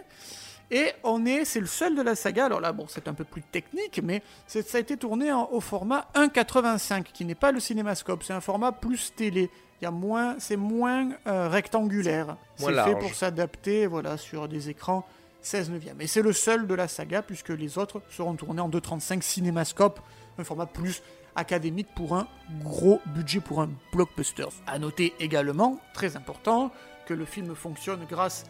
Et 0.70 0.92
on 1.04 1.26
est, 1.26 1.44
c'est 1.44 1.60
le 1.60 1.66
seul 1.66 1.94
de 1.94 2.02
la 2.02 2.14
saga. 2.14 2.46
Alors 2.46 2.60
là, 2.60 2.72
bon, 2.72 2.86
c'est 2.88 3.06
un 3.08 3.14
peu 3.14 3.24
plus 3.24 3.42
technique, 3.42 4.00
mais 4.02 4.22
ça 4.46 4.60
a 4.74 4.78
été 4.80 4.96
tourné 4.96 5.30
en- 5.32 5.48
au 5.52 5.60
format 5.60 6.06
1.85, 6.14 7.04
qui 7.12 7.24
n'est 7.24 7.34
pas 7.34 7.52
le 7.52 7.60
cinémascope. 7.60 8.22
C'est 8.22 8.32
un 8.32 8.40
format 8.40 8.72
plus 8.72 9.12
télé. 9.14 9.50
Il 9.80 9.84
y 9.84 9.86
a 9.86 9.90
moins, 9.90 10.36
c'est 10.38 10.56
moins 10.56 11.10
euh, 11.26 11.48
rectangulaire. 11.48 12.36
C'est 12.56 12.64
fait 12.84 12.94
pour 13.00 13.14
s'adapter, 13.14 13.86
voilà, 13.86 14.16
sur 14.16 14.48
des 14.48 14.70
écrans 14.70 15.04
16 15.42 15.70
neuvième. 15.70 16.00
Et 16.00 16.06
c'est 16.06 16.22
le 16.22 16.32
seul 16.32 16.66
de 16.66 16.74
la 16.74 16.86
saga, 16.88 17.20
puisque 17.20 17.48
les 17.50 17.76
autres 17.78 18.00
seront 18.10 18.34
tournés 18.34 18.60
en 18.62 18.68
2.35 18.70 19.20
cinémascope, 19.22 20.00
un 20.38 20.44
format 20.44 20.66
plus 20.66 21.02
académique 21.34 21.88
pour 21.96 22.14
un 22.14 22.28
gros 22.62 23.00
budget 23.06 23.40
pour 23.40 23.60
un 23.60 23.70
blockbuster. 23.92 24.46
À 24.66 24.78
noter 24.78 25.14
également, 25.18 25.78
très 25.94 26.16
important, 26.16 26.70
que 27.06 27.14
le 27.14 27.24
film 27.24 27.54
fonctionne 27.56 28.06
grâce 28.08 28.44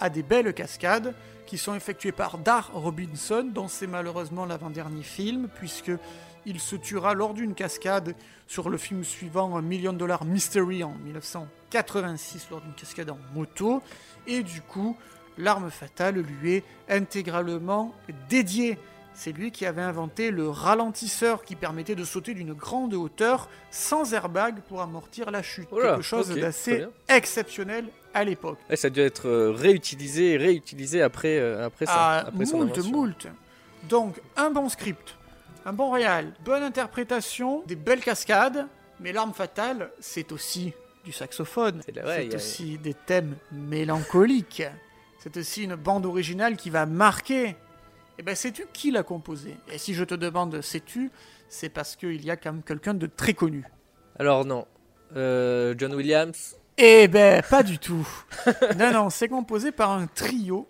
à 0.00 0.08
des 0.08 0.22
belles 0.22 0.54
cascades 0.54 1.14
qui 1.50 1.58
sont 1.58 1.74
effectuées 1.74 2.12
par 2.12 2.38
Dar 2.38 2.70
Robinson, 2.72 3.42
dont 3.52 3.66
c'est 3.66 3.88
malheureusement 3.88 4.46
l'avant-dernier 4.46 5.02
film, 5.02 5.48
puisque 5.52 5.90
il 6.46 6.60
se 6.60 6.76
tuera 6.76 7.12
lors 7.12 7.34
d'une 7.34 7.54
cascade 7.54 8.14
sur 8.46 8.70
le 8.70 8.78
film 8.78 9.02
suivant 9.02 9.56
Un 9.56 9.60
Million 9.60 9.92
Dollar 9.92 10.24
Mystery 10.24 10.84
en 10.84 10.94
1986 11.04 12.46
lors 12.52 12.60
d'une 12.60 12.74
cascade 12.74 13.10
en 13.10 13.18
moto, 13.34 13.82
et 14.28 14.44
du 14.44 14.62
coup, 14.62 14.96
l'arme 15.38 15.72
fatale 15.72 16.20
lui 16.20 16.52
est 16.52 16.64
intégralement 16.88 17.96
dédiée. 18.28 18.78
C'est 19.12 19.32
lui 19.32 19.50
qui 19.50 19.66
avait 19.66 19.82
inventé 19.82 20.30
le 20.30 20.48
ralentisseur 20.48 21.42
qui 21.42 21.56
permettait 21.56 21.96
de 21.96 22.04
sauter 22.04 22.32
d'une 22.32 22.54
grande 22.54 22.94
hauteur 22.94 23.48
sans 23.72 24.14
airbag 24.14 24.60
pour 24.68 24.82
amortir 24.82 25.32
la 25.32 25.42
chute. 25.42 25.68
Quelque 25.68 26.02
chose 26.02 26.28
d'assez 26.28 26.86
exceptionnel 27.08 27.88
à 28.14 28.24
l'époque. 28.24 28.58
Ouais, 28.68 28.76
ça 28.76 28.88
a 28.88 28.90
dû 28.90 29.00
être 29.00 29.28
euh, 29.28 29.50
réutilisé 29.52 30.32
et 30.32 30.36
réutilisé 30.36 31.02
après, 31.02 31.38
euh, 31.38 31.66
après 31.66 31.86
ça. 31.86 31.92
Ah, 31.94 32.18
après 32.28 32.44
moult, 32.44 32.78
moult. 32.86 33.26
Donc, 33.88 34.20
un 34.36 34.50
bon 34.50 34.68
script, 34.68 35.14
un 35.64 35.72
bon 35.72 35.90
réal, 35.90 36.32
bonne 36.44 36.62
interprétation, 36.62 37.62
des 37.66 37.76
belles 37.76 38.00
cascades, 38.00 38.66
mais 39.00 39.12
l'arme 39.12 39.32
fatale, 39.32 39.90
c'est 40.00 40.32
aussi 40.32 40.72
du 41.04 41.12
saxophone. 41.12 41.80
C'est 41.84 42.04
ouais, 42.04 42.28
a- 42.32 42.36
aussi 42.36 42.76
des 42.78 42.94
thèmes 42.94 43.36
mélancoliques. 43.52 44.62
C'est 45.18 45.36
aussi 45.36 45.64
une 45.64 45.74
bande 45.76 46.06
originale 46.06 46.56
qui 46.56 46.70
va 46.70 46.86
marquer. 46.86 47.56
Eh 48.18 48.22
ben, 48.22 48.34
sais-tu 48.34 48.66
qui 48.72 48.90
l'a 48.90 49.02
composé 49.02 49.56
Et 49.72 49.78
si 49.78 49.94
je 49.94 50.04
te 50.04 50.14
demande 50.14 50.60
sais-tu, 50.60 51.10
c'est 51.48 51.68
parce 51.70 51.96
qu'il 51.96 52.22
y 52.24 52.30
a 52.30 52.36
quand 52.36 52.52
même 52.52 52.62
quelqu'un 52.62 52.92
de 52.94 53.06
très 53.06 53.32
connu. 53.34 53.64
Alors 54.18 54.44
non. 54.44 54.66
Euh, 55.16 55.74
John 55.78 55.94
Williams. 55.94 56.56
Eh 56.82 57.08
ben, 57.08 57.42
pas 57.50 57.62
du 57.62 57.78
tout. 57.78 58.06
non, 58.78 58.92
non, 58.92 59.10
c'est 59.10 59.28
composé 59.28 59.70
par 59.72 59.90
un 59.90 60.06
trio 60.06 60.66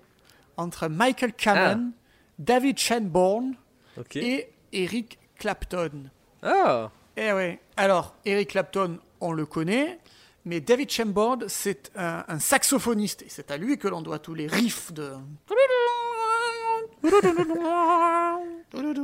entre 0.56 0.88
Michael 0.88 1.32
Kamen, 1.32 1.92
David 2.38 2.78
Shanborn 2.78 3.54
Ok. 3.98 4.16
et 4.16 4.48
Eric 4.72 5.18
Clapton. 5.38 6.10
Ah. 6.42 6.90
Eh 7.16 7.32
ouais. 7.32 7.60
Alors, 7.76 8.14
Eric 8.24 8.50
Clapton, 8.50 8.98
on 9.20 9.32
le 9.32 9.46
connaît, 9.46 9.98
mais 10.44 10.60
David 10.60 10.90
Shanborn, 10.90 11.44
c'est 11.48 11.90
un, 11.96 12.24
un 12.28 12.38
saxophoniste. 12.38 13.22
Et 13.22 13.28
c'est 13.28 13.50
à 13.50 13.56
lui 13.56 13.78
que 13.78 13.88
l'on 13.88 14.02
doit 14.02 14.18
tous 14.18 14.34
les 14.34 14.46
riffs 14.46 14.92
de... 14.92 15.12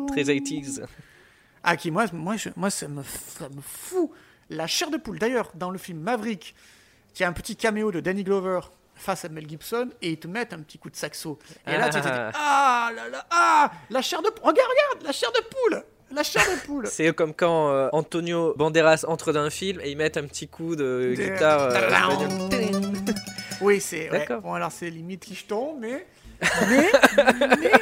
Très 0.08 0.22
80s. 0.22 0.82
Ah, 1.62 1.76
qui, 1.76 1.90
moi, 1.90 2.06
moi, 2.12 2.36
je- 2.36 2.50
moi 2.56 2.70
ça, 2.70 2.86
me, 2.88 3.02
ça 3.02 3.48
me 3.48 3.60
fout 3.60 4.10
la 4.50 4.66
chair 4.66 4.90
de 4.90 4.96
poule. 4.96 5.18
D'ailleurs, 5.18 5.50
dans 5.54 5.70
le 5.70 5.78
film 5.78 5.98
Maverick, 6.00 6.54
qui 7.16 7.24
a 7.24 7.28
un 7.28 7.32
petit 7.32 7.56
caméo 7.56 7.90
de 7.90 8.00
Danny 8.00 8.24
Glover 8.24 8.60
face 8.94 9.24
à 9.24 9.30
Mel 9.30 9.48
Gibson, 9.48 9.88
et 10.02 10.10
ils 10.10 10.18
te 10.18 10.28
mettent 10.28 10.52
un 10.52 10.58
petit 10.58 10.78
coup 10.78 10.90
de 10.90 10.96
saxo. 10.96 11.38
Et 11.66 11.70
là, 11.72 11.88
tu 11.88 11.98
te 11.98 12.04
dis, 12.04 12.08
Ah. 12.12 12.30
ah 12.34 12.90
là 12.94 13.08
là, 13.08 13.26
ah, 13.30 13.70
la 13.88 14.02
chair 14.02 14.20
de 14.20 14.28
poule. 14.28 14.42
Regarde, 14.50 14.68
regarde, 14.68 15.06
la 15.06 15.12
chair 15.12 15.30
de 15.32 15.40
poule. 15.40 15.82
La 16.14 16.22
chair 16.22 16.42
de 16.42 16.66
poule. 16.66 16.86
C'est 16.90 17.10
comme 17.14 17.32
quand 17.32 17.70
euh, 17.70 17.88
Antonio 17.92 18.52
Banderas 18.58 19.06
entre 19.08 19.32
dans 19.32 19.40
un 19.40 19.48
film 19.50 19.80
et 19.82 19.90
ils 19.90 19.96
mettent 19.96 20.18
un 20.18 20.24
petit 20.26 20.46
coup 20.46 20.76
de 20.76 21.14
guitare. 21.16 21.70
euh. 21.72 22.50
Oui, 23.62 23.80
c'est. 23.80 24.10
ouais. 24.10 24.26
Bon, 24.42 24.52
alors 24.52 24.70
c'est 24.70 24.90
limite 24.90 25.24
Richton, 25.24 25.78
mais. 25.80 26.06
Mais, 26.68 26.92
mais 27.62 27.72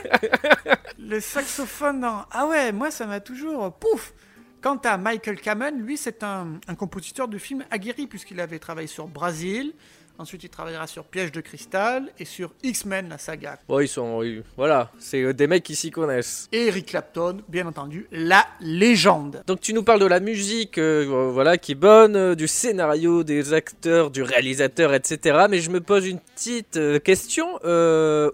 le 0.96 1.18
saxophone 1.20 2.00
dans. 2.02 2.24
Ah 2.30 2.46
ouais, 2.46 2.70
moi 2.70 2.92
ça 2.92 3.04
m'a 3.04 3.18
toujours. 3.18 3.72
Pouf 3.72 4.12
Quant 4.64 4.80
à 4.84 4.96
Michael 4.96 5.42
Kamen, 5.42 5.78
lui 5.78 5.98
c'est 5.98 6.22
un, 6.22 6.58
compositeur 6.78 7.28
de 7.28 7.36
films 7.36 7.66
aguerri, 7.70 8.06
puisqu'il 8.06 8.40
avait 8.40 8.58
travaillé 8.58 8.88
sur 8.88 9.06
Brasil, 9.08 9.74
ensuite 10.18 10.44
il 10.44 10.48
travaillera 10.48 10.86
sur 10.86 11.04
Piège 11.04 11.32
de 11.32 11.40
cristal 11.40 12.10
et 12.18 12.24
sur 12.24 12.52
X-Men, 12.62 13.08
la 13.08 13.18
saga. 13.18 13.58
Bon, 13.68 13.80
ils 13.80 13.88
sont. 13.88 14.22
Voilà, 14.56 14.90
c'est 14.98 15.22
euh, 15.22 15.32
des 15.34 15.46
mecs 15.46 15.62
qui 15.62 15.74
s'y 15.76 15.90
connaissent. 15.90 16.48
Et 16.52 16.66
Eric 16.66 16.86
Clapton, 16.86 17.38
bien 17.48 17.66
entendu, 17.66 18.06
la 18.12 18.46
légende. 18.60 19.42
Donc 19.46 19.60
tu 19.60 19.72
nous 19.74 19.82
parles 19.82 20.00
de 20.00 20.06
la 20.06 20.20
musique, 20.20 20.78
euh, 20.78 21.30
voilà, 21.32 21.58
qui 21.58 21.72
est 21.72 21.76
bonne, 21.76 22.16
euh, 22.16 22.34
du 22.34 22.46
scénario, 22.48 23.24
des 23.24 23.52
acteurs, 23.52 24.10
du 24.10 24.22
réalisateur, 24.22 24.94
etc. 24.94 25.46
Mais 25.50 25.60
je 25.60 25.70
me 25.70 25.80
pose 25.80 26.06
une 26.06 26.20
petite 26.20 26.76
euh, 26.76 26.98
question. 26.98 27.58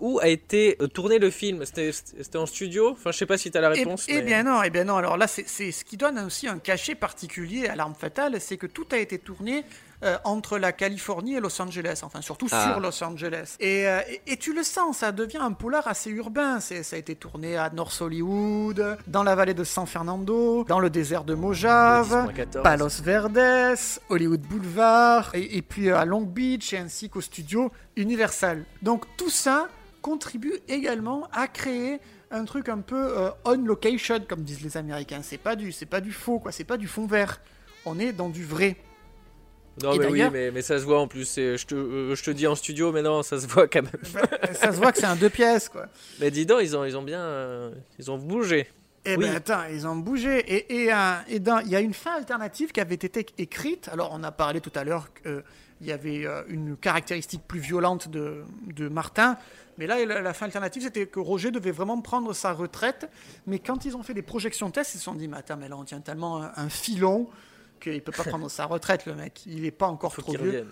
où 0.00 0.18
a 0.20 0.28
été 0.28 0.76
tourné 0.94 1.18
le 1.18 1.30
film? 1.30 1.64
C'était 1.64 2.38
en 2.38 2.46
studio? 2.46 2.90
Enfin, 2.90 3.10
je 3.12 3.18
sais 3.18 3.26
pas 3.26 3.38
si 3.38 3.50
tu 3.50 3.58
as 3.58 3.60
la 3.60 3.74
Eh, 3.74 3.80
réponse. 3.80 4.06
eh 4.08 4.14
mais- 4.16 4.22
bien 4.22 4.42
non, 4.42 4.62
eh 4.62 4.70
bien 4.70 4.84
non. 4.84 4.96
Alors 4.96 5.16
là, 5.16 5.26
c'est 5.26 5.44
ce 5.72 5.84
qui 5.84 5.96
donne 5.96 6.18
aussi 6.20 6.46
un 6.48 6.58
cachet 6.58 6.94
particulier 6.94 7.66
à 7.68 7.76
l'arme 7.76 7.94
fatale, 7.94 8.40
c'est 8.40 8.56
que 8.56 8.66
tout 8.66 8.86
a 8.92 8.98
été 8.98 9.18
tourné 9.18 9.64
euh, 10.02 10.16
entre 10.24 10.58
la 10.58 10.72
Californie 10.72 11.34
et 11.36 11.40
Los 11.40 11.60
Angeles, 11.60 12.00
enfin 12.04 12.20
surtout 12.22 12.46
Ah. 12.52 12.70
sur 12.72 12.80
Los 12.80 13.02
Angeles. 13.04 13.56
Et, 13.60 13.86
euh, 13.86 14.00
et, 14.08 14.32
et 14.32 14.36
tu 14.36 14.54
le 14.54 14.62
sens, 14.62 14.98
ça 14.98 15.12
devient 15.12 15.38
un 15.38 15.52
polar 15.52 15.86
assez 15.86 16.10
urbain. 16.10 16.58
Ça 16.60 16.74
a 16.92 16.98
été 16.98 17.14
tourné 17.14 17.56
à 17.56 17.70
North 17.70 18.00
Hollywood, 18.00 18.96
dans 19.06 19.22
la 19.22 19.34
vallée 19.34 19.54
de 19.54 19.64
San 19.64 19.86
Fernando, 19.86 20.64
dans 20.64 20.80
le 20.80 20.90
désert 20.90 21.24
de 21.24 21.34
Mojave, 21.34 22.28
10-14. 22.34 22.62
Palos 22.62 23.02
Verdes, 23.02 23.76
Hollywood 24.08 24.40
Boulevard, 24.40 25.30
et, 25.34 25.56
et 25.58 25.62
puis 25.62 25.90
euh, 25.90 25.98
à 25.98 26.04
Long 26.04 26.22
Beach, 26.22 26.72
et 26.72 26.78
ainsi 26.78 27.08
qu'au 27.10 27.20
studio 27.20 27.70
Universal. 27.96 28.64
Donc 28.82 29.04
tout 29.16 29.30
ça 29.30 29.68
contribue 30.02 30.54
également 30.68 31.28
à 31.32 31.46
créer 31.46 32.00
un 32.30 32.44
truc 32.44 32.68
un 32.68 32.78
peu 32.78 32.96
euh, 33.18 33.30
on 33.44 33.56
location, 33.56 34.20
comme 34.28 34.42
disent 34.42 34.62
les 34.62 34.76
Américains. 34.76 35.20
C'est 35.22 35.36
pas 35.36 35.56
du, 35.56 35.72
c'est 35.72 35.84
pas 35.86 36.00
du 36.00 36.12
faux, 36.12 36.38
quoi. 36.38 36.52
C'est 36.52 36.64
pas 36.64 36.76
du 36.76 36.86
fond 36.86 37.06
vert. 37.06 37.40
On 37.84 37.98
est 37.98 38.12
dans 38.12 38.28
du 38.28 38.44
vrai. 38.44 38.76
Non, 39.82 39.92
Et 39.94 39.98
mais 39.98 40.06
oui, 40.08 40.22
mais, 40.32 40.50
mais 40.50 40.62
ça 40.62 40.78
se 40.78 40.84
voit 40.84 41.00
en 41.00 41.08
plus. 41.08 41.36
Je 41.36 41.64
te, 41.64 41.74
euh, 41.74 42.14
je 42.14 42.22
te 42.22 42.30
dis 42.30 42.46
en 42.46 42.54
studio, 42.54 42.92
mais 42.92 43.02
non, 43.02 43.22
ça 43.22 43.40
se 43.40 43.46
voit 43.46 43.66
quand 43.68 43.82
même. 43.82 43.92
Ben, 44.14 44.54
ça 44.54 44.72
se 44.72 44.76
voit 44.76 44.92
que 44.92 44.98
c'est 44.98 45.06
un 45.06 45.16
deux 45.16 45.30
pièces, 45.30 45.68
quoi. 45.68 45.86
Mais 46.20 46.30
dis 46.30 46.44
donc, 46.44 46.60
ils 46.62 46.76
ont, 46.76 46.84
ils 46.84 46.96
ont 46.96 47.02
bien. 47.02 47.20
euh, 47.20 47.70
ils 47.98 48.10
ont 48.10 48.18
bougé. 48.18 48.66
Eh 49.06 49.16
Oui. 49.16 49.24
ben 49.24 49.36
attends, 49.36 49.62
ils 49.72 49.86
ont 49.86 49.96
bougé. 49.96 50.38
Et, 50.40 50.82
et, 50.84 50.92
un- 50.92 51.22
et 51.28 51.38
dans- 51.38 51.60
il 51.60 51.68
y 51.70 51.76
a 51.76 51.80
une 51.80 51.94
fin 51.94 52.16
alternative 52.16 52.72
qui 52.72 52.80
avait 52.80 52.96
été 52.96 53.24
écrite. 53.38 53.88
Alors 53.90 54.10
on 54.12 54.22
a 54.24 54.30
parlé 54.32 54.60
tout 54.60 54.72
à 54.74 54.84
l'heure 54.84 55.08
qu'il 55.14 55.42
y 55.86 55.92
avait 55.92 56.26
euh, 56.26 56.42
une 56.48 56.76
caractéristique 56.76 57.40
plus 57.48 57.60
violente 57.60 58.08
de, 58.08 58.42
de 58.66 58.88
Martin. 58.88 59.38
Mais 59.78 59.86
là, 59.86 60.04
la, 60.04 60.20
la 60.20 60.34
fin 60.34 60.44
alternative, 60.44 60.82
c'était 60.82 61.06
que 61.06 61.18
Roger 61.20 61.50
devait 61.50 61.70
vraiment 61.70 61.98
prendre 62.02 62.34
sa 62.34 62.52
retraite. 62.52 63.08
Mais 63.46 63.58
quand 63.58 63.86
ils 63.86 63.96
ont 63.96 64.02
fait 64.02 64.12
des 64.12 64.20
projections 64.20 64.70
tests, 64.70 64.94
ils 64.94 64.98
se 64.98 65.04
sont 65.04 65.14
dit, 65.14 65.28
mais 65.28 65.38
attends, 65.38 65.56
mais 65.56 65.70
là 65.70 65.78
on 65.78 65.84
tient 65.84 66.00
tellement 66.00 66.42
un, 66.42 66.52
un 66.56 66.68
filon 66.68 67.26
qu'il 67.80 68.02
peut 68.02 68.12
pas 68.12 68.24
prendre 68.24 68.50
sa 68.50 68.66
retraite, 68.66 69.06
le 69.06 69.14
mec. 69.14 69.42
Il 69.46 69.62
n'est 69.62 69.70
pas 69.70 69.86
encore 69.86 70.14
trop 70.14 70.32
vieux 70.32 70.66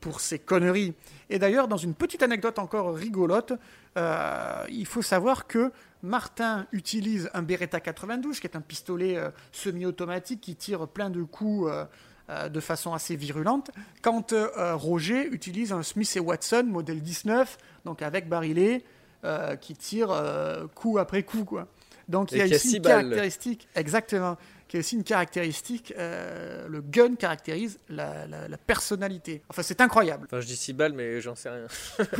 pour 0.00 0.20
ces 0.20 0.38
conneries. 0.38 0.94
Et 1.30 1.38
d'ailleurs, 1.38 1.68
dans 1.68 1.76
une 1.76 1.94
petite 1.94 2.22
anecdote 2.22 2.58
encore 2.58 2.94
rigolote, 2.94 3.52
euh, 3.96 4.64
il 4.68 4.86
faut 4.86 5.00
savoir 5.00 5.46
que 5.46 5.70
Martin 6.02 6.66
utilise 6.72 7.30
un 7.34 7.42
Beretta 7.42 7.78
92, 7.80 8.40
qui 8.40 8.46
est 8.46 8.56
un 8.56 8.60
pistolet 8.60 9.16
euh, 9.16 9.30
semi-automatique 9.52 10.40
qui 10.40 10.56
tire 10.56 10.88
plein 10.88 11.08
de 11.08 11.22
coups 11.22 11.70
euh, 11.70 11.84
euh, 12.30 12.48
de 12.48 12.60
façon 12.60 12.92
assez 12.94 13.14
virulente, 13.14 13.70
quand 14.02 14.32
euh, 14.32 14.74
Roger 14.74 15.28
utilise 15.28 15.72
un 15.72 15.82
Smith 15.82 16.18
Watson 16.20 16.64
modèle 16.66 17.00
19, 17.00 17.56
donc 17.84 18.02
avec 18.02 18.28
barillet, 18.28 18.84
euh, 19.24 19.54
qui 19.54 19.74
tire 19.74 20.10
euh, 20.10 20.66
coup 20.74 20.98
après 20.98 21.22
coup. 21.22 21.44
Quoi. 21.44 21.68
Donc 22.08 22.32
il 22.32 22.38
y 22.38 22.40
a 22.42 22.46
ici 22.46 22.78
une 22.78 22.82
caractéristique, 22.82 23.68
exactement, 23.76 24.36
qui 24.72 24.78
est 24.78 24.80
aussi 24.80 24.96
une 24.96 25.04
caractéristique, 25.04 25.92
euh, 25.98 26.66
le 26.66 26.80
gun 26.80 27.14
caractérise 27.14 27.78
la, 27.90 28.26
la- 28.26 28.48
la 28.48 28.56
personnalité. 28.56 29.42
Enfin, 29.50 29.60
c'est 29.62 29.82
incroyable. 29.82 30.24
Enfin, 30.24 30.40
je 30.40 30.46
dis 30.46 30.56
6 30.56 30.72
balles, 30.72 30.94
mais 30.94 31.20
j'en 31.20 31.34
sais 31.34 31.50
rien. 31.50 31.66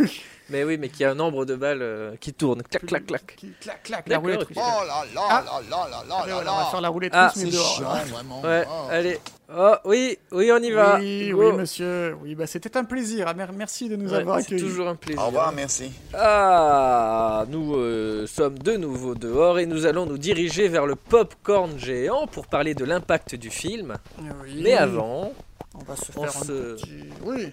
mais 0.50 0.62
oui, 0.62 0.76
mais 0.76 0.90
qu'il 0.90 1.00
y 1.00 1.04
a 1.06 1.12
un 1.12 1.14
nombre 1.14 1.46
de 1.46 1.54
balles 1.56 1.80
euh, 1.80 2.14
qui 2.20 2.34
tournent. 2.34 2.62
Clac, 2.62 2.84
clac, 2.84 3.06
clac. 3.06 3.36
Qui 3.36 3.52
clac, 3.58 3.82
clac, 3.84 4.06
la 4.06 4.18
roulette 4.18 4.42
russe. 4.42 4.58
Oh 4.60 4.84
là 4.86 5.02
là 5.14 5.22
Ah. 5.30 5.44
là 5.46 5.60
là 5.70 5.88
là 5.88 6.04
là 6.06 6.16
Ah, 6.18 6.22
mais 6.24 6.28
là 6.28 6.34
voilà, 6.34 6.52
on 6.52 6.56
va 6.58 6.64
faire 6.66 6.74
là 6.74 6.80
la 6.82 6.88
roulette 6.90 7.12
Ah, 7.14 7.28
russe, 7.28 7.36
mais 7.42 7.50
C'est 7.50 7.56
dehors. 7.56 7.74
chiant, 7.76 7.90
hein. 7.90 8.04
vraiment. 8.04 8.42
Ouais, 8.42 8.64
Oh. 8.68 8.88
allez. 8.90 9.18
Oh, 9.54 9.74
oui, 9.84 10.16
oui, 10.30 10.50
on 10.50 10.56
y 10.62 10.70
va. 10.70 10.98
Oui, 10.98 11.30
Go. 11.30 11.50
oui, 11.50 11.56
monsieur. 11.56 12.16
Oui, 12.22 12.34
bah, 12.34 12.46
c'était 12.46 12.74
un 12.76 12.84
plaisir. 12.84 13.26
Ah, 13.28 13.34
mer- 13.34 13.52
Merci 13.52 13.86
de 13.88 13.96
nous 13.96 14.10
Ouais, 14.10 14.18
avoir 14.20 14.38
c'est 14.40 14.46
accueillis. 14.46 14.62
toujours 14.62 14.88
un 14.88 14.94
plaisir. 14.96 15.22
Au 15.22 15.26
revoir, 15.26 15.52
merci. 15.52 15.92
Ah, 16.14 17.44
nous 17.48 17.74
euh, 17.76 18.26
sommes 18.26 18.58
de 18.58 18.76
nouveau 18.76 19.14
dehors 19.14 19.58
et 19.58 19.66
nous 19.66 19.84
allons 19.84 20.06
nous 20.06 20.16
diriger 20.18 20.68
vers 20.68 20.86
le 20.86 20.96
popcorn 20.96 21.78
géant 21.78 22.26
pour 22.26 22.46
parler 22.46 22.74
de 22.74 22.84
l'impact 22.86 23.34
du 23.34 23.50
film. 23.50 23.96
Oui. 24.20 24.60
Mais 24.62 24.72
avant, 24.74 25.32
on 25.74 25.84
va 25.84 25.96
se 25.96 26.12
on 26.16 26.22
faire 26.22 26.36
un 26.36 26.44
se- 26.44 26.74
petit. 26.76 27.04
Oui. 27.24 27.48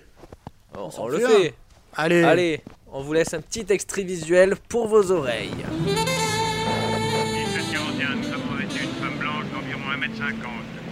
on, 0.78 0.84
On 0.84 0.90
on 1.04 1.08
le 1.10 1.20
fait. 1.20 1.54
Allez. 1.98 2.24
Allez, 2.24 2.62
on 2.94 3.02
vous 3.02 3.12
laisse 3.14 3.34
un 3.34 3.42
petit 3.42 3.66
extrait 3.70 4.04
visuel 4.04 4.56
pour 4.70 4.88
vos 4.88 5.12
oreilles. 5.12 5.50
1741, 5.54 8.16
nous 8.16 8.28
avons 8.34 8.58
une 8.62 8.70
femme 9.02 9.18
blanche 9.20 9.46
d'environ 9.54 9.82
1m50, 9.98 10.34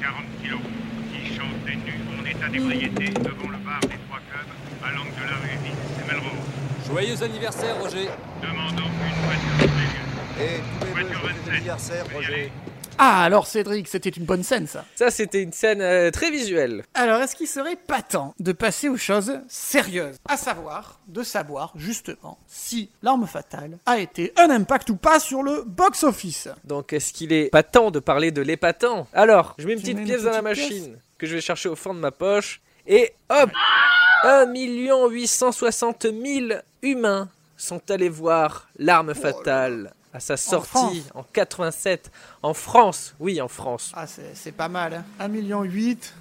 40 0.02 0.26
kg, 0.44 0.60
qui 1.14 1.22
chantait 1.36 1.78
nue 1.86 2.02
en 2.20 2.24
état 2.48 2.52
d'ébriété 2.52 3.10
devant 3.14 3.50
le 3.50 3.58
bar 3.58 3.80
des 3.82 3.98
Trois 4.08 4.20
Clubs, 4.30 4.84
à 4.84 4.92
l'angle 4.92 5.10
de 5.12 5.30
la 5.30 5.38
rue 5.38 5.58
Vince 5.64 6.04
et 6.04 6.08
Melrose. 6.12 6.88
Joyeux 6.88 7.24
anniversaire, 7.24 7.82
Roger. 7.82 8.10
Demandons 8.42 8.84
une 8.86 9.26
voiture 9.26 9.68
de 10.38 10.44
Et 10.44 10.60
tous 10.80 10.86
les 10.86 11.04
Voiture 11.04 11.22
deux, 11.22 11.28
27. 11.28 11.54
anniversaire. 11.54 12.06
Roger. 12.14 12.52
Ah, 13.00 13.22
alors 13.24 13.46
Cédric, 13.46 13.88
c'était 13.88 14.10
une 14.10 14.26
bonne 14.26 14.42
scène, 14.42 14.66
ça. 14.66 14.84
Ça, 14.96 15.12
c'était 15.12 15.44
une 15.44 15.52
scène 15.52 15.82
euh, 15.82 16.10
très 16.10 16.32
visuelle. 16.32 16.84
Alors, 16.96 17.22
est-ce 17.22 17.36
qu'il 17.36 17.46
serait 17.46 17.76
pas 17.76 18.02
temps 18.02 18.34
de 18.40 18.52
passer 18.54 18.90
aux 18.90 18.98
choses 18.98 19.40
sérieuses? 19.48 20.16
À 20.28 20.36
savoir, 20.36 21.00
de 21.08 21.22
savoir, 21.22 21.74
justement, 21.76 22.40
si 22.48 22.90
l'arme 23.04 23.28
fatale 23.28 23.78
a 23.86 24.00
été 24.00 24.34
un 24.36 24.50
impact 24.50 24.90
ou 24.90 24.96
pas 24.96 25.20
sur 25.20 25.44
le 25.44 25.64
box-office. 25.68 26.50
Donc, 26.64 26.92
est-ce 26.92 27.14
qu'il 27.14 27.34
est 27.34 27.52
pas 27.52 27.62
temps 27.62 27.92
de 27.92 28.00
parler 28.00 28.32
de 28.32 28.42
l'épatant? 28.42 29.06
Alors, 29.14 29.54
je 29.60 29.68
mets 29.68 29.74
une 29.74 29.80
Tu 29.80 29.84
petite 29.84 29.96
mets 29.98 30.02
une 30.02 30.08
pièce 30.08 30.24
dans 30.24 30.32
la 30.32 30.42
machine 30.42 30.98
que 31.18 31.28
je 31.28 31.36
vais 31.36 31.42
chercher 31.42 31.70
au 31.70 31.76
fond 31.76 31.94
de 31.94 32.00
ma 32.00 32.12
poche. 32.12 32.62
Et 32.86 33.14
hop 33.30 33.52
1 34.24 34.54
860 34.54 36.04
000 36.04 36.60
humains 36.82 37.30
sont 37.56 37.82
allés 37.90 38.10
voir 38.10 38.68
l'arme 38.78 39.14
fatale 39.14 39.94
à 40.14 40.20
sa 40.20 40.38
sortie 40.38 41.04
en, 41.14 41.24
87 41.24 42.12
en 42.42 42.54
France. 42.54 43.14
Oui, 43.20 43.42
en 43.42 43.48
France. 43.48 43.92
Ah, 43.94 44.08
c'est 44.08 44.36
c'est 44.36 44.52
pas 44.52 44.70
mal, 44.70 44.94
hein. 44.94 45.06
1,8 45.20 45.30
million. 45.30 45.62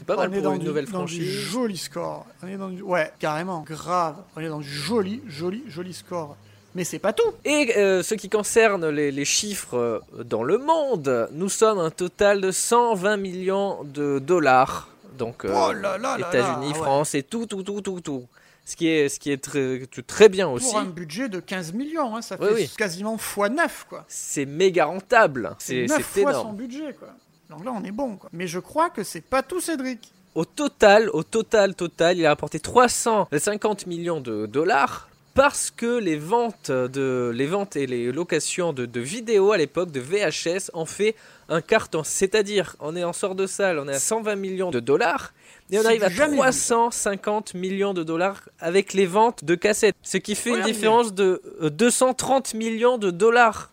pas 0.06 0.16
mal 0.16 0.28
on 0.28 0.32
est 0.32 0.34
pour 0.36 0.42
dans 0.42 0.52
une 0.54 0.60
du, 0.60 0.66
nouvelle 0.66 0.84
dans 0.86 1.04
du 1.04 1.14
franchise. 1.14 1.30
joli 1.30 1.76
score. 1.76 2.26
On 2.42 2.48
est 2.48 2.56
dans 2.56 2.68
du... 2.68 2.82
Ouais, 2.82 3.12
carrément, 3.18 3.60
grave. 3.60 4.16
On 4.34 4.40
est 4.40 4.48
dans 4.48 4.58
du 4.58 4.68
joli, 4.68 5.22
joli, 5.26 5.62
joli 5.68 5.94
score. 5.94 6.36
Mais 6.76 6.84
c'est 6.84 6.98
pas 6.98 7.14
tout. 7.14 7.32
Et 7.46 7.72
euh, 7.78 8.02
ce 8.02 8.14
qui 8.14 8.28
concerne 8.28 8.86
les, 8.90 9.10
les 9.10 9.24
chiffres 9.24 9.78
euh, 9.78 10.22
dans 10.24 10.42
le 10.42 10.58
monde, 10.58 11.26
nous 11.32 11.48
sommes 11.48 11.78
un 11.78 11.90
total 11.90 12.42
de 12.42 12.50
120 12.50 13.16
millions 13.16 13.82
de 13.84 14.18
dollars. 14.18 14.88
Donc, 15.16 15.46
euh, 15.46 15.54
Oh 15.54 15.72
là 15.72 15.96
là 15.96 16.18
là 16.18 16.28
États-Unis, 16.28 16.68
ouais. 16.68 16.74
France 16.74 17.14
et 17.14 17.22
tout, 17.22 17.46
tout, 17.46 17.62
tout, 17.62 17.80
tout, 17.80 18.00
tout. 18.02 18.26
Ce 18.66 18.76
qui 18.76 18.88
est, 18.88 19.08
ce 19.08 19.18
qui 19.18 19.32
est 19.32 19.42
très, 19.42 19.86
très 20.06 20.28
bien 20.28 20.48
aussi. 20.48 20.68
Pour 20.70 20.78
un 20.78 20.84
budget 20.84 21.30
de 21.30 21.40
15 21.40 21.72
millions, 21.72 22.14
hein, 22.14 22.20
ça 22.20 22.36
Oui, 22.38 22.48
fait 22.48 22.54
oui. 22.54 22.70
quasiment 22.76 23.16
x9, 23.16 23.68
quoi. 23.88 24.04
C'est 24.06 24.44
méga 24.44 24.84
rentable. 24.84 25.56
C'est 25.58 25.86
9 25.86 25.96
c'est 26.12 26.20
fois 26.22 26.34
son 26.34 26.52
budget, 26.52 26.94
quoi. 26.98 27.08
Donc 27.48 27.64
là, 27.64 27.72
on 27.74 27.82
est 27.84 27.92
bon, 27.92 28.16
quoi. 28.16 28.28
Mais 28.34 28.46
je 28.46 28.58
crois 28.58 28.90
que 28.90 29.02
c'est 29.02 29.22
pas 29.22 29.42
tout, 29.42 29.62
Cédric. 29.62 30.12
Au 30.34 30.44
total, 30.44 31.08
au 31.14 31.22
total, 31.22 31.74
total, 31.74 32.18
il 32.18 32.26
a 32.26 32.28
rapporté 32.28 32.60
350 32.60 33.86
millions 33.86 34.20
de 34.20 34.44
dollars 34.44 35.08
parce 35.36 35.70
que 35.70 35.98
les 35.98 36.16
ventes, 36.16 36.70
de, 36.70 37.30
les 37.32 37.46
ventes 37.46 37.76
et 37.76 37.86
les 37.86 38.10
locations 38.10 38.72
de, 38.72 38.86
de 38.86 39.00
vidéos 39.00 39.52
à 39.52 39.58
l'époque, 39.58 39.92
de 39.92 40.00
VHS, 40.00 40.70
ont 40.72 40.86
fait 40.86 41.14
un 41.50 41.60
carton. 41.60 42.02
C'est-à-dire, 42.02 42.74
on 42.80 42.96
est 42.96 43.04
en 43.04 43.12
sort 43.12 43.34
de 43.34 43.46
salle, 43.46 43.78
on 43.78 43.86
est 43.86 43.94
à 43.94 43.98
120 43.98 44.34
millions 44.36 44.70
de 44.70 44.80
dollars. 44.80 45.34
Et 45.70 45.78
on 45.78 45.84
arrive 45.84 46.02
à 46.04 46.08
du 46.08 46.14
jamais 46.14 46.32
vu. 46.32 46.38
350 46.38 47.54
millions 47.54 47.92
de 47.92 48.02
dollars 48.02 48.48
avec 48.60 48.94
les 48.94 49.06
ventes 49.06 49.44
de 49.44 49.54
cassettes. 49.54 49.94
Ce 50.02 50.16
qui 50.16 50.34
fait 50.34 50.50
une 50.50 50.62
différence 50.62 51.12
de 51.12 51.42
euh, 51.60 51.68
230 51.68 52.54
millions 52.54 52.96
de 52.96 53.10
dollars. 53.10 53.70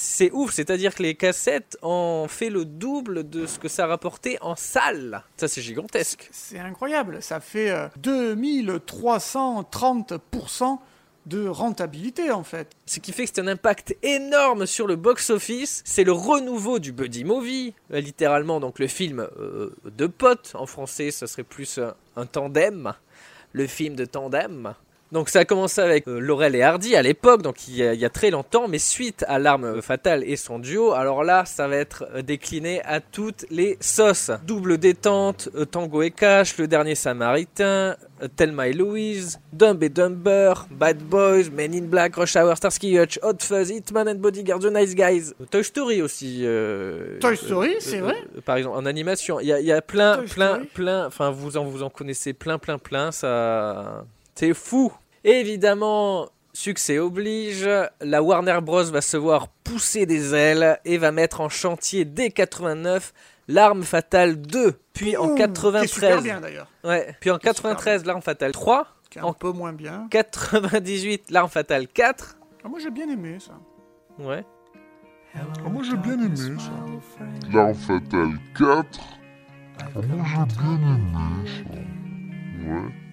C'est 0.00 0.30
ouf, 0.30 0.52
c'est-à-dire 0.52 0.94
que 0.94 1.02
les 1.02 1.16
cassettes 1.16 1.76
ont 1.82 2.28
fait 2.28 2.50
le 2.50 2.64
double 2.64 3.28
de 3.28 3.46
ce 3.46 3.58
que 3.58 3.66
ça 3.66 3.88
rapportait 3.88 4.38
en 4.40 4.54
salle. 4.54 5.24
Ça, 5.36 5.48
c'est 5.48 5.60
gigantesque. 5.60 6.28
C'est 6.30 6.60
incroyable. 6.60 7.20
Ça 7.20 7.40
fait 7.40 7.72
euh, 7.72 7.88
2330% 8.00 10.78
de 11.26 11.48
rentabilité, 11.48 12.30
en 12.30 12.44
fait. 12.44 12.70
Ce 12.86 13.00
qui 13.00 13.10
fait 13.10 13.24
que 13.24 13.30
c'est 13.34 13.40
un 13.40 13.48
impact 13.48 13.96
énorme 14.04 14.66
sur 14.66 14.86
le 14.86 14.94
box-office. 14.94 15.82
C'est 15.84 16.04
le 16.04 16.12
renouveau 16.12 16.78
du 16.78 16.92
buddy 16.92 17.24
movie, 17.24 17.74
euh, 17.92 17.98
littéralement. 17.98 18.60
Donc 18.60 18.78
le 18.78 18.86
film 18.86 19.26
euh, 19.40 19.74
de 19.84 20.06
potes, 20.06 20.52
en 20.54 20.66
français, 20.66 21.10
ce 21.10 21.26
serait 21.26 21.42
plus 21.42 21.80
un 22.14 22.26
tandem. 22.26 22.92
Le 23.50 23.66
film 23.66 23.96
de 23.96 24.04
tandem. 24.04 24.74
Donc 25.10 25.30
ça 25.30 25.40
a 25.40 25.44
commencé 25.46 25.80
avec 25.80 26.06
euh, 26.06 26.18
Laurel 26.18 26.54
et 26.54 26.62
Hardy 26.62 26.94
à 26.94 27.00
l'époque, 27.02 27.40
donc 27.40 27.66
il 27.66 27.76
y, 27.76 27.82
a, 27.82 27.94
il 27.94 28.00
y 28.00 28.04
a 28.04 28.10
très 28.10 28.30
longtemps, 28.30 28.68
mais 28.68 28.78
suite 28.78 29.24
à 29.26 29.38
l'arme 29.38 29.80
fatale 29.80 30.22
et 30.24 30.36
son 30.36 30.58
duo, 30.58 30.92
alors 30.92 31.24
là 31.24 31.46
ça 31.46 31.66
va 31.66 31.76
être 31.76 32.04
euh, 32.14 32.20
décliné 32.20 32.82
à 32.84 33.00
toutes 33.00 33.46
les 33.50 33.78
sauces. 33.80 34.30
Double 34.46 34.76
détente, 34.76 35.48
euh, 35.54 35.64
Tango 35.64 36.02
et 36.02 36.10
Cash, 36.10 36.58
Le 36.58 36.66
Dernier 36.68 36.94
Samaritain, 36.94 37.96
euh, 38.22 38.28
Thelma 38.36 38.68
et 38.68 38.74
Louise, 38.74 39.40
Dumb 39.54 39.82
et 39.82 39.88
Dumber, 39.88 40.52
Bad 40.70 40.98
Boys, 40.98 41.44
Men 41.54 41.72
in 41.74 41.86
Black, 41.86 42.16
Rush 42.16 42.36
Hour, 42.36 42.56
Starsky 42.58 42.98
Hutch, 42.98 43.18
Hot 43.22 43.38
Fuzz, 43.40 43.70
Hitman 43.70 44.08
and 44.10 44.16
Bodyguard, 44.16 44.60
The 44.60 44.70
Nice 44.70 44.94
Guys, 44.94 45.32
Toy 45.50 45.64
Story 45.64 46.02
aussi. 46.02 46.44
Toy 47.20 47.36
Story, 47.36 47.76
c'est 47.80 48.00
vrai 48.00 48.16
Par 48.44 48.56
exemple, 48.56 48.76
en 48.76 48.84
animation, 48.84 49.40
il 49.40 49.46
y 49.46 49.52
a, 49.54 49.60
il 49.60 49.66
y 49.66 49.72
a 49.72 49.80
plein, 49.80 50.16
Toy 50.18 50.26
plein, 50.26 50.54
Story. 50.54 50.68
plein, 50.74 51.06
enfin 51.06 51.30
vous 51.30 51.56
en, 51.56 51.64
vous 51.64 51.82
en 51.82 51.88
connaissez 51.88 52.34
plein, 52.34 52.58
plein, 52.58 52.76
plein, 52.76 53.10
ça... 53.10 54.04
C'est 54.38 54.54
fou 54.54 54.92
Évidemment, 55.24 56.28
succès 56.52 57.00
oblige, 57.00 57.68
la 58.00 58.22
Warner 58.22 58.60
Bros. 58.62 58.84
va 58.84 59.00
se 59.00 59.16
voir 59.16 59.48
pousser 59.64 60.06
des 60.06 60.32
ailes 60.32 60.78
et 60.84 60.96
va 60.96 61.10
mettre 61.10 61.40
en 61.40 61.48
chantier 61.48 62.04
dès 62.04 62.30
89 62.30 63.12
L'arme 63.48 63.82
fatale 63.82 64.40
2, 64.40 64.78
puis 64.92 65.16
en 65.16 65.30
Ouh, 65.30 65.34
qui 65.34 65.42
est 65.42 65.46
super 65.48 65.72
93. 65.80 66.22
bien, 66.22 66.40
d'ailleurs. 66.40 66.68
Ouais, 66.84 67.16
puis 67.18 67.32
en 67.32 67.38
Qui 67.38 67.48
est 67.48 67.56
super 67.56 67.70
93 67.72 68.04
L'arme 68.04 68.22
fatale 68.22 68.52
3, 68.52 68.86
Qui 69.10 69.18
est 69.18 69.22
un 69.22 69.24
En- 69.24 69.32
peu 69.32 69.50
moins 69.50 69.72
bien. 69.72 70.06
98 70.08 71.32
L'arme 71.32 71.48
fatale 71.48 71.88
4. 71.88 72.36
Ah, 72.64 72.68
moi, 72.68 72.78
j'ai 72.78 72.90
bien 72.92 73.08
aimé, 73.08 73.38
ça. 73.40 73.58
Ouais. 74.20 74.44
Ah, 75.34 75.68
moi 75.68 75.82
j'ai 75.82 75.96
bien 75.96 76.14
aimé 76.14 76.36
ça. 76.36 76.70
L'arme 77.52 77.74
fatale 77.74 78.38
4. 78.56 79.00
Ah, 79.80 79.84
moi 79.94 80.24
j'ai 80.26 80.56
bien 80.62 80.74
aimé 80.94 81.48
ça. 81.48 82.70
Ouais. 82.70 83.07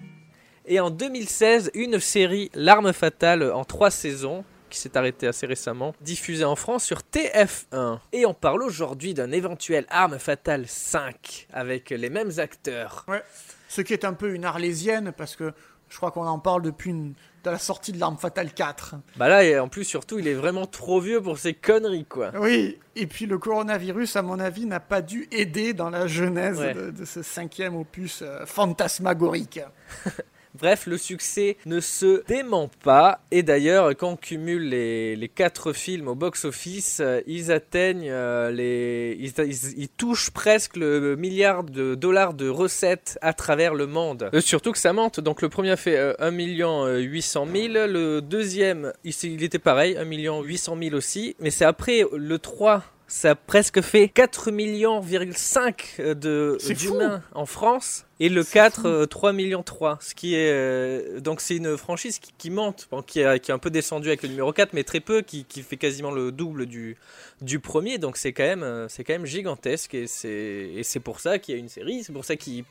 Et 0.66 0.80
en 0.80 0.90
2016, 0.90 1.70
une 1.74 2.00
série 2.00 2.50
L'arme 2.54 2.92
fatale 2.92 3.52
en 3.52 3.64
trois 3.64 3.90
saisons 3.90 4.44
qui 4.68 4.80
s'est 4.80 4.96
arrêté 4.96 5.28
assez 5.28 5.46
récemment, 5.46 5.94
diffusé 6.00 6.44
en 6.44 6.56
France 6.56 6.84
sur 6.84 6.98
TF1. 7.12 7.98
Et 8.12 8.26
on 8.26 8.34
parle 8.34 8.62
aujourd'hui 8.64 9.14
d'un 9.14 9.30
éventuel 9.30 9.86
Arme 9.90 10.18
Fatale 10.18 10.64
5 10.66 11.46
avec 11.52 11.90
les 11.90 12.10
mêmes 12.10 12.32
acteurs. 12.38 13.04
Ouais. 13.06 13.22
Ce 13.68 13.80
qui 13.80 13.92
est 13.92 14.04
un 14.04 14.12
peu 14.12 14.34
une 14.34 14.44
arlésienne 14.44 15.12
parce 15.16 15.36
que 15.36 15.52
je 15.88 15.96
crois 15.96 16.10
qu'on 16.10 16.26
en 16.26 16.40
parle 16.40 16.62
depuis 16.62 16.90
une... 16.90 17.14
de 17.44 17.50
la 17.50 17.60
sortie 17.60 17.92
de 17.92 18.00
l'arme 18.00 18.18
fatale 18.18 18.52
4. 18.52 18.96
Bah 19.16 19.28
là, 19.28 19.44
et 19.44 19.56
en 19.56 19.68
plus, 19.68 19.84
surtout, 19.84 20.18
il 20.18 20.26
est 20.26 20.34
vraiment 20.34 20.66
trop 20.66 21.00
vieux 21.00 21.22
pour 21.22 21.38
ces 21.38 21.54
conneries, 21.54 22.04
quoi. 22.06 22.32
Oui, 22.34 22.76
et 22.96 23.06
puis 23.06 23.26
le 23.26 23.38
coronavirus, 23.38 24.16
à 24.16 24.22
mon 24.22 24.40
avis, 24.40 24.66
n'a 24.66 24.80
pas 24.80 25.00
dû 25.00 25.28
aider 25.30 25.74
dans 25.74 25.90
la 25.90 26.08
genèse 26.08 26.58
Ouais. 26.58 26.74
de, 26.74 26.90
de 26.90 27.04
ce 27.04 27.22
cinquième 27.22 27.76
opus 27.76 28.22
euh, 28.22 28.44
fantasmagorique. 28.46 29.60
Bref, 30.58 30.86
le 30.86 30.98
succès 30.98 31.56
ne 31.66 31.80
se 31.80 32.24
dément 32.26 32.70
pas. 32.82 33.20
Et 33.30 33.42
d'ailleurs, 33.42 33.90
quand 33.96 34.12
on 34.12 34.16
cumule 34.16 34.68
les, 34.68 35.16
les 35.16 35.28
quatre 35.28 35.72
films 35.72 36.08
au 36.08 36.14
box-office, 36.14 37.00
euh, 37.00 37.20
ils 37.26 37.52
atteignent 37.52 38.10
euh, 38.10 38.50
les. 38.50 39.16
Ils, 39.18 39.88
touchent 39.88 40.30
presque 40.30 40.76
le 40.76 41.16
milliard 41.16 41.64
de 41.64 41.94
dollars 41.94 42.34
de 42.34 42.48
recettes 42.48 43.18
à 43.22 43.32
travers 43.32 43.74
le 43.74 43.86
monde. 43.86 44.30
Euh, 44.34 44.40
surtout 44.40 44.72
que 44.72 44.78
ça 44.78 44.92
monte. 44.92 45.20
Donc 45.20 45.42
le 45.42 45.48
premier 45.48 45.76
fait 45.76 45.96
euh, 45.96 46.14
1 46.18 46.30
million 46.30 46.86
800 46.86 47.46
000. 47.52 47.66
Le 47.86 48.20
deuxième, 48.20 48.92
il, 49.04 49.14
il 49.24 49.42
était 49.42 49.58
pareil, 49.58 49.96
1 49.96 50.04
million 50.04 50.42
800 50.42 50.76
000 50.82 50.96
aussi. 50.96 51.36
Mais 51.40 51.50
c'est 51.50 51.64
après 51.64 52.04
le 52.12 52.38
3. 52.38 52.82
Ça 53.08 53.30
a 53.30 53.34
presque 53.36 53.80
fait 53.82 54.08
4 54.08 54.50
millions, 54.50 55.00
5 55.32 56.00
de 56.00 56.58
d'humains 56.74 57.22
en 57.34 57.46
France. 57.46 58.04
Et 58.18 58.28
le 58.28 58.42
4, 58.42 58.86
euh, 58.86 59.06
3 59.06 59.32
millions 59.32 59.62
3. 59.62 59.98
Ce 60.00 60.14
qui 60.14 60.34
est. 60.34 60.50
euh, 60.50 61.20
donc 61.20 61.40
c'est 61.40 61.56
une 61.56 61.76
franchise 61.76 62.18
qui, 62.18 62.32
qui 62.36 62.50
monte, 62.50 62.88
bon, 62.90 63.02
qui, 63.02 63.22
a, 63.22 63.38
qui 63.38 63.50
est 63.50 63.54
un 63.54 63.58
peu 63.58 63.70
descendue 63.70 64.08
avec 64.08 64.22
le 64.22 64.30
numéro 64.30 64.52
4, 64.52 64.72
mais 64.72 64.82
très 64.82 65.00
peu, 65.00 65.22
qui, 65.22 65.44
qui 65.44 65.62
fait 65.62 65.76
quasiment 65.76 66.10
le 66.10 66.32
double 66.32 66.66
du, 66.66 66.96
du 67.42 67.60
premier. 67.60 67.98
Donc 67.98 68.16
c'est 68.16 68.32
quand, 68.32 68.42
même, 68.42 68.64
euh, 68.64 68.88
c'est 68.88 69.04
quand 69.04 69.12
même 69.12 69.26
gigantesque. 69.26 69.94
Et 69.94 70.06
c'est, 70.08 70.70
et 70.74 70.82
c'est 70.82 71.00
pour 71.00 71.20
ça 71.20 71.38
qu'il 71.38 71.54
y 71.54 71.58
a 71.58 71.60
une 71.60 71.68
série, 71.68 72.02
c'est 72.02 72.12
pour 72.12 72.24
ça 72.24 72.34
qu'il 72.34 72.64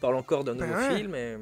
parle 0.00 0.14
encore 0.16 0.44
d'un 0.44 0.54
Ben 0.54 0.68
nouveau 0.68 0.78
ouais. 0.80 0.96
film. 0.96 1.14
Et 1.14 1.36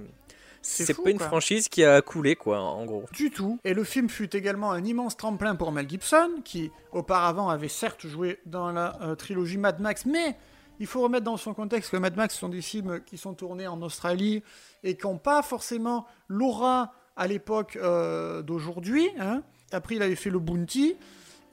C'est 0.62 0.94
pas 0.94 1.10
une 1.10 1.18
quoi. 1.18 1.26
franchise 1.28 1.68
qui 1.68 1.84
a 1.84 2.02
coulé, 2.02 2.36
quoi, 2.36 2.60
en 2.60 2.84
gros. 2.84 3.04
Du 3.12 3.30
tout. 3.30 3.58
Et 3.64 3.74
le 3.74 3.84
film 3.84 4.08
fut 4.08 4.34
également 4.36 4.72
un 4.72 4.84
immense 4.84 5.16
tremplin 5.16 5.56
pour 5.56 5.72
Mel 5.72 5.88
Gibson, 5.88 6.30
qui 6.44 6.70
auparavant 6.92 7.48
avait 7.48 7.68
certes 7.68 8.06
joué 8.06 8.38
dans 8.46 8.70
la 8.72 9.00
euh, 9.02 9.14
trilogie 9.14 9.56
Mad 9.58 9.80
Max, 9.80 10.04
mais 10.04 10.36
il 10.78 10.86
faut 10.86 11.00
remettre 11.02 11.24
dans 11.24 11.36
son 11.36 11.54
contexte 11.54 11.90
que 11.90 11.96
Mad 11.96 12.16
Max 12.16 12.36
sont 12.36 12.48
des 12.48 12.62
films 12.62 13.00
qui 13.04 13.16
sont 13.18 13.34
tournés 13.34 13.66
en 13.66 13.80
Australie 13.82 14.42
et 14.82 14.96
qui 14.96 15.06
n'ont 15.06 15.18
pas 15.18 15.42
forcément 15.42 16.06
l'aura 16.28 16.92
à 17.16 17.26
l'époque 17.26 17.76
euh, 17.76 18.42
d'aujourd'hui. 18.42 19.08
hein. 19.18 19.42
Après, 19.72 19.94
il 19.96 20.02
avait 20.02 20.16
fait 20.16 20.30
le 20.30 20.38
Bounty 20.38 20.96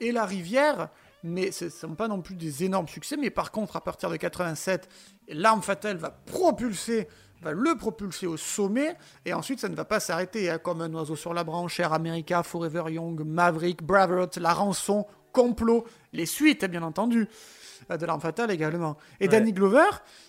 et 0.00 0.12
La 0.12 0.24
Rivière, 0.24 0.88
mais 1.22 1.50
ce 1.50 1.66
ne 1.66 1.70
sont 1.70 1.94
pas 1.94 2.08
non 2.08 2.20
plus 2.20 2.34
des 2.34 2.64
énormes 2.64 2.88
succès. 2.88 3.16
Mais 3.16 3.30
par 3.30 3.52
contre, 3.52 3.76
à 3.76 3.80
partir 3.80 4.10
de 4.10 4.16
87, 4.16 4.88
L'arme 5.30 5.60
fatale 5.62 5.98
va 5.98 6.10
propulser, 6.10 7.06
va 7.42 7.52
le 7.52 7.74
propulser 7.76 8.26
au 8.26 8.36
sommet, 8.36 8.96
et 9.24 9.32
ensuite 9.32 9.60
ça 9.60 9.68
ne 9.68 9.74
va 9.76 9.84
pas 9.84 10.00
s'arrêter, 10.00 10.50
hein, 10.50 10.58
comme 10.58 10.80
un 10.80 10.92
oiseau 10.94 11.16
sur 11.16 11.34
la 11.34 11.44
branche, 11.44 11.78
Air 11.80 11.92
America, 11.92 12.42
Forever 12.42 12.84
Young, 12.88 13.20
Maverick, 13.24 13.82
Braveheart, 13.82 14.36
La 14.38 14.52
Rançon, 14.52 15.06
Complot, 15.32 15.84
les 16.12 16.26
suites, 16.26 16.64
bien 16.64 16.82
entendu, 16.82 17.28
euh, 17.90 17.96
de 17.96 18.06
l'arme 18.06 18.20
fatale 18.20 18.50
également. 18.50 18.96
Et 19.20 19.24
Ouais. 19.24 19.28
Danny 19.28 19.52
Glover, 19.52 19.84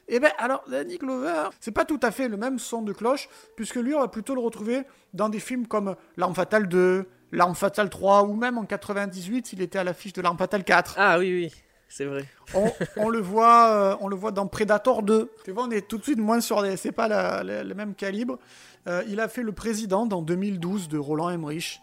eh 0.07 0.19
ben 0.19 0.31
alors 0.37 0.63
Danny 0.69 0.97
Glover, 0.97 1.49
c'est 1.59 1.71
pas 1.71 1.85
tout 1.85 1.99
à 2.03 2.11
fait 2.11 2.27
le 2.27 2.37
même 2.37 2.59
son 2.59 2.81
de 2.83 2.93
cloche, 2.93 3.27
puisque 3.55 3.75
lui 3.77 3.95
on 3.95 3.99
va 4.01 4.07
plutôt 4.07 4.35
le 4.35 4.41
retrouver 4.41 4.83
dans 5.13 5.29
des 5.29 5.39
films 5.39 5.67
comme 5.67 5.95
L'arme 6.17 6.35
fatale 6.35 6.67
2, 6.67 7.07
L'arme 7.31 7.55
fatale 7.55 7.89
3, 7.89 8.23
ou 8.23 8.35
même 8.35 8.57
en 8.57 8.65
98, 8.65 9.53
il 9.53 9.61
était 9.61 9.79
à 9.79 9.83
l'affiche 9.83 10.13
de 10.13 10.21
L'arme 10.21 10.37
fatale 10.37 10.63
4. 10.63 10.95
Ah 10.97 11.17
oui, 11.19 11.33
oui, 11.45 11.53
c'est 11.89 12.05
vrai. 12.05 12.23
On, 12.55 12.71
on 12.97 13.09
le 13.09 13.19
voit, 13.19 13.69
euh, 13.71 13.95
on 13.99 14.07
le 14.07 14.15
voit 14.15 14.31
dans 14.31 14.47
Predator 14.47 15.03
2. 15.03 15.31
Tu 15.43 15.51
vois, 15.51 15.63
on 15.65 15.71
est 15.71 15.87
tout 15.87 15.97
de 15.97 16.03
suite 16.03 16.19
moins 16.19 16.39
sur 16.41 16.61
les, 16.61 16.77
c'est 16.77 16.91
pas 16.93 17.07
la- 17.07 17.43
la- 17.43 17.63
le 17.63 17.73
même 17.75 17.93
calibre. 17.95 18.39
Euh, 18.87 19.03
il 19.07 19.19
a 19.19 19.27
fait 19.27 19.43
le 19.43 19.51
président 19.51 20.05
dans 20.05 20.21
2012 20.21 20.87
de 20.87 20.97
Roland 20.97 21.29
Emmerich. 21.29 21.81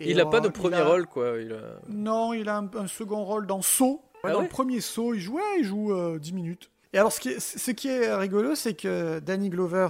Et, 0.00 0.10
il 0.10 0.20
a 0.20 0.26
pas 0.26 0.40
de 0.40 0.48
premier 0.48 0.76
a- 0.76 0.84
rôle, 0.86 1.06
quoi. 1.06 1.38
Il 1.40 1.52
a- 1.52 1.80
Non, 1.88 2.32
il 2.34 2.48
a 2.48 2.58
un, 2.58 2.68
un 2.76 2.86
second 2.86 3.24
rôle 3.24 3.46
dans 3.46 3.62
Saw. 3.62 4.00
Ah 4.24 4.30
dans 4.32 4.38
ouais 4.38 4.42
le 4.44 4.48
premier 4.48 4.80
Saw, 4.80 5.14
il 5.14 5.20
joue, 5.20 5.36
ouais, 5.36 5.42
il 5.60 5.64
joue 5.64 5.92
euh, 5.92 6.18
10 6.18 6.32
minutes. 6.34 6.70
Et 6.92 6.98
alors, 6.98 7.12
ce 7.12 7.20
qui 7.20 7.28
est, 7.30 7.40
ce 7.40 7.70
qui 7.70 7.88
est 7.88 8.14
rigolo, 8.14 8.54
c'est 8.54 8.74
que 8.74 9.18
Danny 9.20 9.48
Glover 9.50 9.88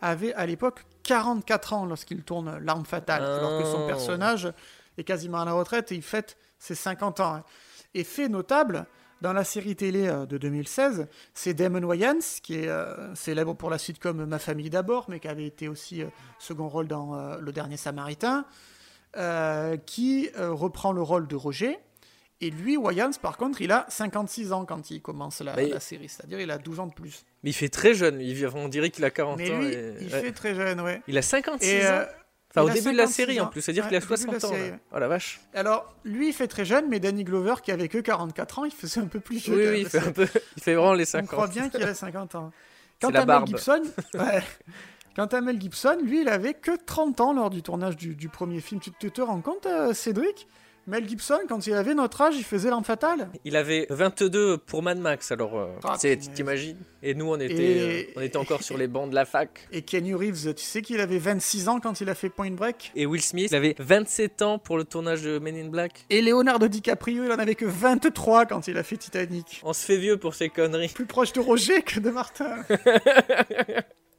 avait 0.00 0.32
à 0.34 0.46
l'époque 0.46 0.84
44 1.02 1.72
ans 1.74 1.86
lorsqu'il 1.86 2.22
tourne 2.22 2.58
L'arme 2.62 2.84
fatale, 2.84 3.22
alors 3.22 3.58
que 3.60 3.66
son 3.66 3.82
Oh. 3.84 3.86
personnage 3.86 4.52
est 4.98 5.04
quasiment 5.04 5.40
à 5.40 5.44
la 5.44 5.52
retraite 5.52 5.92
et 5.92 5.94
il 5.94 6.02
fête 6.02 6.36
ses 6.58 6.74
50 6.74 7.20
ans. 7.20 7.34
hein. 7.36 7.44
Et 7.94 8.04
fait 8.04 8.28
notable, 8.28 8.86
dans 9.20 9.32
la 9.32 9.44
série 9.44 9.74
télé 9.76 10.06
euh, 10.08 10.26
de 10.26 10.38
2016, 10.38 11.08
c'est 11.34 11.54
Damon 11.54 11.82
Wayans, 11.82 12.18
qui 12.42 12.54
est 12.54 12.68
euh, 12.68 13.14
célèbre 13.14 13.54
pour 13.54 13.68
la 13.70 13.78
sitcom 13.78 14.24
Ma 14.24 14.38
famille 14.38 14.70
d'abord, 14.70 15.06
mais 15.08 15.20
qui 15.20 15.28
avait 15.28 15.46
été 15.46 15.68
aussi 15.68 16.02
euh, 16.02 16.06
second 16.38 16.68
rôle 16.68 16.86
dans 16.88 17.14
euh, 17.14 17.38
Le 17.40 17.52
Dernier 17.52 17.76
Samaritain, 17.76 18.44
qui 19.86 20.30
reprend 20.38 20.92
le 20.92 21.02
rôle 21.02 21.26
de 21.26 21.34
Roger. 21.36 21.78
Et 22.40 22.50
lui, 22.50 22.76
Wayans, 22.76 23.10
par 23.20 23.36
contre, 23.36 23.60
il 23.60 23.70
a 23.72 23.84
56 23.88 24.52
ans 24.52 24.64
quand 24.64 24.90
il 24.90 25.02
commence 25.02 25.40
la, 25.40 25.54
série, 25.80 26.08
c'est-à-dire 26.08 26.40
il 26.40 26.50
a 26.50 26.56
12 26.58 26.80
ans 26.80 26.86
de 26.86 26.94
plus. 26.94 27.24
Mais 27.42 27.50
il 27.50 27.52
fait 27.52 27.68
très 27.68 27.92
jeune, 27.92 28.20
il- 28.20 28.46
on 28.54 28.68
dirait 28.68 28.88
qu'il 28.90 29.04
a 29.04 29.10
40 29.10 29.36
Mais 29.38 29.50
ans. 29.50 29.58
lui, 29.58 29.66
et- 29.66 29.94
il 30.00 30.12
ouais. 30.14 30.20
fait 30.22 30.32
très 30.32 30.54
jeune, 30.54 30.80
ouais. 30.80 31.02
Il 31.06 31.18
a 31.18 31.22
56 31.22 31.66
Et, 31.68 31.86
ans? 31.88 32.04
Enfin, 32.52 32.62
il 32.66 32.70
au 32.70 32.74
début 32.74 32.92
de 32.92 32.96
la 32.96 33.06
56 33.06 33.12
série 33.14 33.40
en 33.40 33.46
plus, 33.46 33.60
c'est-à-dire 33.60 33.84
Ouais, 33.84 33.88
qu'il 33.90 33.96
a 33.96 34.00
au 34.00 34.16
début 34.16 34.34
de 34.34 34.38
60 34.38 34.42
la 34.42 34.48
ans. 34.48 34.50
série, 34.52 34.68
là. 34.70 34.74
ouais. 34.74 34.80
Oh 34.92 34.98
la 34.98 35.08
vache. 35.08 35.40
Alors, 35.54 35.94
lui, 36.04 36.28
il 36.28 36.32
fait 36.32 36.48
très 36.48 36.64
jeune, 36.64 36.86
mais 36.88 36.98
Danny 36.98 37.22
Glover, 37.24 37.54
qui 37.62 37.70
avait 37.70 37.88
que 37.88 37.98
44 37.98 38.58
ans, 38.58 38.64
il 38.64 38.72
faisait 38.72 39.00
un 39.00 39.06
peu 39.06 39.20
plus 39.20 39.36
vieux. 39.38 39.54
Oui, 39.56 39.66
oui, 39.70 39.80
il 39.82 39.88
fait 39.88 39.98
un 40.06 40.10
peu, 40.12 40.26
il 40.56 40.62
fait 40.62 40.74
vraiment 40.74 40.94
les 40.94 41.04
On 41.04 41.06
50. 41.20 41.28
croit 41.30 41.46
bien 41.46 41.68
qu'il 41.68 41.82
a 41.82 41.94
50 41.94 42.34
ans. 42.34 42.50
Quant 43.00 43.10
à 43.10 43.24
Mel. 43.24 43.46
Gibson, 43.46 43.82
ouais. 44.14 44.42
Quant 45.16 45.26
à 45.26 45.40
Mel 45.40 45.60
Gibson, 45.60 45.98
lui, 46.04 46.22
il 46.22 46.28
avait 46.28 46.54
que 46.54 46.72
30 46.84 47.20
ans 47.20 47.32
lors 47.32 47.50
du 47.50 47.62
tournage 47.62 47.96
du, 47.96 48.14
du 48.16 48.28
premier 48.28 48.60
film. 48.60 48.80
Tu 48.80 48.90
te, 48.90 49.06
te 49.06 49.20
rends 49.20 49.40
compte, 49.40 49.66
euh, 49.66 49.92
Cédric? 49.94 50.46
Mel 50.90 51.08
Gibson, 51.08 51.38
quand 51.48 51.66
il 51.68 51.72
avait 51.74 51.94
notre 51.94 52.20
âge, 52.20 52.34
il 52.36 52.42
faisait 52.42 52.68
l'arme 52.68 52.82
fatale. 52.82 53.30
Il 53.44 53.54
avait 53.56 53.86
22 53.90 54.58
pour 54.58 54.82
Mad 54.82 54.98
Max, 54.98 55.30
alors 55.30 55.56
euh, 55.56 55.68
Ah, 55.84 55.94
c'est- 55.98 56.16
t'imagines 56.34 56.76
Et 57.02 57.14
nous, 57.14 57.26
on 57.30 57.36
était, 57.38 57.54
Et- 57.54 58.08
euh, 58.08 58.12
on 58.16 58.20
était 58.22 58.36
encore 58.36 58.62
sur 58.64 58.76
les 58.76 58.88
bancs 58.88 59.08
de 59.08 59.14
la 59.14 59.24
fac. 59.24 59.68
Et 59.72 59.82
Kenny 59.82 60.12
Reeves, 60.14 60.52
tu 60.54 60.64
sais 60.64 60.82
qu'il 60.82 60.98
avait 61.00 61.18
26 61.18 61.68
ans 61.68 61.78
quand 61.78 62.00
il 62.00 62.08
a 62.10 62.14
fait 62.16 62.28
Point 62.28 62.50
Break? 62.50 62.90
Et 62.96 63.06
Will 63.06 63.22
Smith, 63.22 63.48
il 63.52 63.56
avait 63.56 63.76
27 63.78 64.42
ans 64.42 64.58
pour 64.58 64.76
le 64.76 64.84
tournage 64.84 65.22
de 65.22 65.38
Men 65.38 65.56
in 65.56 65.68
Black. 65.68 66.06
Et 66.10 66.20
Leonardo 66.22 66.66
DiCaprio, 66.66 67.22
il 67.24 67.30
en 67.30 67.38
avait 67.38 67.54
que 67.54 67.64
23 67.66 68.46
quand 68.46 68.66
il 68.66 68.76
a 68.76 68.82
fait 68.82 68.96
Titanic. 68.96 69.60
On 69.62 69.72
se 69.72 69.84
fait 69.84 69.96
vieux 69.96 70.16
pour 70.16 70.34
ces 70.34 70.48
conneries. 70.48 70.88
Plus 70.88 71.06
proche 71.06 71.32
de 71.32 71.40
Roger 71.40 71.82
que 71.82 72.00
de 72.00 72.10
Martin. 72.10 72.56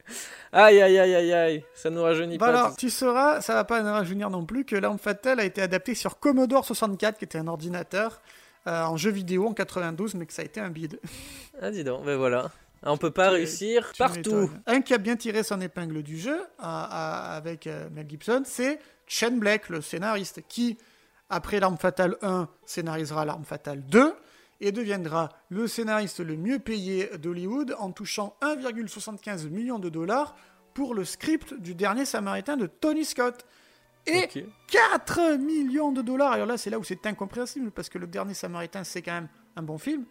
Aïe, 0.52 0.82
aïe, 0.82 0.98
aïe, 0.98 1.14
aïe, 1.14 1.32
aïe. 1.32 1.64
Ça 1.74 1.88
nous 1.90 2.02
rajeunit 2.02 2.38
Bah 2.38 2.46
pas. 2.52 2.58
alors, 2.58 2.76
tu 2.76 2.90
sauras, 2.90 3.40
ça 3.40 3.54
va 3.54 3.64
pas 3.64 3.80
nous 3.82 3.90
rajeunir 3.92 4.28
non 4.30 4.44
plus, 4.44 4.64
que 4.64 4.76
l'arme 4.76 4.98
fatale 4.98 5.40
a 5.40 5.44
été 5.44 5.62
adaptée 5.62 5.94
sur 5.94 6.18
Commodore 6.18 6.64
64, 6.64 7.18
qui 7.18 7.24
était 7.24 7.38
un 7.38 7.46
ordinateur, 7.48 8.20
euh, 8.66 8.82
en 8.82 8.96
jeu 8.96 9.10
vidéo 9.10 9.46
en 9.48 9.54
92, 9.54 10.14
mais 10.14 10.26
que 10.26 10.32
ça 10.32 10.42
a 10.42 10.44
été 10.44 10.60
un 10.60 10.68
bide. 10.70 11.00
Ah, 11.60 11.70
dis 11.70 11.84
donc, 11.84 12.04
ben 12.04 12.16
voilà. 12.16 12.50
On 12.84 12.96
peut 12.96 13.10
pas 13.12 13.28
Tu- 13.28 13.34
réussir 13.34 13.90
Tu 13.92 13.98
partout. 13.98 14.50
Un 14.66 14.80
qui 14.82 14.92
a 14.92 14.98
bien 14.98 15.14
tiré 15.16 15.42
son 15.44 15.60
épingle 15.60 16.02
du 16.02 16.18
jeu 16.18 16.38
à- 16.58 17.32
à- 17.32 17.36
avec 17.36 17.66
euh, 17.66 17.88
Mel 17.92 18.08
Gibson, 18.08 18.42
c'est 18.44 18.78
Shane 19.06 19.38
Black, 19.38 19.68
le 19.68 19.80
scénariste, 19.80 20.42
qui, 20.48 20.76
après 21.30 21.60
L'Arme 21.60 21.78
Fatale 21.78 22.16
1, 22.22 22.48
scénarisera 22.66 23.24
L'Arme 23.24 23.44
Fatale 23.44 23.82
2 23.86 24.12
et 24.62 24.72
deviendra 24.72 25.28
le 25.50 25.66
scénariste 25.66 26.20
le 26.20 26.36
mieux 26.36 26.60
payé 26.60 27.10
d'Hollywood 27.18 27.74
en 27.78 27.90
touchant 27.90 28.36
1,75 28.42 29.48
million 29.50 29.78
de 29.78 29.88
dollars 29.88 30.36
pour 30.72 30.94
le 30.94 31.04
script 31.04 31.52
du 31.54 31.74
dernier 31.74 32.04
Samaritain 32.04 32.56
de 32.56 32.66
Tony 32.66 33.04
Scott. 33.04 33.44
Et 34.06 34.24
Ok. 34.24 34.44
4 34.68 35.36
millions 35.36 35.92
de 35.92 36.00
dollars. 36.00 36.32
Alors 36.32 36.46
là, 36.46 36.56
c'est 36.56 36.70
là 36.70 36.78
où 36.78 36.84
c'est 36.84 37.06
incompréhensible, 37.06 37.70
parce 37.72 37.88
que 37.88 37.98
le 37.98 38.06
dernier 38.06 38.34
Samaritain, 38.34 38.84
c'est 38.84 39.02
quand 39.02 39.12
même 39.12 39.28
un 39.56 39.62
bon 39.62 39.78
film. 39.78 40.04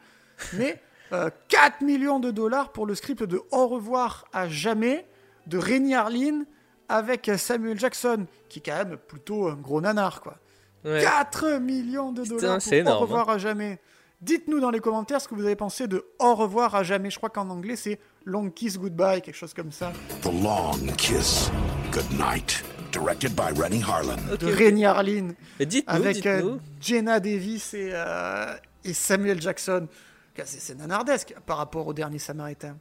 Mais 0.53 0.81
euh, 1.13 1.29
4 1.47 1.81
millions 1.81 2.19
de 2.19 2.29
dollars 2.29 2.71
pour 2.71 2.85
le 2.85 2.93
script 2.93 3.23
de 3.23 3.41
Au 3.51 3.67
revoir 3.67 4.25
à 4.33 4.49
jamais 4.49 5.07
de 5.47 5.57
Rémi 5.57 5.95
Harlin 5.95 6.43
avec 6.89 7.31
Samuel 7.37 7.79
Jackson, 7.79 8.25
qui 8.49 8.59
est 8.59 8.61
quand 8.61 8.77
même 8.77 8.97
plutôt 8.97 9.47
un 9.47 9.55
gros 9.55 9.79
nanar, 9.79 10.21
quoi. 10.21 10.37
Ouais. 10.83 11.01
4 11.01 11.59
millions 11.59 12.11
de 12.11 12.23
Putain, 12.23 12.35
dollars 12.35 12.59
pour 12.59 12.91
Au 12.93 12.99
revoir 12.99 13.29
à 13.29 13.37
jamais. 13.37 13.79
Dites-nous 14.21 14.59
dans 14.59 14.69
les 14.69 14.79
commentaires 14.79 15.19
ce 15.19 15.27
que 15.27 15.33
vous 15.33 15.45
avez 15.45 15.55
pensé 15.55 15.87
de 15.87 16.05
Au 16.19 16.35
revoir 16.35 16.75
à 16.75 16.83
jamais. 16.83 17.09
Je 17.09 17.17
crois 17.17 17.31
qu'en 17.31 17.49
anglais, 17.49 17.75
c'est 17.75 17.99
Long 18.23 18.51
Kiss 18.51 18.77
Goodbye, 18.77 19.19
quelque 19.23 19.35
chose 19.35 19.55
comme 19.55 19.71
ça. 19.71 19.91
The 20.21 20.25
Long 20.25 20.93
Kiss 20.95 21.49
Goodnight. 21.91 22.63
Directed 22.91 23.33
by 23.33 23.59
Rennie 23.59 23.81
Harlan. 23.81 24.17
Ok, 24.31 24.37
de 24.37 24.47
ok. 24.47 24.53
Rémi 24.53 24.85
Harlin. 24.85 25.29
Mais 25.59 25.65
dites-nous, 25.65 25.95
avec 25.95 26.23
euh, 26.27 26.35
dites-nous. 26.37 26.59
Jenna 26.79 27.19
Davis 27.19 27.73
et, 27.73 27.89
euh, 27.93 28.53
et 28.83 28.93
Samuel 28.93 29.41
Jackson. 29.41 29.87
C'est 30.45 30.77
nanardesque 30.77 31.33
par 31.47 31.57
rapport 31.57 31.87
au 31.87 31.93
dernier 31.93 32.19
Samaritain. 32.19 32.77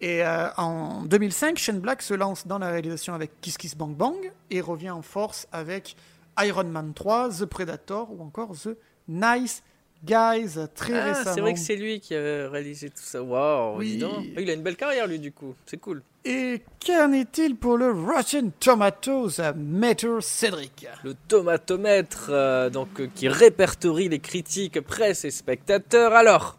Et 0.00 0.24
euh, 0.24 0.48
en 0.56 1.04
2005, 1.04 1.56
Shane 1.56 1.78
Black 1.78 2.02
se 2.02 2.14
lance 2.14 2.48
dans 2.48 2.58
la 2.58 2.70
réalisation 2.70 3.14
avec 3.14 3.40
Kiss 3.40 3.58
Kiss 3.58 3.76
Bang 3.76 3.94
Bang 3.94 4.32
et 4.50 4.60
revient 4.60 4.90
en 4.90 5.02
force 5.02 5.46
avec 5.52 5.94
Iron 6.40 6.64
Man 6.64 6.94
3, 6.94 7.30
The 7.30 7.44
Predator 7.44 8.10
ou 8.10 8.22
encore 8.24 8.56
The 8.56 8.76
Nice 9.06 9.62
Guys, 10.04 10.56
très 10.74 10.98
Ah, 10.98 11.04
récemment. 11.12 11.34
c'est 11.34 11.40
vrai 11.40 11.54
que 11.54 11.58
c'est 11.60 11.76
lui 11.76 11.98
qui 12.00 12.14
a 12.14 12.48
réalisé 12.50 12.88
tout 12.90 12.96
ça. 13.02 13.22
Waouh, 13.22 13.78
Oui. 13.78 14.02
Ah, 14.04 14.40
Il 14.40 14.50
a 14.50 14.52
une 14.52 14.62
belle 14.62 14.76
carrière, 14.76 15.06
lui, 15.06 15.18
du 15.18 15.32
coup. 15.32 15.54
C'est 15.66 15.78
cool. 15.78 16.02
Et 16.26 16.62
qu'en 16.84 17.12
est-il 17.12 17.56
pour 17.56 17.76
le 17.76 17.90
Russian 17.90 18.50
Tomatoes 18.60 19.40
Matter 19.56 20.16
Cédric? 20.20 20.86
Le 21.04 21.14
tomatomètre, 21.28 22.26
euh, 22.30 22.70
donc, 22.70 23.00
euh, 23.00 23.08
qui 23.14 23.28
répertorie 23.28 24.08
les 24.08 24.18
critiques, 24.20 24.80
presse 24.80 25.24
et 25.24 25.30
spectateurs. 25.30 26.12
Alors, 26.14 26.58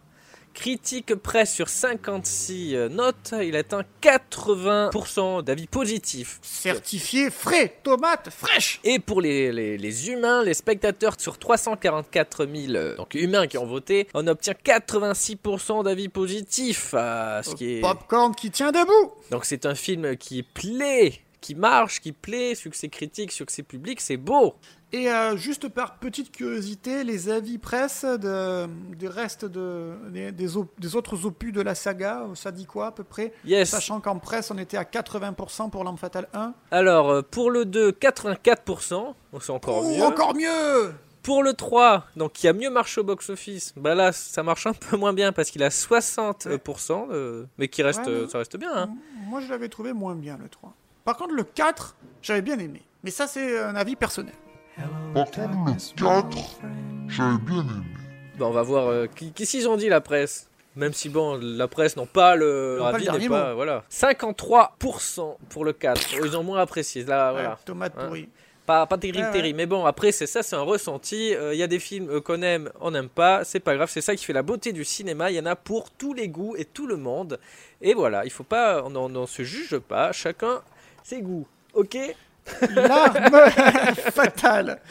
critique 0.56 1.14
presse 1.14 1.53
sur 1.53 1.70
56 1.70 2.74
euh, 2.74 2.89
notes, 2.89 3.34
il 3.43 3.56
atteint 3.56 3.84
80% 4.01 5.43
d'avis 5.43 5.68
positifs. 5.68 6.39
Certifié 6.41 7.30
frais, 7.30 7.78
tomate 7.84 8.30
fraîche 8.32 8.80
Et 8.84 8.97
pour 8.97 9.22
les, 9.22 9.51
les, 9.51 9.78
les 9.78 10.10
humains, 10.10 10.43
les 10.43 10.56
spectateurs 10.56 11.20
sur 11.20 11.38
344 11.38 12.45
000 12.45 12.74
euh, 12.74 12.95
donc 12.95 13.14
humains 13.14 13.45
qui 13.45 13.58
ont 13.58 13.66
voté, 13.68 14.08
on 14.16 14.26
obtient 14.26 14.53
86% 14.53 15.84
d'avis 15.84 16.10
positifs. 16.10 16.95
euh, 16.95 17.43
ce 17.43 17.53
qui 17.53 17.76
est... 17.76 17.82
Popcorn 17.82 18.34
qui 18.34 18.49
tient 18.49 18.72
debout 18.72 19.14
Donc 19.30 19.45
c'est 19.45 19.66
un 19.66 19.76
film 19.76 20.16
qui 20.16 20.41
plaît, 20.41 21.25
qui 21.46 21.54
marche, 21.54 22.02
qui 22.02 22.12
plaît, 22.12 22.56
succès 22.56 22.89
critique, 22.89 23.32
succès 23.32 23.62
public, 23.62 24.02
c'est 24.02 24.18
beau. 24.18 24.56
Et 24.91 25.12
euh, 25.12 25.38
juste 25.38 25.68
par 25.70 26.00
petite 26.00 26.32
curiosité, 26.32 27.04
les 27.04 27.30
avis 27.30 27.60
presse 27.60 28.04
de, 28.04 28.66
du 28.96 29.08
reste 29.08 29.46
de, 29.46 29.91
des, 30.10 30.32
des 30.32 30.58
op- 30.58 30.72
des 30.80 30.96
autres 30.96 31.26
opus 31.26 31.52
de 31.54 31.62
la 31.62 31.76
saga, 31.76 32.26
ça 32.34 32.52
dit 32.52 32.66
quoi 32.66 32.88
à 32.88 32.91
peu 32.91 33.04
près? 33.04 33.32
Yes. 33.46 33.70
Sachant 33.70 34.00
qu'en 34.00 34.18
presse, 34.18 34.50
on 34.50 34.58
était 34.58 34.78
à 34.78 34.84
80% 34.86 35.70
pour 35.70 35.84
L'Arme 35.84 35.98
Fatale 35.98 36.28
1. 36.34 36.54
Alors 36.72 37.12
euh, 37.12 37.22
pour 37.22 37.52
le 37.52 37.66
2, 37.66 37.91
84%, 37.91 39.14
donc 39.34 39.43
c'est 39.43 39.52
encore 39.52 39.84
Oh, 39.86 39.89
mieux. 39.96 40.04
encore 40.04 40.34
mieux 40.36 40.93
Pour 41.22 41.43
le 41.43 41.54
3, 41.54 42.06
donc 42.16 42.34
qui 42.34 42.48
a 42.48 42.54
mieux 42.54 42.70
marché 42.72 43.02
au 43.02 43.04
box-office, 43.04 43.74
bah 43.76 43.93
là 43.93 44.12
ça 44.14 44.41
marche 44.43 44.66
un 44.66 44.74
peu 44.74 44.98
moins 44.98 45.14
bien 45.14 45.32
parce 45.32 45.52
qu'il 45.52 45.62
a 45.64 45.70
60%, 45.70 47.08
euh, 47.12 47.46
mais 47.60 47.68
qui 47.68 47.84
reste, 47.84 48.06
Ouais, 48.08 48.22
mais- 48.24 48.28
ça 48.30 48.38
reste 48.39 48.58
bien. 48.58 48.72
hein. 48.76 48.89
Moi, 49.28 49.41
je 49.41 49.50
l'avais 49.50 49.70
trouvé 49.70 49.91
moins 49.93 50.16
bien, 50.16 50.38
le 50.41 50.48
3. 50.50 50.74
Par 51.06 51.16
contre, 51.16 51.34
le 51.34 51.43
4, 51.43 51.95
j'avais 52.22 52.41
bien 52.41 52.60
aimé. 52.60 52.82
Mais 53.03 53.12
ça, 53.12 53.28
c'est 53.28 53.60
un 53.60 53.76
avis 53.76 53.95
personnel. 53.95 54.34
Par 55.14 55.26
contre, 55.32 55.49
le 55.68 56.01
4, 56.03 56.38
j'avais 57.08 57.38
bien 57.38 57.62
aimé. 57.62 57.86
Bah, 58.38 58.47
on 58.47 58.51
va 58.51 58.64
voir 58.64 58.88
euh, 58.88 59.08
qu'est-ce 59.08 59.51
qu'ils 59.51 59.70
ont 59.70 59.78
dit 59.78 59.88
la 59.88 60.01
presse. 60.01 60.49
Même 60.76 60.91
si 60.91 61.08
bon, 61.08 61.39
la 61.41 61.70
presse 61.70 61.95
n'ont 61.95 62.06
pas 62.06 62.36
le 62.36 62.76
n'ont 62.80 62.84
pas 62.84 62.95
avis 62.95 63.06
le 63.06 63.18
n'est 63.18 63.30
pas 63.30 63.49
mot. 63.51 63.56
voilà. 63.56 63.84
53% 63.89 65.38
pour 65.47 65.64
le 65.64 65.72
4. 65.72 66.16
Ils 66.26 66.36
ont 66.36 66.43
moins 66.43 66.60
apprécié 66.60 67.06
là 67.06 67.32
voilà. 67.32 67.49
Ouais, 67.51 67.56
tomate 67.64 67.93
Hein. 67.97 68.08
pourrie. 68.08 68.30
Pas, 68.66 68.86
pas 68.88 68.97
terrible, 68.97 69.20
Ouais, 69.20 69.26
ouais. 69.26 69.32
terrible. 69.32 69.58
Mais 69.58 69.68
bon, 69.68 69.86
après, 69.86 70.12
c'est 70.12 70.26
ça, 70.26 70.41
c'est 70.41 70.56
un 70.56 70.64
ressenti. 70.64 71.34
Euh, 71.36 71.53
Il 71.53 71.60
y 71.60 71.64
a 71.64 71.68
des 71.68 71.78
films 71.80 72.10
euh, 72.10 72.20
qu'on 72.20 72.41
aime, 72.41 72.72
on 72.82 72.91
n'aime 72.91 73.10
pas. 73.10 73.43
C'est 73.45 73.60
pas 73.60 73.76
grave, 73.76 73.89
c'est 73.91 74.01
ça 74.01 74.16
qui 74.16 74.26
fait 74.26 74.34
la 74.34 74.41
beauté 74.41 74.74
du 74.74 74.84
cinéma. 74.84 75.30
Il 75.32 75.36
y 75.36 75.39
en 75.39 75.45
a 75.45 75.56
pour 75.56 75.91
tous 75.91 76.14
les 76.14 76.28
goûts 76.28 76.56
et 76.58 76.66
tout 76.66 76.88
le 76.88 76.97
monde. 76.97 77.39
Et 77.82 77.93
voilà, 77.93 78.26
il 78.26 78.32
faut 78.32 78.43
pas, 78.43 78.84
on 78.84 79.08
ne 79.08 79.26
se 79.28 79.43
juge 79.43 79.78
pas. 79.78 80.12
Chacun 80.12 80.62
ses 81.06 81.22
goûts. 81.22 81.45
Ok 81.74 81.97
L'arme 82.76 83.49
fatale. 84.12 84.82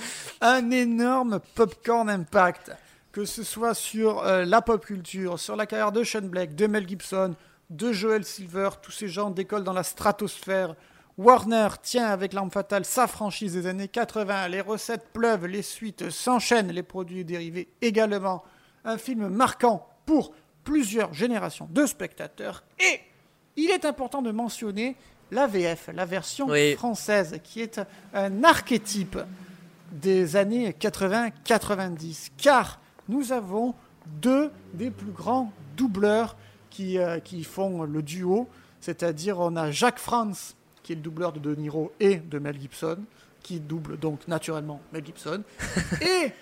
Un 0.41 0.71
énorme 0.71 1.41
popcorn 1.55 2.09
impact. 2.09 2.73
Que 3.13 3.25
ce 3.25 3.43
soit 3.45 3.75
sur 3.75 4.27
euh, 4.27 4.45
la 4.45 4.61
pop 4.61 4.85
culture, 4.85 5.39
sur 5.39 5.55
la 5.55 5.67
carrière 5.67 5.93
de 5.93 6.03
Sean 6.03 6.23
Black, 6.23 6.55
de 6.57 6.67
Mel 6.67 6.89
Gibson, 6.89 7.35
de 7.71 7.93
Joel 7.93 8.25
Silver, 8.25 8.71
tous 8.83 8.91
ces 8.91 9.09
gens 9.09 9.31
décollent 9.31 9.63
dans 9.63 9.73
la 9.73 9.85
stratosphère. 9.85 10.75
Warner 11.17 11.69
tient 11.81 12.07
avec 12.07 12.33
l'arme 12.33 12.51
fatale 12.51 12.85
sa 12.85 13.07
franchise 13.07 13.53
des 13.53 13.67
années 13.69 13.87
80. 13.87 14.49
Les 14.49 14.61
recettes 14.61 15.09
pleuvent, 15.13 15.47
les 15.47 15.63
suites 15.63 16.11
s'enchaînent, 16.11 16.73
les 16.73 16.83
produits 16.83 17.25
dérivés 17.25 17.69
également. 17.81 18.43
Un 18.85 18.99
film 18.99 19.29
marquant 19.29 19.89
pour 20.07 20.33
plusieurs 20.65 21.15
générations 21.15 21.69
de 21.71 21.87
spectateurs. 21.87 22.65
Et 22.81 23.01
il 23.57 23.71
est 23.71 23.85
important 23.85 24.23
de 24.23 24.33
mentionner 24.33 24.97
la 25.35 25.47
VF, 25.47 25.91
la 25.93 26.05
version 26.07 26.47
Oui. 26.49 26.75
française, 26.77 27.39
qui 27.43 27.61
est 27.61 27.81
un 28.15 28.45
archétype 28.45 29.19
des 29.93 30.37
années 30.37 30.71
80-90, 30.79 32.31
car 32.37 32.81
nous 33.09 33.33
avons 33.33 33.75
deux 34.07 34.51
des 34.73 34.91
plus 34.91 35.11
grands 35.13 35.53
doubleurs 35.77 36.37
qui, 36.71 36.99
euh, 36.99 37.19
qui 37.21 37.45
font 37.45 37.83
le 37.83 38.03
duo, 38.03 38.49
c'est-à-dire 38.81 39.39
on 39.41 39.57
a 39.57 39.71
Jacques 39.71 39.99
Franz, 39.99 40.55
qui 40.83 40.93
est 40.93 40.97
le 40.97 41.03
doubleur 41.03 41.33
de 41.33 41.39
De 41.41 41.55
Niro 41.55 41.93
et 42.01 42.17
de 42.17 42.39
Mel 42.39 42.61
Gibson, 42.61 42.99
qui 43.43 43.61
double 43.61 43.99
donc 43.99 44.27
naturellement 44.29 44.81
Mel 44.93 45.05
Gibson, 45.05 45.43
et 46.01 46.33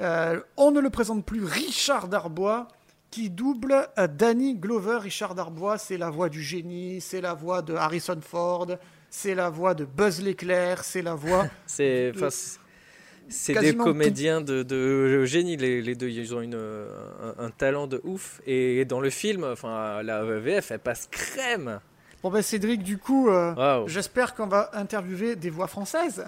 euh, 0.00 0.40
on 0.56 0.70
ne 0.70 0.80
le 0.80 0.90
présente 0.90 1.24
plus, 1.24 1.44
Richard 1.44 2.08
Darbois, 2.08 2.68
qui 3.10 3.30
double 3.30 3.88
Danny 4.18 4.54
Glover. 4.54 4.98
Richard 5.00 5.34
Darbois, 5.34 5.78
c'est 5.78 5.98
la 5.98 6.10
voix 6.10 6.28
du 6.28 6.42
génie, 6.42 7.00
c'est 7.00 7.20
la 7.20 7.34
voix 7.34 7.62
de 7.62 7.74
Harrison 7.74 8.18
Ford, 8.20 8.68
c'est 9.10 9.34
la 9.34 9.50
voix 9.50 9.74
de 9.74 9.84
Buzz 9.84 10.22
l'éclair, 10.22 10.84
c'est 10.84 11.02
la 11.02 11.14
voix 11.14 11.46
C'est 11.66 12.12
de- 12.12 13.60
des 13.60 13.76
comédiens 13.76 14.40
de, 14.40 14.62
de 14.64 15.24
génie, 15.24 15.56
les, 15.56 15.82
les 15.82 15.94
deux. 15.94 16.08
Ils 16.08 16.34
ont 16.34 16.40
une, 16.40 16.56
un, 16.56 17.44
un 17.44 17.50
talent 17.50 17.86
de 17.86 18.00
ouf. 18.02 18.40
Et 18.46 18.84
dans 18.84 19.00
le 19.00 19.10
film, 19.10 19.44
enfin, 19.44 20.02
la 20.02 20.24
VF, 20.24 20.72
elle 20.72 20.80
passe 20.80 21.06
crème. 21.10 21.78
Bon 22.24 22.30
ben 22.30 22.42
Cédric, 22.42 22.82
du 22.82 22.98
coup, 22.98 23.30
euh, 23.30 23.54
j'espère 23.86 24.34
qu'on 24.34 24.46
va 24.48 24.70
interviewer 24.74 25.36
des 25.36 25.48
voix 25.50 25.68
françaises. 25.68 26.24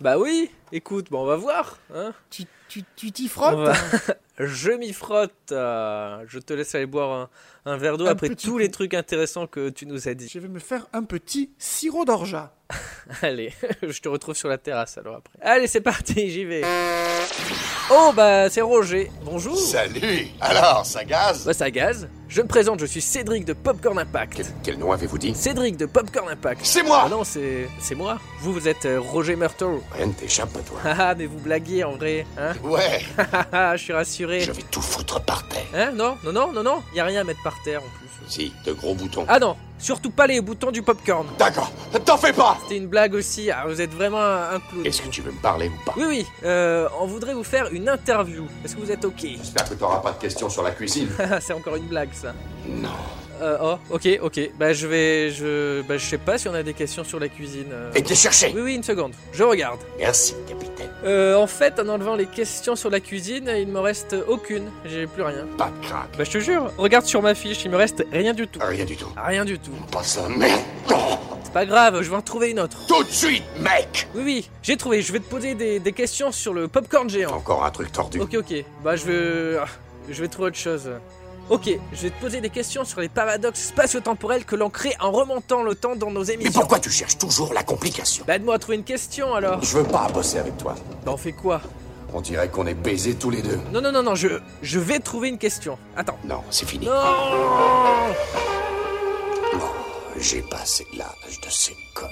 Bah 0.00 0.18
oui, 0.18 0.50
écoute, 0.72 1.08
bon, 1.10 1.22
on 1.22 1.26
va 1.26 1.36
voir. 1.36 1.78
Hein 1.94 2.12
Tu 2.30 2.44
tu- 2.68 2.82
tu 2.96 3.12
t'y 3.12 3.28
frottes 3.28 3.56
va- 3.58 3.74
Je 4.38 4.72
m'y 4.72 4.92
frotte. 4.92 5.32
euh, 5.52 6.24
je 6.26 6.38
te 6.40 6.52
laisse 6.52 6.74
aller 6.74 6.84
boire 6.86 7.30
un, 7.64 7.72
un 7.72 7.76
verre 7.76 7.96
d'eau 7.96 8.06
Un 8.06 8.10
après 8.10 8.28
tous 8.30 8.50
coup. 8.50 8.58
les 8.58 8.70
trucs 8.70 8.92
intéressants 8.92 9.46
que 9.46 9.70
tu 9.70 9.86
nous 9.86 10.08
as 10.08 10.14
dit. 10.14 10.28
Je 10.28 10.38
vais 10.40 10.48
me 10.48 10.58
faire 10.58 10.86
un 10.92 11.04
petit 11.04 11.50
sirop 11.58 12.04
d'orgeat. 12.04 12.52
Allez, 13.22 13.52
je 13.82 14.00
te 14.00 14.08
retrouve 14.08 14.34
sur 14.34 14.48
la 14.48 14.58
terrasse 14.58 14.98
alors 14.98 15.16
après. 15.16 15.38
Allez, 15.40 15.68
c'est 15.68 15.80
parti, 15.80 16.28
j'y 16.30 16.44
vais. 16.44 16.62
Oh 17.88 18.10
bah 18.16 18.50
c'est 18.50 18.62
Roger. 18.62 19.10
Bonjour. 19.24 19.56
Salut 19.56 20.26
Alors, 20.40 20.84
ça 20.84 21.04
gaze? 21.04 21.44
Bah 21.44 21.52
ça 21.54 21.70
gaz. 21.70 22.08
Je 22.28 22.42
me 22.42 22.48
présente, 22.48 22.80
je 22.80 22.86
suis 22.86 23.00
Cédric 23.00 23.44
de 23.44 23.52
Popcorn 23.52 23.96
Impact. 23.96 24.42
Quel 24.64 24.78
nom 24.78 24.90
avez-vous 24.90 25.18
dit? 25.18 25.32
Cédric 25.36 25.76
de 25.76 25.86
Popcorn 25.86 26.28
Impact. 26.28 26.62
C'est 26.66 26.82
moi 26.82 27.02
Ah 27.06 27.08
non, 27.08 27.22
c'est 27.22 27.68
c'est 27.78 27.94
moi. 27.94 28.18
Vous, 28.40 28.52
vous 28.52 28.66
êtes 28.66 28.84
euh, 28.86 28.98
Roger 29.00 29.36
Murtaugh. 29.36 29.80
Rien 29.92 30.06
ne 30.06 30.12
t'échappe, 30.12 30.50
toi. 30.62 30.78
Haha, 30.84 31.14
mais 31.14 31.26
vous 31.26 31.38
blaguez 31.38 31.84
en 31.84 31.92
vrai, 31.92 32.26
hein 32.38 32.52
Ouais, 32.64 33.02
Haha, 33.52 33.76
je 33.76 33.82
suis 33.82 33.92
rassuré. 33.92 34.40
je 34.40 34.52
vais 34.52 34.62
tout 34.70 34.82
foutre 34.82 35.20
par 35.20 35.46
terre. 35.48 35.64
Hein 35.74 35.92
Non, 35.94 36.16
non, 36.24 36.32
non, 36.32 36.52
non, 36.52 36.62
non. 36.62 36.82
Y 36.94 37.00
a 37.00 37.04
rien 37.04 37.20
à 37.20 37.24
mettre 37.24 37.42
par 37.42 37.54
terre 37.64 37.80
en 37.80 37.98
plus. 37.98 38.06
Si, 38.28 38.52
de 38.64 38.72
gros 38.72 38.94
boutons. 38.94 39.24
Ah 39.28 39.38
non, 39.38 39.56
surtout 39.78 40.10
pas 40.10 40.26
les 40.26 40.40
boutons 40.40 40.72
du 40.72 40.82
popcorn. 40.82 41.26
D'accord, 41.38 41.70
t'en 42.04 42.16
fais 42.16 42.32
pas 42.32 42.58
C'était 42.62 42.76
une 42.78 42.88
blague 42.88 43.14
aussi. 43.14 43.52
Ah, 43.52 43.64
vous 43.68 43.80
êtes 43.80 43.92
vraiment 43.94 44.20
un, 44.20 44.54
un 44.56 44.60
clown. 44.60 44.84
Est-ce 44.84 45.00
que 45.00 45.08
tu 45.08 45.20
veux 45.22 45.30
me 45.30 45.40
parler 45.40 45.68
ou 45.68 45.84
pas? 45.84 45.94
Oui, 45.96 46.04
oui. 46.08 46.26
Euh, 46.44 46.88
on 47.00 47.06
voudrait 47.06 47.34
vous 47.34 47.44
faire 47.44 47.68
une 47.72 47.88
interview. 47.88 48.46
Est-ce 48.64 48.74
que 48.74 48.80
vous 48.80 48.90
êtes 48.90 49.04
ok? 49.04 49.20
J'espère 49.20 49.68
que 49.68 49.74
t'auras 49.74 50.00
pas 50.00 50.10
de 50.12 50.18
questions 50.18 50.48
sur 50.50 50.62
la 50.64 50.72
cuisine. 50.72 51.08
C'est 51.40 51.52
encore 51.52 51.76
une 51.76 51.86
blague, 51.86 52.08
ça. 52.14 52.32
Non. 52.68 52.88
Euh, 53.42 53.58
oh, 53.62 53.76
ok, 53.90 54.08
ok. 54.22 54.40
Bah, 54.58 54.72
je 54.72 54.86
vais. 54.86 55.30
Je, 55.30 55.82
bah, 55.82 55.96
je 55.98 56.04
sais 56.04 56.18
pas 56.18 56.38
si 56.38 56.48
on 56.48 56.54
a 56.54 56.62
des 56.62 56.74
questions 56.74 57.04
sur 57.04 57.18
la 57.20 57.28
cuisine. 57.28 57.66
euh. 57.70 57.90
Et 57.94 58.02
te 58.02 58.14
chercher 58.14 58.52
Oui, 58.54 58.62
oui, 58.62 58.74
une 58.74 58.82
seconde. 58.82 59.12
Je 59.32 59.42
regarde. 59.42 59.78
Merci, 59.98 60.34
capitaine. 60.48 60.88
Euh, 61.04 61.36
en 61.36 61.46
fait, 61.46 61.78
en 61.78 61.88
enlevant 61.88 62.16
les 62.16 62.26
questions 62.26 62.76
sur 62.76 62.88
la 62.90 63.00
cuisine, 63.00 63.50
il 63.56 63.68
me 63.68 63.78
reste 63.80 64.16
aucune. 64.28 64.64
J'ai 64.84 65.06
plus 65.06 65.22
rien. 65.22 65.46
Pas 65.58 65.70
de 65.80 65.86
craque. 65.86 66.16
Bah, 66.16 66.24
je 66.24 66.30
te 66.30 66.38
jure. 66.38 66.72
Regarde 66.78 67.04
sur 67.04 67.20
ma 67.22 67.34
fiche, 67.34 67.64
il 67.64 67.70
me 67.70 67.76
reste 67.76 68.04
rien 68.12 68.32
du 68.34 68.48
tout. 68.48 68.60
Rien 68.62 68.84
du 68.84 68.96
tout. 68.96 69.08
Rien 69.16 69.44
du 69.44 69.58
tout. 69.58 69.72
Pas 69.92 70.02
ça, 70.02 70.28
merde 70.28 70.60
C'est 71.44 71.52
pas 71.52 71.66
grave, 71.66 72.02
je 72.02 72.10
vais 72.10 72.16
en 72.16 72.22
trouver 72.22 72.50
une 72.50 72.60
autre. 72.60 72.86
Tout 72.86 73.04
de 73.04 73.10
suite, 73.10 73.44
mec 73.60 74.08
Oui, 74.14 74.22
oui, 74.24 74.50
j'ai 74.62 74.76
trouvé. 74.76 75.02
Je 75.02 75.12
vais 75.12 75.20
te 75.20 75.28
poser 75.28 75.54
des, 75.54 75.78
des 75.78 75.92
questions 75.92 76.32
sur 76.32 76.52
le 76.54 76.68
popcorn 76.68 77.08
géant. 77.10 77.32
Encore 77.32 77.64
un 77.64 77.70
truc 77.70 77.92
tordu. 77.92 78.18
Ok, 78.20 78.34
ok. 78.34 78.64
Bah, 78.82 78.96
je 78.96 79.04
vais. 79.06 79.58
Je 80.08 80.20
vais 80.22 80.28
trouver 80.28 80.48
autre 80.48 80.56
chose. 80.58 80.88
Ok, 81.48 81.70
je 81.92 82.02
vais 82.02 82.10
te 82.10 82.20
poser 82.20 82.40
des 82.40 82.50
questions 82.50 82.84
sur 82.84 83.00
les 83.00 83.08
paradoxes 83.08 83.68
spatio-temporels 83.68 84.44
que 84.44 84.56
l'on 84.56 84.68
crée 84.68 84.94
en 84.98 85.12
remontant 85.12 85.62
le 85.62 85.76
temps 85.76 85.94
dans 85.94 86.10
nos 86.10 86.24
Mais 86.24 86.32
émissions. 86.34 86.52
pourquoi 86.52 86.80
tu 86.80 86.90
cherches 86.90 87.18
toujours 87.18 87.54
la 87.54 87.62
complication 87.62 88.24
Bah, 88.26 88.34
aide-moi 88.34 88.56
à 88.56 88.58
trouver 88.58 88.76
une 88.78 88.84
question 88.84 89.32
alors. 89.32 89.62
Je 89.62 89.78
veux 89.78 89.84
pas 89.84 90.08
bosser 90.08 90.38
avec 90.40 90.56
toi. 90.56 90.74
Bah, 91.04 91.12
on 91.14 91.16
fait 91.16 91.30
quoi 91.32 91.60
On 92.12 92.20
dirait 92.20 92.48
qu'on 92.48 92.66
est 92.66 92.74
baisés 92.74 93.14
tous 93.14 93.30
les 93.30 93.42
deux. 93.42 93.60
Non, 93.72 93.80
non, 93.80 93.92
non, 93.92 94.02
non, 94.02 94.16
je, 94.16 94.26
je 94.62 94.78
vais 94.80 94.98
trouver 94.98 95.28
une 95.28 95.38
question. 95.38 95.78
Attends. 95.96 96.18
Non, 96.24 96.42
c'est 96.50 96.68
fini. 96.68 96.86
Non 96.86 96.92
Oh, 99.54 99.58
J'ai 100.18 100.42
passé 100.42 100.84
l'âge 100.96 101.40
de 101.44 101.48
ces 101.50 101.76
connes. 101.94 102.08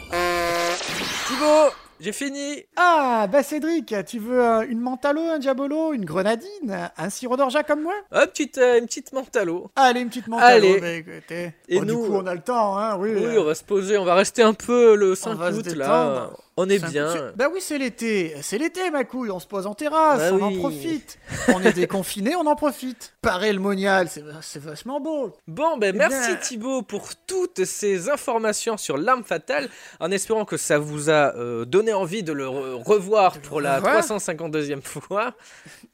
Thibaut, 1.26 1.72
j'ai 2.00 2.12
fini. 2.12 2.64
Ah, 2.76 3.26
bah 3.30 3.42
Cédric, 3.42 3.94
tu 4.06 4.18
veux 4.18 4.40
euh, 4.40 4.66
une 4.68 4.80
mentalo, 4.80 5.22
un 5.22 5.38
diabolo, 5.38 5.92
une 5.92 6.04
grenadine, 6.04 6.90
un 6.96 7.10
sirop 7.10 7.36
d'orgeat 7.36 7.62
comme 7.62 7.82
moi? 7.82 7.94
Hop, 8.12 8.30
petite, 8.30 8.58
euh, 8.58 8.78
une 8.78 8.86
petite 8.86 9.12
mentalo. 9.12 9.70
Allez, 9.76 10.00
une 10.00 10.08
petite 10.08 10.28
mentalo. 10.28 10.66
Allez. 10.66 10.80
bah, 10.80 10.90
écoutez. 10.92 11.52
Et 11.68 11.78
Bon, 11.78 11.86
nous, 11.86 12.02
Du 12.02 12.08
coup, 12.10 12.16
on 12.16 12.26
a 12.26 12.34
le 12.34 12.40
temps, 12.40 12.76
hein, 12.76 12.96
oui. 12.98 13.10
Oui, 13.14 13.24
euh, 13.24 13.40
on 13.40 13.44
va 13.44 13.54
se 13.54 13.64
poser, 13.64 13.96
on 13.96 14.04
va 14.04 14.14
rester 14.14 14.42
un 14.42 14.54
peu 14.54 14.96
le 14.96 15.14
5 15.14 15.34
va 15.36 15.52
se 15.52 15.58
août 15.58 15.66
là. 15.76 16.30
On 16.56 16.68
est 16.68 16.78
bien. 16.78 17.32
Bah 17.34 17.48
oui, 17.52 17.60
c'est 17.60 17.78
l'été. 17.78 18.36
C'est 18.42 18.58
l'été, 18.58 18.88
ma 18.92 19.02
couille. 19.02 19.30
On 19.30 19.40
se 19.40 19.46
pose 19.46 19.66
en 19.66 19.74
terrasse, 19.74 20.20
Bah 20.30 20.36
on 20.38 20.42
en 20.42 20.56
profite. 20.56 21.18
on 21.48 21.60
est 21.60 21.72
déconfiné, 21.72 22.36
on 22.36 22.46
en 22.46 22.54
profite. 22.54 23.14
Parer 23.22 23.52
le 23.52 23.58
monial, 23.58 24.08
c'est 24.08 24.62
vachement 24.62 25.00
beau. 25.00 25.32
Bon, 25.48 25.76
ben 25.78 25.92
Eh 25.94 25.98
merci 25.98 26.28
bien- 26.28 26.36
Thibaut 26.36 26.82
pour 26.82 27.16
toutes 27.26 27.64
ces 27.64 28.08
informations 28.08 28.76
sur 28.76 28.96
l'arme 28.98 29.24
fatale, 29.24 29.68
en 29.98 30.12
espérant 30.12 30.44
que 30.44 30.56
ça 30.56 30.78
vous 30.78 31.10
a 31.10 31.34
euh, 31.34 31.64
donné 31.64 31.92
envie 31.92 32.22
de 32.22 32.32
le 32.32 32.44
re- 32.46 32.82
revoir 32.84 33.38
pour 33.40 33.60
la 33.60 33.76
revoir. 33.76 33.94
352e 34.04 34.80
fois. 34.82 35.34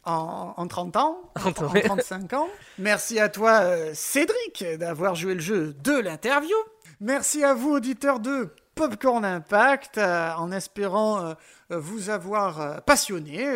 En, 0.05 0.53
en 0.59 0.67
30 0.67 0.97
ans, 0.97 1.23
en 1.43 1.53
35 1.53 2.33
ans. 2.35 2.49
Merci 2.79 3.19
à 3.19 3.29
toi, 3.31 3.61
euh, 3.63 3.93
Cédric, 3.95 4.65
d'avoir 4.79 5.15
joué 5.15 5.35
le 5.35 5.41
jeu 5.41 5.75
de 5.83 5.93
l'interview. 5.99 6.57
Merci 7.01 7.45
à 7.45 7.55
vous, 7.55 7.71
auditeurs 7.77 8.21
de 8.21 8.51
Popcorn 8.81 9.26
Impact, 9.26 9.99
euh, 9.99 10.33
en 10.39 10.53
espérant 10.53 11.20
euh, 11.20 11.35
euh, 11.70 11.78
vous 11.78 12.09
avoir 12.09 12.62
euh, 12.62 12.78
passionné, 12.78 13.47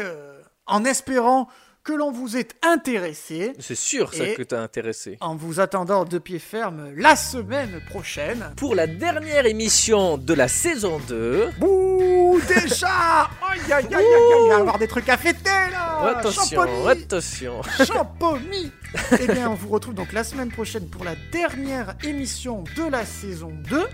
en 0.67 0.85
espérant 0.85 1.49
que 1.83 1.95
l'on 1.95 2.13
vous 2.13 2.37
ait 2.37 2.49
intéressé. 2.63 3.55
C'est 3.59 3.75
sûr 3.75 4.13
ça 4.13 4.27
que 4.35 4.43
t'as 4.43 4.61
intéressé. 4.61 5.17
En 5.23 5.35
vous 5.35 5.61
attendant 5.61 6.05
de 6.05 6.19
pied 6.19 6.39
ferme 6.39 6.93
la 6.95 7.17
semaine 7.17 7.81
prochaine. 7.89 8.53
Pour 8.57 8.75
la 8.75 8.87
dernière 8.87 9.47
émission 9.47 10.19
de 10.19 10.35
la 10.35 10.47
saison 10.49 11.01
2. 11.09 11.53
Bouh, 11.59 12.39
déjà 12.47 12.89
Aïe, 13.51 13.61
aïe, 13.73 13.87
aïe, 13.87 13.95
aïe, 13.95 14.05
aïe, 14.05 14.43
il 14.45 14.49
va 14.51 14.57
avoir 14.57 14.79
des 14.79 14.89
trucs 14.89 15.09
à 15.09 15.17
fêter 15.17 15.49
là 15.73 15.85
attention, 16.09 16.63
Champomy 16.67 16.89
attention. 16.89 17.63
Champomy 17.87 18.73
Eh 19.21 19.27
bien, 19.27 19.51
on 19.51 19.55
vous 19.55 19.69
retrouve 19.69 19.95
donc 19.95 20.13
la 20.13 20.25
semaine 20.25 20.51
prochaine 20.51 20.89
pour 20.89 21.05
la 21.05 21.15
dernière 21.33 21.97
émission 22.03 22.65
de 22.77 22.91
la 22.91 23.05
saison 23.05 23.53
2. 23.71 23.87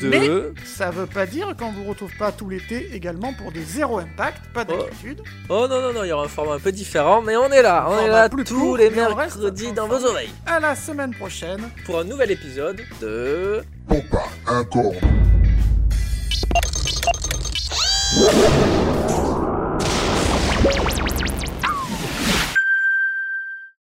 2. 0.00 0.08
Mais 0.08 0.28
ça 0.64 0.90
veut 0.90 1.06
pas 1.06 1.26
dire 1.26 1.54
qu'on 1.58 1.70
vous 1.72 1.84
retrouve 1.84 2.10
pas 2.18 2.32
tout 2.32 2.48
l'été 2.48 2.94
également 2.94 3.32
pour 3.32 3.52
des 3.52 3.62
zéro 3.62 3.98
impact, 3.98 4.42
pas 4.52 4.64
oh. 4.68 4.72
d'inquiétude. 4.72 5.22
Oh. 5.48 5.66
non, 5.68 5.80
non, 5.80 5.92
non, 5.92 6.04
il 6.04 6.08
y 6.08 6.12
aura 6.12 6.24
un 6.24 6.28
format 6.28 6.54
un 6.54 6.58
peu 6.58 6.72
différent, 6.72 7.22
mais 7.22 7.36
on 7.36 7.48
est 7.48 7.62
là, 7.62 7.86
on, 7.88 7.98
est 7.98 8.08
là 8.08 8.28
tous 8.28 8.44
court, 8.44 8.76
les 8.76 8.90
mercredis 8.90 9.72
dans 9.72 9.88
vos 9.88 10.04
oreilles. 10.04 10.30
À 10.46 10.60
la 10.60 10.74
semaine 10.74 11.14
prochaine 11.14 11.70
pour 11.84 11.98
un 11.98 12.04
nouvel 12.04 12.30
épisode 12.30 12.80
de. 13.00 13.62
Pompa 13.88 14.24
un 14.46 14.64
con. 14.64 14.94